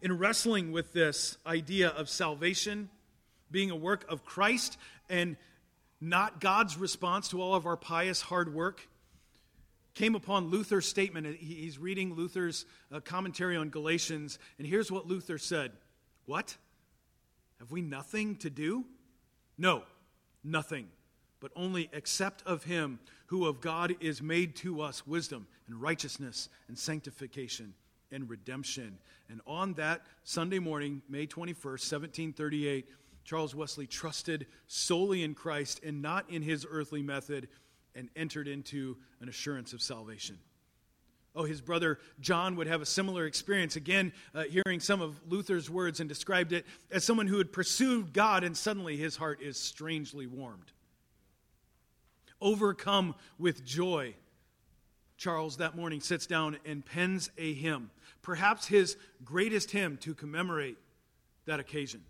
In 0.00 0.16
wrestling 0.16 0.70
with 0.70 0.92
this 0.92 1.38
idea 1.44 1.88
of 1.88 2.08
salvation 2.08 2.88
being 3.50 3.70
a 3.70 3.76
work 3.76 4.04
of 4.08 4.24
Christ 4.24 4.78
and 5.08 5.36
not 6.00 6.40
God's 6.40 6.76
response 6.76 7.28
to 7.30 7.40
all 7.40 7.54
of 7.54 7.66
our 7.66 7.76
pious 7.76 8.20
hard 8.20 8.54
work, 8.54 8.88
came 9.94 10.14
upon 10.14 10.50
Luther's 10.50 10.86
statement. 10.86 11.38
He's 11.38 11.78
reading 11.78 12.14
Luther's 12.14 12.66
uh, 12.92 13.00
commentary 13.00 13.56
on 13.56 13.70
Galatians, 13.70 14.38
and 14.58 14.66
here's 14.66 14.92
what 14.92 15.06
Luther 15.06 15.38
said 15.38 15.72
What? 16.26 16.56
Have 17.58 17.72
we 17.72 17.80
nothing 17.80 18.36
to 18.36 18.50
do? 18.50 18.84
No, 19.58 19.82
nothing, 20.46 20.88
but 21.40 21.50
only 21.56 21.90
accept 21.92 22.42
of 22.46 22.64
him 22.64 22.98
who 23.26 23.46
of 23.46 23.60
God 23.60 23.94
is 24.00 24.22
made 24.22 24.54
to 24.56 24.80
us 24.80 25.06
wisdom 25.06 25.46
and 25.66 25.80
righteousness 25.80 26.48
and 26.68 26.78
sanctification 26.78 27.74
and 28.12 28.30
redemption. 28.30 28.98
And 29.28 29.40
on 29.46 29.74
that 29.74 30.02
Sunday 30.24 30.60
morning, 30.60 31.02
May 31.08 31.26
21st, 31.26 31.64
1738, 31.64 32.86
Charles 33.24 33.54
Wesley 33.54 33.88
trusted 33.88 34.46
solely 34.68 35.24
in 35.24 35.34
Christ 35.34 35.80
and 35.84 36.00
not 36.00 36.30
in 36.30 36.42
his 36.42 36.64
earthly 36.68 37.02
method 37.02 37.48
and 37.96 38.08
entered 38.14 38.46
into 38.46 38.96
an 39.20 39.28
assurance 39.28 39.72
of 39.72 39.82
salvation. 39.82 40.38
Oh, 41.36 41.44
his 41.44 41.60
brother 41.60 41.98
John 42.18 42.56
would 42.56 42.66
have 42.66 42.80
a 42.80 42.86
similar 42.86 43.26
experience. 43.26 43.76
Again, 43.76 44.12
uh, 44.34 44.44
hearing 44.44 44.80
some 44.80 45.02
of 45.02 45.20
Luther's 45.28 45.68
words 45.68 46.00
and 46.00 46.08
described 46.08 46.52
it 46.52 46.64
as 46.90 47.04
someone 47.04 47.26
who 47.26 47.36
had 47.36 47.52
pursued 47.52 48.14
God 48.14 48.42
and 48.42 48.56
suddenly 48.56 48.96
his 48.96 49.16
heart 49.16 49.42
is 49.42 49.58
strangely 49.58 50.26
warmed. 50.26 50.72
Overcome 52.40 53.14
with 53.38 53.64
joy, 53.66 54.14
Charles 55.18 55.58
that 55.58 55.76
morning 55.76 56.00
sits 56.00 56.26
down 56.26 56.58
and 56.64 56.84
pens 56.84 57.30
a 57.36 57.52
hymn, 57.52 57.90
perhaps 58.22 58.66
his 58.66 58.96
greatest 59.22 59.70
hymn 59.70 59.98
to 59.98 60.14
commemorate 60.14 60.78
that 61.44 61.60
occasion. 61.60 62.02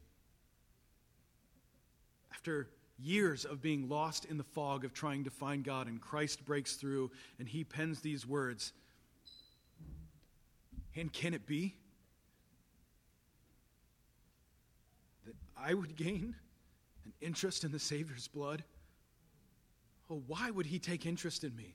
After 2.32 2.68
years 2.98 3.44
of 3.44 3.60
being 3.60 3.88
lost 3.88 4.24
in 4.24 4.38
the 4.38 4.44
fog 4.44 4.84
of 4.84 4.92
trying 4.92 5.24
to 5.24 5.30
find 5.30 5.64
God, 5.64 5.88
and 5.88 6.00
Christ 6.00 6.44
breaks 6.44 6.76
through 6.76 7.10
and 7.38 7.48
he 7.48 7.64
pens 7.64 8.00
these 8.00 8.26
words. 8.26 8.72
And 10.96 11.12
can 11.12 11.34
it 11.34 11.46
be 11.46 11.74
that 15.26 15.34
I 15.56 15.74
would 15.74 15.94
gain 15.94 16.34
an 17.04 17.12
interest 17.20 17.64
in 17.64 17.72
the 17.72 17.78
Savior's 17.78 18.28
blood? 18.28 18.64
Oh, 20.10 20.22
why 20.26 20.50
would 20.50 20.66
he 20.66 20.78
take 20.78 21.04
interest 21.04 21.44
in 21.44 21.54
me? 21.54 21.74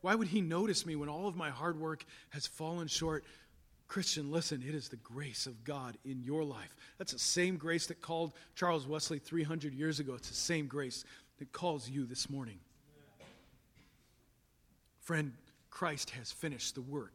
Why 0.00 0.14
would 0.14 0.28
he 0.28 0.40
notice 0.40 0.84
me 0.84 0.96
when 0.96 1.08
all 1.08 1.28
of 1.28 1.36
my 1.36 1.50
hard 1.50 1.78
work 1.78 2.04
has 2.30 2.46
fallen 2.46 2.88
short? 2.88 3.24
Christian, 3.86 4.30
listen, 4.30 4.62
it 4.66 4.74
is 4.74 4.88
the 4.88 4.96
grace 4.96 5.46
of 5.46 5.64
God 5.64 5.96
in 6.04 6.22
your 6.22 6.44
life. 6.44 6.76
That's 6.98 7.12
the 7.12 7.18
same 7.18 7.56
grace 7.56 7.86
that 7.86 8.00
called 8.00 8.32
Charles 8.54 8.86
Wesley 8.86 9.18
300 9.18 9.72
years 9.72 9.98
ago. 9.98 10.14
It's 10.14 10.28
the 10.28 10.34
same 10.34 10.66
grace 10.66 11.04
that 11.38 11.52
calls 11.52 11.88
you 11.88 12.04
this 12.04 12.28
morning. 12.28 12.58
Friend, 15.00 15.32
Christ 15.70 16.10
has 16.10 16.30
finished 16.30 16.74
the 16.74 16.82
work. 16.82 17.14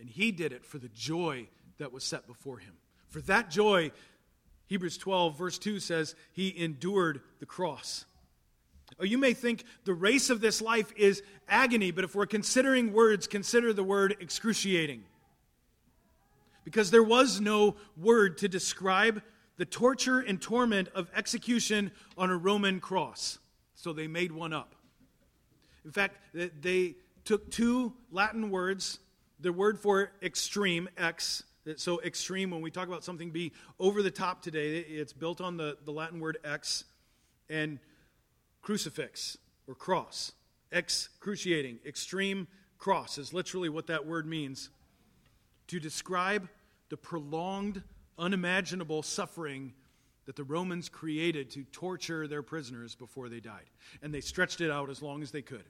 And 0.00 0.08
he 0.08 0.32
did 0.32 0.52
it 0.52 0.64
for 0.64 0.78
the 0.78 0.88
joy 0.88 1.46
that 1.78 1.92
was 1.92 2.02
set 2.02 2.26
before 2.26 2.58
him. 2.58 2.72
For 3.08 3.20
that 3.22 3.50
joy, 3.50 3.92
Hebrews 4.66 4.98
12, 4.98 5.36
verse 5.36 5.58
2 5.58 5.78
says, 5.78 6.14
he 6.32 6.54
endured 6.56 7.20
the 7.38 7.46
cross. 7.46 8.06
Or 8.98 9.06
you 9.06 9.18
may 9.18 9.34
think 9.34 9.64
the 9.84 9.94
race 9.94 10.30
of 10.30 10.40
this 10.40 10.62
life 10.62 10.92
is 10.96 11.22
agony, 11.48 11.90
but 11.90 12.04
if 12.04 12.14
we're 12.14 12.26
considering 12.26 12.92
words, 12.92 13.26
consider 13.26 13.72
the 13.72 13.84
word 13.84 14.16
excruciating. 14.20 15.04
Because 16.64 16.90
there 16.90 17.02
was 17.02 17.40
no 17.40 17.76
word 17.96 18.38
to 18.38 18.48
describe 18.48 19.22
the 19.56 19.64
torture 19.64 20.20
and 20.20 20.40
torment 20.40 20.88
of 20.94 21.10
execution 21.14 21.90
on 22.16 22.30
a 22.30 22.36
Roman 22.36 22.80
cross. 22.80 23.38
So 23.74 23.92
they 23.92 24.06
made 24.06 24.32
one 24.32 24.52
up. 24.52 24.74
In 25.84 25.90
fact, 25.90 26.16
they 26.34 26.96
took 27.24 27.50
two 27.50 27.92
Latin 28.10 28.50
words, 28.50 28.98
the 29.40 29.52
word 29.52 29.78
for 29.78 30.12
extreme, 30.22 30.88
X. 30.96 31.42
So 31.76 32.00
extreme, 32.02 32.50
when 32.50 32.62
we 32.62 32.70
talk 32.70 32.88
about 32.88 33.04
something 33.04 33.30
be 33.30 33.52
over 33.78 34.02
the 34.02 34.10
top 34.10 34.42
today, 34.42 34.78
it's 34.78 35.12
built 35.12 35.40
on 35.40 35.56
the, 35.56 35.76
the 35.84 35.92
Latin 35.92 36.20
word 36.20 36.38
X. 36.44 36.84
And 37.48 37.78
crucifix 38.62 39.38
or 39.66 39.74
cross. 39.74 40.32
Excruciating, 40.72 41.80
extreme 41.84 42.46
cross 42.78 43.18
is 43.18 43.32
literally 43.32 43.68
what 43.68 43.86
that 43.88 44.06
word 44.06 44.26
means. 44.26 44.70
To 45.68 45.80
describe 45.80 46.48
the 46.88 46.96
prolonged, 46.96 47.82
unimaginable 48.18 49.02
suffering 49.02 49.72
that 50.26 50.36
the 50.36 50.44
Romans 50.44 50.88
created 50.88 51.50
to 51.50 51.64
torture 51.64 52.28
their 52.28 52.42
prisoners 52.42 52.94
before 52.94 53.28
they 53.28 53.40
died. 53.40 53.64
And 54.02 54.14
they 54.14 54.20
stretched 54.20 54.60
it 54.60 54.70
out 54.70 54.90
as 54.90 55.02
long 55.02 55.22
as 55.22 55.30
they 55.30 55.42
could. 55.42 55.64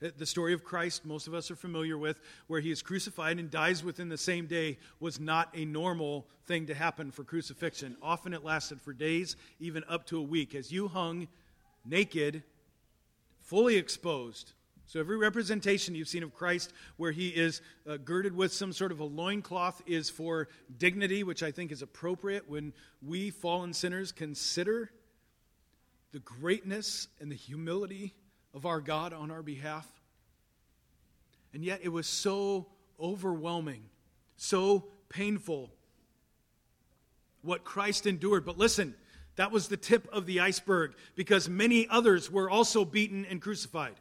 The 0.00 0.26
story 0.26 0.52
of 0.52 0.64
Christ, 0.64 1.04
most 1.06 1.28
of 1.28 1.34
us 1.34 1.50
are 1.50 1.56
familiar 1.56 1.96
with, 1.96 2.20
where 2.46 2.60
he 2.60 2.70
is 2.70 2.82
crucified 2.82 3.38
and 3.38 3.50
dies 3.50 3.84
within 3.84 4.08
the 4.08 4.18
same 4.18 4.46
day, 4.46 4.78
was 5.00 5.20
not 5.20 5.50
a 5.54 5.64
normal 5.64 6.26
thing 6.46 6.66
to 6.66 6.74
happen 6.74 7.10
for 7.10 7.24
crucifixion. 7.24 7.96
Often 8.02 8.34
it 8.34 8.44
lasted 8.44 8.80
for 8.80 8.92
days, 8.92 9.36
even 9.60 9.84
up 9.88 10.06
to 10.06 10.18
a 10.18 10.22
week, 10.22 10.54
as 10.54 10.72
you 10.72 10.88
hung 10.88 11.28
naked, 11.84 12.42
fully 13.40 13.76
exposed. 13.76 14.52
So, 14.86 15.00
every 15.00 15.16
representation 15.16 15.94
you've 15.94 16.08
seen 16.08 16.22
of 16.22 16.34
Christ 16.34 16.72
where 16.98 17.12
he 17.12 17.28
is 17.28 17.62
uh, 17.88 17.96
girded 17.96 18.36
with 18.36 18.52
some 18.52 18.72
sort 18.72 18.92
of 18.92 19.00
a 19.00 19.04
loincloth 19.04 19.82
is 19.86 20.10
for 20.10 20.48
dignity, 20.76 21.22
which 21.22 21.42
I 21.42 21.50
think 21.50 21.72
is 21.72 21.80
appropriate 21.80 22.48
when 22.48 22.74
we 23.00 23.30
fallen 23.30 23.72
sinners 23.72 24.12
consider 24.12 24.90
the 26.12 26.18
greatness 26.18 27.08
and 27.20 27.30
the 27.30 27.36
humility 27.36 28.14
of 28.54 28.64
our 28.64 28.80
God 28.80 29.12
on 29.12 29.30
our 29.30 29.42
behalf. 29.42 29.86
And 31.52 31.64
yet 31.64 31.80
it 31.82 31.88
was 31.90 32.06
so 32.06 32.66
overwhelming, 33.00 33.82
so 34.36 34.84
painful 35.08 35.70
what 37.42 37.64
Christ 37.64 38.06
endured. 38.06 38.46
But 38.46 38.56
listen, 38.56 38.94
that 39.36 39.50
was 39.52 39.68
the 39.68 39.76
tip 39.76 40.08
of 40.12 40.26
the 40.26 40.40
iceberg 40.40 40.94
because 41.14 41.48
many 41.48 41.86
others 41.88 42.30
were 42.30 42.48
also 42.48 42.84
beaten 42.84 43.26
and 43.26 43.40
crucified. 43.40 43.94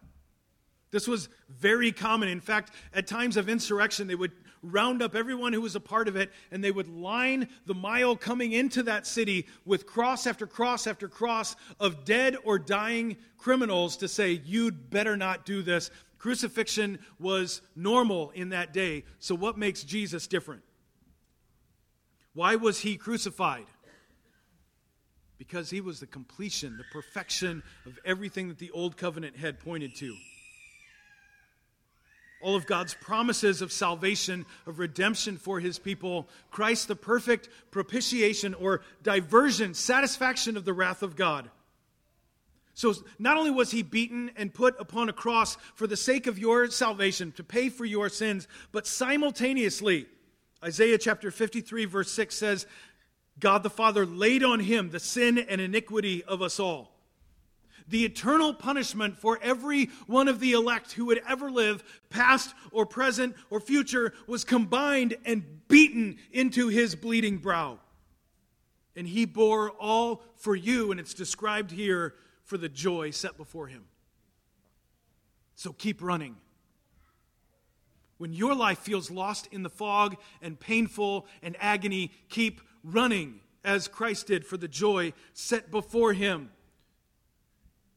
This 0.91 1.07
was 1.07 1.27
very 1.49 1.91
common. 1.91 2.29
In 2.29 2.39
fact, 2.39 2.71
at 2.93 3.07
times 3.07 3.35
of 3.35 3.49
insurrection, 3.49 4.07
they 4.07 4.15
would 4.15 4.31
round 4.63 5.01
up 5.01 5.13
everyone 5.13 5.53
who 5.53 5.61
was 5.61 5.75
a 5.75 5.79
part 5.79 6.07
of 6.07 6.15
it 6.15 6.31
and 6.51 6.63
they 6.63 6.71
would 6.71 6.87
line 6.87 7.47
the 7.65 7.73
mile 7.73 8.15
coming 8.15 8.53
into 8.53 8.83
that 8.83 9.05
city 9.05 9.45
with 9.65 9.85
cross 9.85 10.25
after 10.25 10.47
cross 10.47 10.87
after 10.87 11.07
cross 11.07 11.55
of 11.79 12.05
dead 12.05 12.37
or 12.43 12.57
dying 12.57 13.17
criminals 13.37 13.97
to 13.97 14.07
say, 14.07 14.41
You'd 14.45 14.89
better 14.89 15.17
not 15.17 15.45
do 15.45 15.61
this. 15.61 15.91
Crucifixion 16.17 16.99
was 17.19 17.61
normal 17.75 18.31
in 18.31 18.49
that 18.49 18.73
day. 18.73 19.03
So, 19.19 19.35
what 19.35 19.57
makes 19.57 19.83
Jesus 19.83 20.25
different? 20.25 20.63
Why 22.33 22.55
was 22.55 22.79
he 22.79 22.95
crucified? 22.95 23.65
Because 25.37 25.69
he 25.69 25.81
was 25.81 25.99
the 25.99 26.07
completion, 26.07 26.77
the 26.77 26.85
perfection 26.93 27.61
of 27.85 27.99
everything 28.05 28.47
that 28.47 28.57
the 28.57 28.71
old 28.71 28.95
covenant 28.95 29.35
had 29.35 29.59
pointed 29.59 29.95
to 29.97 30.15
all 32.43 32.55
of 32.55 32.67
God's 32.67 32.93
promises 32.93 33.61
of 33.61 33.71
salvation, 33.71 34.45
of 34.67 34.77
redemption 34.77 35.37
for 35.37 35.59
his 35.59 35.79
people, 35.79 36.27
Christ, 36.51 36.87
the 36.87 36.95
perfect 36.95 37.49
propitiation 37.71 38.53
or 38.53 38.81
diversion, 39.01 39.73
satisfaction 39.73 40.57
of 40.57 40.65
the 40.65 40.73
wrath 40.73 41.01
of 41.01 41.15
God. 41.15 41.49
So, 42.75 42.93
not 43.19 43.37
only 43.37 43.51
was 43.51 43.71
he 43.71 43.83
beaten 43.83 44.31
and 44.35 44.53
put 44.53 44.79
upon 44.79 45.07
a 45.07 45.13
cross 45.13 45.57
for 45.75 45.87
the 45.87 45.95
sake 45.95 46.27
of 46.27 46.39
your 46.39 46.69
salvation, 46.69 47.31
to 47.33 47.43
pay 47.43 47.69
for 47.69 47.85
your 47.85 48.09
sins, 48.09 48.47
but 48.71 48.87
simultaneously, 48.87 50.07
Isaiah 50.63 50.97
chapter 50.97 51.29
53, 51.29 51.85
verse 51.85 52.11
6 52.11 52.35
says, 52.35 52.65
God 53.39 53.63
the 53.63 53.69
Father 53.69 54.05
laid 54.05 54.43
on 54.43 54.59
him 54.59 54.89
the 54.89 54.99
sin 54.99 55.37
and 55.37 55.61
iniquity 55.61 56.23
of 56.23 56.41
us 56.41 56.59
all 56.59 56.92
the 57.87 58.05
eternal 58.05 58.53
punishment 58.53 59.17
for 59.17 59.39
every 59.41 59.85
one 60.07 60.27
of 60.27 60.39
the 60.39 60.53
elect 60.53 60.93
who 60.93 61.05
would 61.05 61.21
ever 61.27 61.51
live, 61.51 61.83
past 62.09 62.53
or 62.71 62.85
present 62.85 63.35
or 63.49 63.59
future, 63.59 64.13
was 64.27 64.43
combined 64.43 65.15
and 65.25 65.43
beaten 65.67 66.17
into 66.31 66.67
his 66.67 66.95
bleeding 66.95 67.37
brow. 67.37 67.79
And 68.95 69.07
he 69.07 69.25
bore 69.25 69.71
all 69.71 70.23
for 70.35 70.55
you, 70.55 70.91
and 70.91 70.99
it's 70.99 71.13
described 71.13 71.71
here 71.71 72.13
for 72.43 72.57
the 72.57 72.69
joy 72.69 73.11
set 73.11 73.37
before 73.37 73.67
him. 73.67 73.85
So 75.55 75.73
keep 75.73 76.01
running. 76.01 76.35
When 78.17 78.33
your 78.33 78.55
life 78.55 78.79
feels 78.79 79.09
lost 79.09 79.47
in 79.51 79.63
the 79.63 79.69
fog 79.69 80.15
and 80.41 80.59
painful 80.59 81.25
and 81.41 81.57
agony, 81.59 82.11
keep 82.29 82.61
running 82.83 83.39
as 83.63 83.87
Christ 83.87 84.27
did 84.27 84.45
for 84.45 84.57
the 84.57 84.67
joy 84.67 85.13
set 85.33 85.71
before 85.71 86.13
him. 86.13 86.51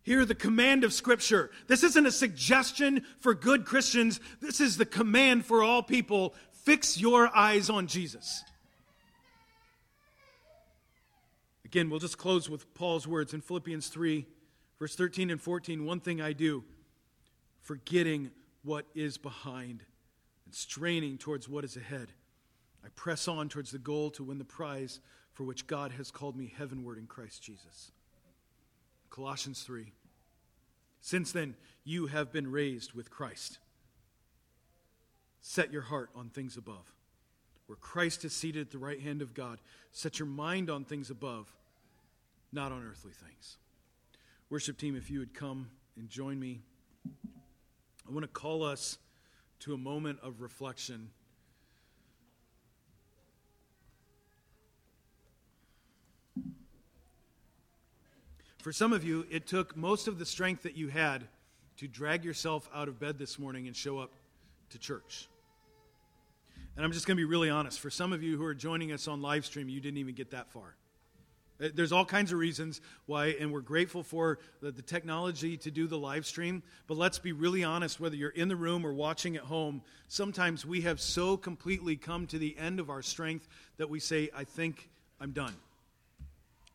Hear 0.07 0.25
the 0.25 0.37
command 0.37 0.85
of 0.85 0.93
Scripture. 0.93 1.51
This 1.67 1.83
isn't 1.83 2.07
a 2.07 2.13
suggestion 2.13 3.05
for 3.19 3.35
good 3.35 3.65
Christians. 3.65 4.21
This 4.41 4.61
is 4.61 4.77
the 4.77 4.87
command 4.87 5.45
for 5.45 5.65
all 5.65 5.83
people. 5.83 6.37
Fix 6.53 6.97
your 6.97 7.29
eyes 7.37 7.69
on 7.69 7.89
Jesus. 7.89 8.45
Again, 11.65 11.91
we'll 11.91 11.99
just 11.99 12.19
close 12.19 12.49
with 12.49 12.73
Paul's 12.73 13.09
words 13.09 13.35
in 13.35 13.41
Philippians 13.41 13.89
3, 13.89 14.25
verse 14.79 14.95
13 14.95 15.29
and 15.29 15.43
14. 15.43 15.85
One 15.85 15.99
thing 15.99 16.21
I 16.21 16.33
do, 16.33 16.63
forgetting 17.63 18.31
what 18.63 18.87
is 18.95 19.19
behind 19.19 19.83
and 20.45 20.55
straining 20.55 21.19
towards 21.19 21.49
what 21.49 21.65
is 21.65 21.77
ahead. 21.77 22.13
I 22.85 22.91
press 22.95 23.27
on 23.27 23.49
towards 23.49 23.73
the 23.73 23.79
goal 23.79 24.11
to 24.11 24.23
win 24.23 24.39
the 24.39 24.45
prize 24.45 25.01
for 25.33 25.43
which 25.43 25.67
God 25.67 25.91
has 25.91 26.13
called 26.13 26.37
me 26.37 26.55
heavenward 26.57 26.97
in 26.97 27.09
Christ 27.09 27.43
Jesus. 27.43 27.91
Colossians 29.11 29.63
3. 29.63 29.93
Since 31.01 31.33
then, 31.33 31.55
you 31.85 32.07
have 32.07 32.33
been 32.33 32.51
raised 32.51 32.93
with 32.93 33.11
Christ. 33.11 33.59
Set 35.41 35.73
your 35.73 35.83
heart 35.83 36.11
on 36.15 36.29
things 36.29 36.57
above, 36.57 36.93
where 37.67 37.77
Christ 37.77 38.25
is 38.25 38.33
seated 38.33 38.63
at 38.63 38.71
the 38.73 38.79
right 38.79 39.01
hand 39.01 39.23
of 39.23 39.35
God. 39.35 39.61
Set 39.93 40.19
your 40.19 40.27
mind 40.27 40.69
on 40.69 40.85
things 40.85 41.11
above, 41.11 41.55
not 42.53 42.73
on 42.73 42.85
earthly 42.85 43.13
things. 43.13 43.57
Worship 44.51 44.79
team, 44.79 44.97
if 44.97 45.11
you 45.11 45.21
would 45.21 45.35
come 45.35 45.71
and 45.97 46.09
join 46.09 46.39
me, 46.41 46.61
I 48.09 48.13
want 48.13 48.23
to 48.23 48.29
call 48.29 48.65
us 48.65 48.99
to 49.61 49.75
a 49.75 49.79
moment 49.79 50.19
of 50.23 50.41
reflection. 50.41 51.11
For 58.67 58.73
some 58.73 58.93
of 58.93 59.05
you, 59.05 59.25
it 59.31 59.47
took 59.47 59.77
most 59.77 60.09
of 60.09 60.19
the 60.19 60.27
strength 60.27 60.65
that 60.65 60.77
you 60.77 60.89
had 60.89 61.23
to 61.77 61.87
drag 61.87 62.25
yourself 62.25 62.69
out 62.75 62.89
of 62.89 62.99
bed 62.99 63.17
this 63.17 63.39
morning 63.39 63.69
and 63.69 63.77
show 63.77 64.01
up 64.01 64.11
to 64.71 64.79
church. 64.81 65.29
And 66.75 66.85
I'm 66.85 66.91
just 66.91 67.07
going 67.07 67.17
to 67.17 67.21
be 67.21 67.25
really 67.25 67.49
honest. 67.49 67.79
For 67.79 67.91
some 67.91 68.13
of 68.13 68.25
you 68.25 68.37
who 68.37 68.45
are 68.45 68.57
joining 68.57 68.91
us 68.91 69.07
on 69.07 69.23
live 69.23 69.47
stream, 69.47 69.69
you 69.69 69.81
didn't 69.81 69.99
even 69.99 70.17
get 70.17 70.33
that 70.33 70.51
far. 70.51 70.75
Uh, 71.63 71.69
there's 71.77 71.93
all 71.93 72.05
kinds 72.05 72.33
of 72.33 72.41
reasons 72.41 72.81
why, 73.07 73.37
and 73.39 73.53
we're 73.53 73.61
grateful 73.61 74.03
for 74.03 74.41
the, 74.61 74.73
the, 74.73 74.83
technology 74.83 75.57
to 75.59 75.71
do 75.71 75.87
the 75.87 75.97
live 75.97 76.27
stream. 76.27 76.61
But 76.89 76.97
let's 76.97 77.21
be 77.21 77.31
really 77.31 77.63
honest 77.63 78.01
whether 78.01 78.17
you're 78.17 78.31
in 78.31 78.49
the 78.49 78.57
room 78.57 78.85
or 78.85 78.93
watching 78.93 79.37
at 79.37 79.43
home, 79.43 79.81
sometimes 80.09 80.67
we 80.67 80.81
have 80.81 81.01
so 81.01 81.37
completely 81.37 81.95
come 81.95 82.27
to 82.27 82.39
the 82.41 82.59
end 82.59 82.81
of 82.81 82.91
our 82.91 83.03
strength 83.03 83.47
that 83.77 83.89
we 83.89 84.01
say, 84.01 84.29
I 84.35 84.43
think 84.43 84.89
I'm 85.21 85.31
done. 85.31 85.55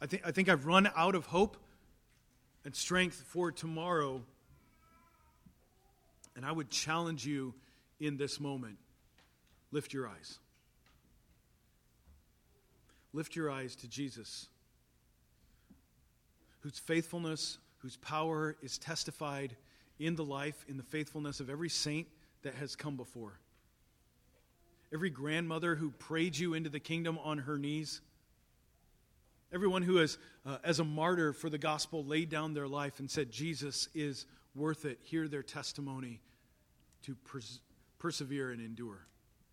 I 0.02 0.06
think, 0.06 0.24
I 0.26 0.32
think 0.32 0.48
I've 0.48 0.66
run 0.66 0.90
out 0.96 1.16
of 1.16 1.26
hope 1.26 1.58
and 2.66 2.76
strength 2.76 3.24
for 3.28 3.52
tomorrow. 3.52 4.22
And 6.36 6.46
I 6.46 6.52
would 6.52 6.70
challenge 6.70 7.26
you 7.26 7.54
in 8.00 8.18
this 8.18 8.40
moment 8.40 8.78
lift 9.72 9.94
your 9.94 10.08
eyes. 10.08 10.40
Lift 13.14 13.36
your 13.36 13.52
eyes 13.52 13.76
to 13.78 13.88
Jesus 13.88 14.48
whose 16.62 16.80
faithfulness, 16.80 17.58
whose 17.80 17.98
power 17.98 18.56
is 18.62 18.78
testified 18.78 19.56
in 20.00 20.16
the 20.16 20.24
life, 20.24 20.66
in 20.68 20.78
the 20.78 20.84
faithfulness 20.84 21.40
of 21.40 21.50
every 21.50 21.70
saint 21.70 22.08
that 22.44 22.56
has 22.56 22.76
come 22.76 22.96
before. 22.96 23.40
Every 24.94 25.10
grandmother 25.10 25.76
who 25.76 25.92
prayed 25.92 26.38
you 26.38 26.54
into 26.54 26.70
the 26.70 26.80
kingdom 26.80 27.18
on 27.24 27.40
her 27.40 27.58
knees. 27.58 28.02
Everyone 29.54 29.82
who 29.82 29.98
has, 29.98 30.18
uh, 30.46 30.58
as 30.64 30.80
a 30.80 30.84
martyr 30.86 31.34
for 31.34 31.50
the 31.50 31.58
gospel, 31.58 32.06
laid 32.06 32.30
down 32.30 32.54
their 32.54 32.68
life 32.68 33.00
and 33.00 33.12
said, 33.12 33.32
Jesus 33.32 33.90
is 33.94 34.26
worth 34.56 34.86
it. 34.86 35.00
Hear 35.02 35.28
their 35.28 35.44
testimony 35.44 36.22
to 37.04 37.16
pers- 37.16 37.60
persevere 38.00 38.52
and 38.52 38.62
endure. 38.62 39.06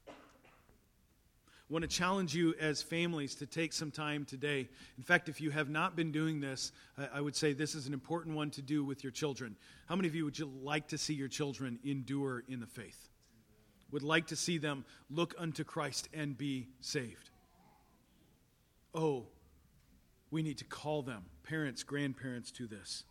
I 0.09 1.73
want 1.75 1.83
to 1.83 1.89
challenge 1.89 2.35
you 2.35 2.55
as 2.59 2.81
families 2.81 3.35
to 3.37 3.47
take 3.47 3.75
some 3.75 3.91
time 3.91 4.25
today. 4.25 4.69
In 4.97 5.05
fact, 5.05 5.29
if 5.29 5.39
you 5.39 5.51
have 5.51 5.69
not 5.69 5.97
been 5.97 6.13
doing 6.13 6.41
this, 6.41 6.73
I 7.13 7.21
would 7.21 7.37
say 7.37 7.53
this 7.53 7.75
is 7.75 7.87
an 7.87 7.93
important 7.93 8.37
one 8.37 8.51
to 8.53 8.63
do 8.63 8.85
with 8.85 9.05
your 9.05 9.11
children. 9.11 9.55
How 9.87 9.95
many 9.95 10.09
of 10.09 10.15
you 10.15 10.25
would 10.25 10.39
you 10.39 10.51
like 10.63 10.89
to 10.89 10.99
see 10.99 11.13
your 11.13 11.29
children 11.29 11.79
endure 11.85 12.43
in 12.49 12.61
the 12.61 12.67
faith? 12.67 13.11
Would 13.91 14.03
like 14.03 14.29
to 14.29 14.37
see 14.37 14.57
them 14.57 14.87
look 15.11 15.35
unto 15.37 15.63
Christ 15.63 16.09
and 16.15 16.39
be 16.39 16.69
saved? 16.81 17.31
Oh, 18.95 19.27
we 20.31 20.43
need 20.43 20.59
to 20.59 20.65
call 20.65 21.03
them, 21.03 21.25
parents, 21.43 21.83
grandparents, 21.83 22.51
to 22.53 22.67
this. 22.67 23.05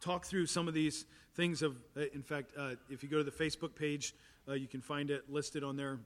Talk 0.00 0.24
through 0.24 0.46
some 0.46 0.68
of 0.68 0.74
these 0.74 1.04
things. 1.34 1.62
Of, 1.62 1.76
uh, 1.96 2.02
in 2.14 2.22
fact, 2.22 2.52
uh, 2.56 2.74
if 2.88 3.02
you 3.02 3.08
go 3.08 3.18
to 3.18 3.24
the 3.24 3.30
Facebook 3.30 3.74
page, 3.74 4.14
uh, 4.48 4.52
you 4.52 4.68
can 4.68 4.80
find 4.80 5.10
it 5.10 5.24
listed 5.28 5.64
on 5.64 5.76
there 5.76 5.98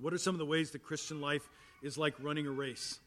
what 0.00 0.14
are 0.14 0.18
some 0.18 0.34
of 0.34 0.38
the 0.38 0.46
ways 0.46 0.70
the 0.70 0.78
Christian 0.78 1.20
life 1.20 1.48
is 1.82 1.98
like 1.98 2.14
running 2.20 2.46
a 2.46 2.50
race? 2.50 2.98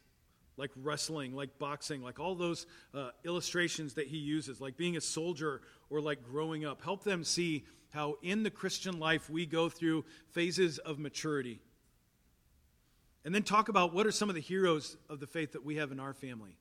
Like 0.57 0.69
wrestling, 0.75 1.33
like 1.33 1.57
boxing, 1.57 2.03
like 2.03 2.19
all 2.19 2.35
those 2.35 2.67
uh, 2.93 3.09
illustrations 3.25 3.95
that 3.95 4.07
he 4.07 4.17
uses, 4.17 4.61
like 4.61 4.77
being 4.77 4.97
a 4.97 5.01
soldier 5.01 5.61
or 5.89 5.99
like 5.99 6.23
growing 6.23 6.65
up. 6.65 6.83
Help 6.83 7.03
them 7.03 7.23
see 7.23 7.65
how 7.91 8.17
in 8.21 8.43
the 8.43 8.51
Christian 8.51 8.99
life 8.99 9.29
we 9.29 9.45
go 9.47 9.69
through 9.69 10.05
phases 10.31 10.77
of 10.77 10.99
maturity. 10.99 11.59
And 13.25 13.33
then 13.33 13.43
talk 13.43 13.69
about 13.69 13.93
what 13.93 14.05
are 14.05 14.11
some 14.11 14.29
of 14.29 14.35
the 14.35 14.41
heroes 14.41 14.97
of 15.09 15.19
the 15.19 15.27
faith 15.27 15.53
that 15.53 15.63
we 15.63 15.77
have 15.77 15.91
in 15.91 15.99
our 15.99 16.13
family. 16.13 16.57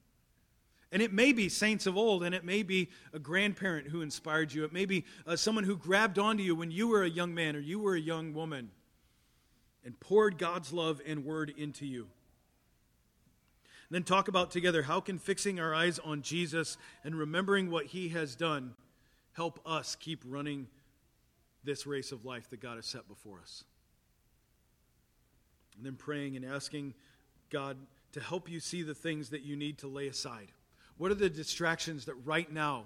And 0.92 1.00
it 1.00 1.12
may 1.12 1.32
be 1.32 1.48
saints 1.48 1.86
of 1.86 1.96
old, 1.96 2.22
and 2.22 2.34
it 2.34 2.44
may 2.44 2.62
be 2.62 2.90
a 3.12 3.18
grandparent 3.18 3.88
who 3.88 4.02
inspired 4.02 4.52
you. 4.52 4.64
It 4.64 4.72
may 4.72 4.84
be 4.84 5.04
uh, 5.26 5.36
someone 5.36 5.64
who 5.64 5.76
grabbed 5.76 6.18
onto 6.18 6.42
you 6.42 6.54
when 6.54 6.70
you 6.70 6.88
were 6.88 7.02
a 7.02 7.08
young 7.08 7.34
man 7.34 7.56
or 7.56 7.60
you 7.60 7.80
were 7.80 7.94
a 7.94 8.00
young 8.00 8.34
woman 8.34 8.70
and 9.84 9.98
poured 9.98 10.38
God's 10.38 10.72
love 10.72 11.00
and 11.06 11.24
word 11.24 11.52
into 11.56 11.86
you. 11.86 12.02
And 13.88 13.96
then 13.96 14.04
talk 14.04 14.28
about 14.28 14.50
together 14.50 14.82
how 14.82 15.00
can 15.00 15.18
fixing 15.18 15.58
our 15.58 15.74
eyes 15.74 15.98
on 15.98 16.22
Jesus 16.22 16.76
and 17.04 17.14
remembering 17.14 17.70
what 17.70 17.86
he 17.86 18.10
has 18.10 18.36
done 18.36 18.74
help 19.32 19.60
us 19.66 19.96
keep 19.96 20.22
running 20.26 20.66
this 21.64 21.86
race 21.86 22.12
of 22.12 22.24
life 22.24 22.50
that 22.50 22.60
God 22.60 22.76
has 22.76 22.86
set 22.86 23.08
before 23.08 23.40
us. 23.40 23.64
And 25.76 25.86
then 25.86 25.94
praying 25.94 26.36
and 26.36 26.44
asking 26.44 26.94
God 27.50 27.76
to 28.12 28.20
help 28.20 28.50
you 28.50 28.60
see 28.60 28.82
the 28.82 28.94
things 28.94 29.30
that 29.30 29.42
you 29.42 29.56
need 29.56 29.78
to 29.78 29.88
lay 29.88 30.08
aside. 30.08 30.48
What 30.98 31.10
are 31.10 31.14
the 31.14 31.30
distractions 31.30 32.04
that 32.04 32.14
right 32.24 32.50
now, 32.52 32.84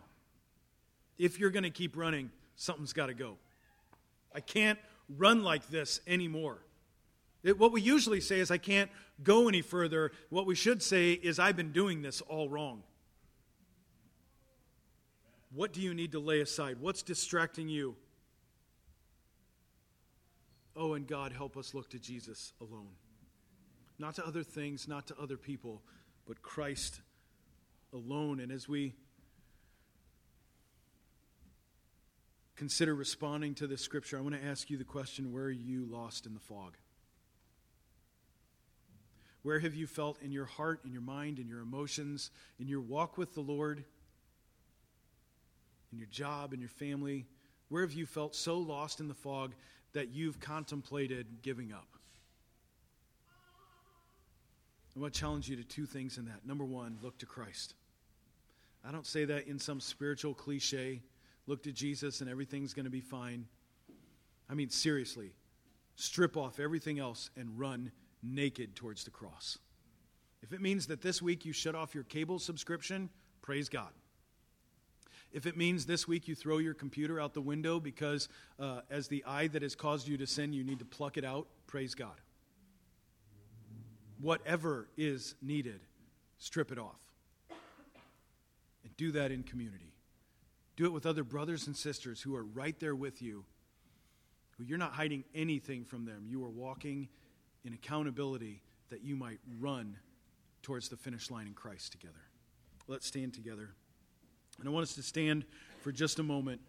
if 1.19 1.39
you're 1.39 1.51
going 1.51 1.65
to 1.65 1.71
keep 1.71 1.97
running, 1.97 2.31
something's 2.55 2.93
got 2.93 3.07
to 3.07 3.15
go? 3.15 3.37
I 4.35 4.41
can't 4.41 4.79
run 5.17 5.43
like 5.43 5.69
this 5.69 6.01
anymore. 6.07 6.59
It, 7.43 7.59
what 7.59 7.73
we 7.73 7.81
usually 7.81 8.21
say 8.21 8.41
is, 8.41 8.51
I 8.51 8.59
can't 8.59 8.91
go 9.23 9.49
any 9.49 9.63
further. 9.63 10.13
What 10.31 10.47
we 10.47 10.55
should 10.55 10.83
say 10.83 11.13
is, 11.13 11.39
I've 11.39 11.57
been 11.57 11.73
doing 11.73 12.03
this 12.03 12.21
all 12.23 12.49
wrong. 12.49 12.83
What 15.55 15.73
do 15.73 15.81
you 15.81 15.95
need 15.95 16.13
to 16.13 16.19
lay 16.19 16.41
aside? 16.41 16.79
What's 16.81 17.03
distracting 17.03 17.69
you? 17.69 17.97
Oh, 20.77 20.93
and 20.93 21.07
God, 21.07 21.33
help 21.33 21.57
us 21.57 21.73
look 21.73 21.89
to 21.91 21.99
Jesus 21.99 22.53
alone. 22.61 22.91
Not 23.99 24.17
to 24.17 24.27
other 24.27 24.43
things, 24.43 24.87
not 24.87 25.07
to 25.07 25.15
other 25.19 25.39
people, 25.39 25.83
but 26.27 26.43
Christ 26.43 27.01
alone. 27.95 28.41
And 28.41 28.53
as 28.53 28.69
we 28.69 28.93
consider 32.55 32.95
responding 32.95 33.55
to 33.55 33.67
this 33.67 33.81
scripture, 33.81 34.19
I 34.19 34.21
want 34.21 34.35
to 34.35 34.45
ask 34.45 34.69
you 34.69 34.77
the 34.77 34.85
question 34.85 35.33
where 35.33 35.45
are 35.45 35.51
you 35.51 35.87
lost 35.87 36.27
in 36.27 36.35
the 36.35 36.41
fog? 36.41 36.77
Where 39.43 39.61
have 39.61 39.75
you 39.75 39.87
felt 39.87 40.21
in 40.21 40.33
your 40.33 40.45
heart, 40.45 40.81
in 40.85 40.93
your 40.93 41.03
mind, 41.03 41.39
in 41.39 41.49
your 41.49 41.61
emotions, 41.61 42.31
in 42.59 42.69
your 42.69 42.81
walk 42.81 43.17
with 43.17 43.35
the 43.35 43.41
Lord, 43.41 43.85
in 45.93 45.99
your 45.99 46.09
job, 46.09 46.53
in 46.53 46.61
your 46.61 46.69
family? 46.69 47.27
Where 47.69 47.83
have 47.83 47.93
you 47.93 48.07
felt 48.07 48.35
so 48.35 48.59
lost 48.59 49.01
in 49.01 49.09
the 49.09 49.15
fog 49.15 49.55
that 49.97 50.11
you've 50.11 50.39
contemplated 50.39 51.27
giving 51.41 51.73
up? 51.73 51.89
I 54.95 55.01
want 55.01 55.15
to 55.15 55.21
challenge 55.21 55.49
you 55.49 55.57
to 55.57 55.65
two 55.65 55.87
things 55.87 56.19
in 56.19 56.27
that. 56.27 56.47
Number 56.47 56.67
one, 56.67 56.99
look 57.03 57.17
to 57.19 57.27
Christ. 57.27 57.75
I 58.87 58.93
don't 58.93 59.07
say 59.07 59.25
that 59.25 59.47
in 59.47 59.59
some 59.59 59.81
spiritual 59.81 60.35
cliche, 60.35 61.01
look 61.47 61.63
to 61.63 61.73
Jesus 61.73 62.21
and 62.21 62.29
everything's 62.29 62.75
going 62.75 62.85
to 62.85 62.91
be 62.91 63.01
fine. 63.01 63.47
I 64.51 64.55
mean, 64.55 64.69
seriously, 64.69 65.33
strip 65.95 66.37
off 66.37 66.61
everything 66.61 66.99
else 66.99 67.31
and 67.35 67.59
run 67.59 67.91
naked 68.23 68.77
towards 68.77 69.05
the 69.05 69.11
cross. 69.11 69.59
If 70.43 70.53
it 70.53 70.61
means 70.61 70.87
that 70.89 71.01
this 71.01 71.23
week 71.23 71.47
you 71.47 71.55
shut 71.55 71.75
off 71.75 71.95
your 71.95 72.05
cable 72.05 72.39
subscription, 72.39 73.09
praise 73.41 73.71
God. 73.71 73.93
If 75.33 75.47
it 75.47 75.57
means 75.57 75.87
this 75.87 76.09
week 76.09 76.29
you 76.29 76.35
throw 76.35 76.59
your 76.59 76.75
computer 76.75 77.21
out 77.21 77.35
the 77.35 77.41
window 77.41 77.79
because, 77.79 78.29
uh, 78.59 78.81
as 78.91 79.09
the 79.09 79.25
eye 79.27 79.49
that 79.49 79.63
has 79.63 79.75
caused 79.75 80.09
you 80.09 80.17
to 80.19 80.27
sin, 80.27 80.53
you 80.53 80.65
need 80.65 80.79
to 80.79 80.85
pluck 80.85 81.17
it 81.17 81.25
out, 81.25 81.47
praise 81.67 81.95
God. 81.95 82.21
Whatever 84.21 84.89
is 84.97 85.35
needed, 85.43 85.81
strip 86.39 86.73
it 86.73 86.79
off. 86.79 87.01
And 87.51 88.97
do 88.97 89.13
that 89.13 89.31
in 89.31 89.43
community. 89.43 89.93
Do 90.77 90.85
it 90.87 90.93
with 90.93 91.07
other 91.07 91.25
brothers 91.25 91.67
and 91.67 91.77
sisters 91.77 92.21
who 92.21 92.35
are 92.35 92.45
right 92.45 92.79
there 92.79 92.95
with 92.95 93.21
you, 93.21 93.45
who 94.57 94.65
you're 94.65 94.79
not 94.79 94.93
hiding 94.93 95.25
anything 95.35 95.85
from 95.85 96.05
them. 96.05 96.25
You 96.27 96.43
are 96.45 96.51
walking 96.51 97.09
in 97.65 97.75
accountability 97.75 98.63
that 98.91 99.03
you 99.03 99.17
might 99.17 99.41
run 99.59 99.97
towards 100.63 100.89
the 100.89 100.97
finish 100.97 101.31
line 101.31 101.47
in 101.47 101.55
Christ 101.55 101.93
together. 101.93 102.15
Let's 102.89 103.07
stand 103.07 103.35
together. 103.35 103.75
And 104.59 104.69
I 104.69 104.73
want 104.73 104.85
us 104.85 104.95
to 104.95 105.03
stand 105.03 105.45
for 105.81 105.93
just 105.93 106.19
a 106.19 106.23
moment 106.23 106.61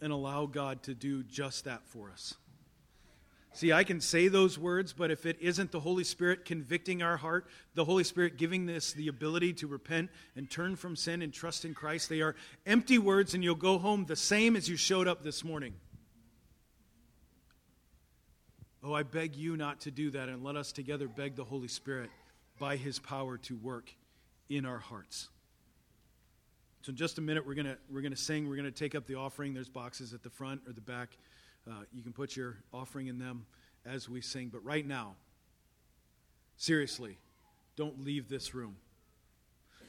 and 0.00 0.12
allow 0.12 0.46
God 0.46 0.82
to 0.84 0.94
do 0.94 1.22
just 1.24 1.64
that 1.64 1.84
for 1.86 2.10
us. 2.10 2.34
See, 3.52 3.72
I 3.72 3.82
can 3.82 4.00
say 4.00 4.28
those 4.28 4.58
words, 4.58 4.92
but 4.92 5.10
if 5.10 5.26
it 5.26 5.36
isn't 5.40 5.72
the 5.72 5.80
Holy 5.80 6.04
Spirit 6.04 6.44
convicting 6.44 7.02
our 7.02 7.16
heart, 7.16 7.48
the 7.74 7.84
Holy 7.84 8.04
Spirit 8.04 8.36
giving 8.36 8.70
us 8.70 8.92
the 8.92 9.08
ability 9.08 9.52
to 9.54 9.66
repent 9.66 10.10
and 10.36 10.48
turn 10.48 10.76
from 10.76 10.94
sin 10.94 11.22
and 11.22 11.32
trust 11.32 11.64
in 11.64 11.74
Christ, 11.74 12.08
they 12.08 12.20
are 12.20 12.36
empty 12.66 12.98
words, 12.98 13.34
and 13.34 13.42
you'll 13.42 13.56
go 13.56 13.78
home 13.78 14.04
the 14.04 14.14
same 14.14 14.54
as 14.54 14.68
you 14.68 14.76
showed 14.76 15.08
up 15.08 15.24
this 15.24 15.42
morning. 15.42 15.74
Oh, 18.84 18.92
I 18.92 19.02
beg 19.02 19.34
you 19.34 19.56
not 19.56 19.80
to 19.80 19.90
do 19.90 20.10
that, 20.12 20.28
and 20.28 20.44
let 20.44 20.54
us 20.54 20.70
together 20.70 21.08
beg 21.08 21.34
the 21.34 21.44
Holy 21.44 21.68
Spirit 21.68 22.10
by 22.60 22.76
His 22.76 23.00
power 23.00 23.38
to 23.38 23.56
work 23.56 23.92
in 24.48 24.64
our 24.64 24.78
hearts. 24.78 25.28
So, 26.82 26.90
in 26.90 26.96
just 26.96 27.18
a 27.18 27.20
minute, 27.20 27.46
we're 27.46 27.54
going 27.54 27.76
we're 27.90 28.00
gonna 28.00 28.16
sing. 28.16 28.48
We're 28.48 28.56
going 28.56 28.64
to 28.64 28.70
take 28.70 28.94
up 28.94 29.06
the 29.06 29.16
offering. 29.16 29.52
There's 29.52 29.68
boxes 29.68 30.14
at 30.14 30.22
the 30.22 30.30
front 30.30 30.62
or 30.66 30.72
the 30.72 30.80
back. 30.80 31.10
Uh, 31.68 31.82
you 31.92 32.02
can 32.02 32.12
put 32.12 32.36
your 32.36 32.56
offering 32.72 33.08
in 33.08 33.18
them 33.18 33.44
as 33.84 34.08
we 34.08 34.20
sing. 34.20 34.48
But 34.48 34.64
right 34.64 34.86
now, 34.86 35.16
seriously, 36.56 37.18
don't 37.76 38.04
leave 38.04 38.28
this 38.28 38.54
room. 38.54 38.76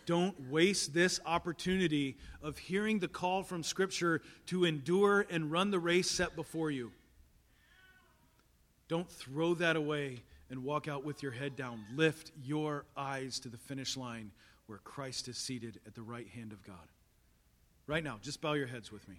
Don't 0.06 0.50
waste 0.50 0.94
this 0.94 1.20
opportunity 1.26 2.18
of 2.42 2.58
hearing 2.58 2.98
the 3.00 3.08
call 3.08 3.44
from 3.44 3.62
Scripture 3.62 4.22
to 4.48 4.66
endure 4.66 5.26
and 5.30 5.52
run 5.52 5.70
the 5.70 5.80
race 5.80 6.10
set 6.10 6.36
before 6.36 6.72
you. 6.72 6.92
Don't 8.88 9.10
throw 9.10 9.54
that 9.54 9.76
away 9.76 10.24
and 10.50 10.64
walk 10.64 10.88
out 10.88 11.06
with 11.06 11.22
your 11.22 11.32
head 11.32 11.56
down. 11.56 11.86
Lift 11.96 12.32
your 12.44 12.86
eyes 12.98 13.40
to 13.42 13.50
the 13.50 13.58
finish 13.58 13.96
line 13.96 14.32
where 14.70 14.78
Christ 14.78 15.28
is 15.28 15.36
seated 15.36 15.80
at 15.88 15.96
the 15.96 16.04
right 16.04 16.28
hand 16.28 16.52
of 16.52 16.64
God. 16.64 16.76
Right 17.88 18.04
now, 18.04 18.20
just 18.22 18.40
bow 18.40 18.54
your 18.54 18.68
heads 18.68 18.92
with 18.92 19.08
me. 19.10 19.16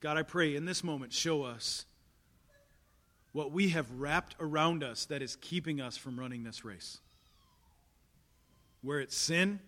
God, 0.00 0.16
I 0.16 0.22
pray 0.22 0.56
in 0.56 0.64
this 0.64 0.82
moment, 0.82 1.12
show 1.12 1.42
us 1.42 1.84
what 3.32 3.52
we 3.52 3.68
have 3.68 3.90
wrapped 3.90 4.34
around 4.40 4.82
us 4.82 5.04
that 5.04 5.20
is 5.20 5.36
keeping 5.36 5.82
us 5.82 5.98
from 5.98 6.18
running 6.18 6.44
this 6.44 6.64
race. 6.64 6.98
Where 8.80 9.00
it's 9.00 9.14
sin, 9.14 9.60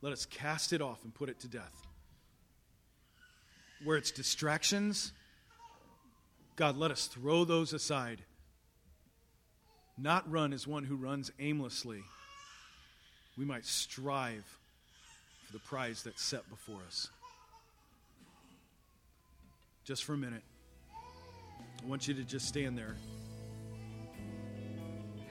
let 0.00 0.14
us 0.14 0.24
cast 0.24 0.72
it 0.72 0.80
off 0.80 1.04
and 1.04 1.14
put 1.14 1.28
it 1.28 1.38
to 1.40 1.48
death. 1.48 1.86
Where 3.84 3.98
it's 3.98 4.10
distractions, 4.10 5.12
God, 6.56 6.78
let 6.78 6.90
us 6.90 7.06
throw 7.06 7.44
those 7.44 7.74
aside. 7.74 8.22
Not 9.98 10.30
run 10.30 10.54
as 10.54 10.66
one 10.66 10.84
who 10.84 10.96
runs 10.96 11.30
aimlessly. 11.38 12.02
We 13.38 13.44
might 13.44 13.64
strive 13.64 14.44
for 15.46 15.52
the 15.52 15.58
prize 15.60 16.02
that's 16.02 16.22
set 16.22 16.48
before 16.50 16.80
us 16.86 17.08
just 19.90 20.04
for 20.04 20.14
a 20.14 20.16
minute. 20.16 20.42
I 21.82 21.86
want 21.88 22.06
you 22.06 22.14
to 22.14 22.22
just 22.22 22.46
stand 22.46 22.78
there. 22.78 22.94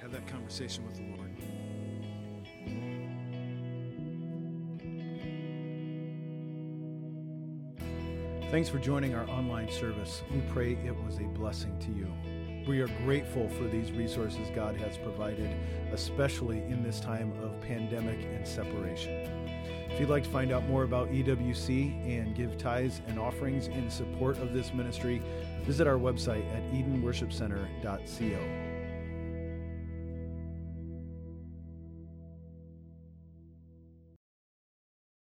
Have 0.02 0.12
that 0.12 0.28
conversation 0.28 0.86
with 0.86 0.96
the 0.98 1.04
Lord. 1.04 1.30
Thanks 8.52 8.68
for 8.68 8.80
joining 8.80 9.16
our 9.16 9.30
online 9.30 9.72
service. 9.72 10.24
We 10.34 10.42
pray 10.52 10.74
it 10.74 10.96
was 11.06 11.20
a 11.20 11.24
blessing 11.24 11.80
to 11.80 11.92
you. 11.92 12.08
We 12.70 12.82
are 12.82 12.88
grateful 13.04 13.50
for 13.50 13.64
these 13.64 13.92
resources 13.92 14.48
God 14.54 14.78
has 14.78 14.96
provided, 14.96 15.50
especially 15.92 16.60
in 16.60 16.84
this 16.84 17.00
time 17.00 17.34
of 17.42 17.60
pandemic 17.62 18.24
and 18.26 18.48
separation. 18.48 19.28
If 19.90 20.00
you'd 20.00 20.08
like 20.08 20.24
to 20.26 20.30
find 20.30 20.52
out 20.52 20.68
more 20.68 20.84
about 20.84 21.10
EWC 21.10 22.06
and 22.06 22.36
give 22.36 22.60
tithes 22.60 23.02
and 23.08 23.18
offerings 23.18 23.70
in 23.70 23.90
support 23.90 24.38
of 24.38 24.54
this 24.54 24.72
ministry, 24.72 25.20
visit 25.64 25.88
our 25.88 25.98
website 25.98 26.48
at 26.56 26.62
edenworshipcenter.co. 26.72 28.69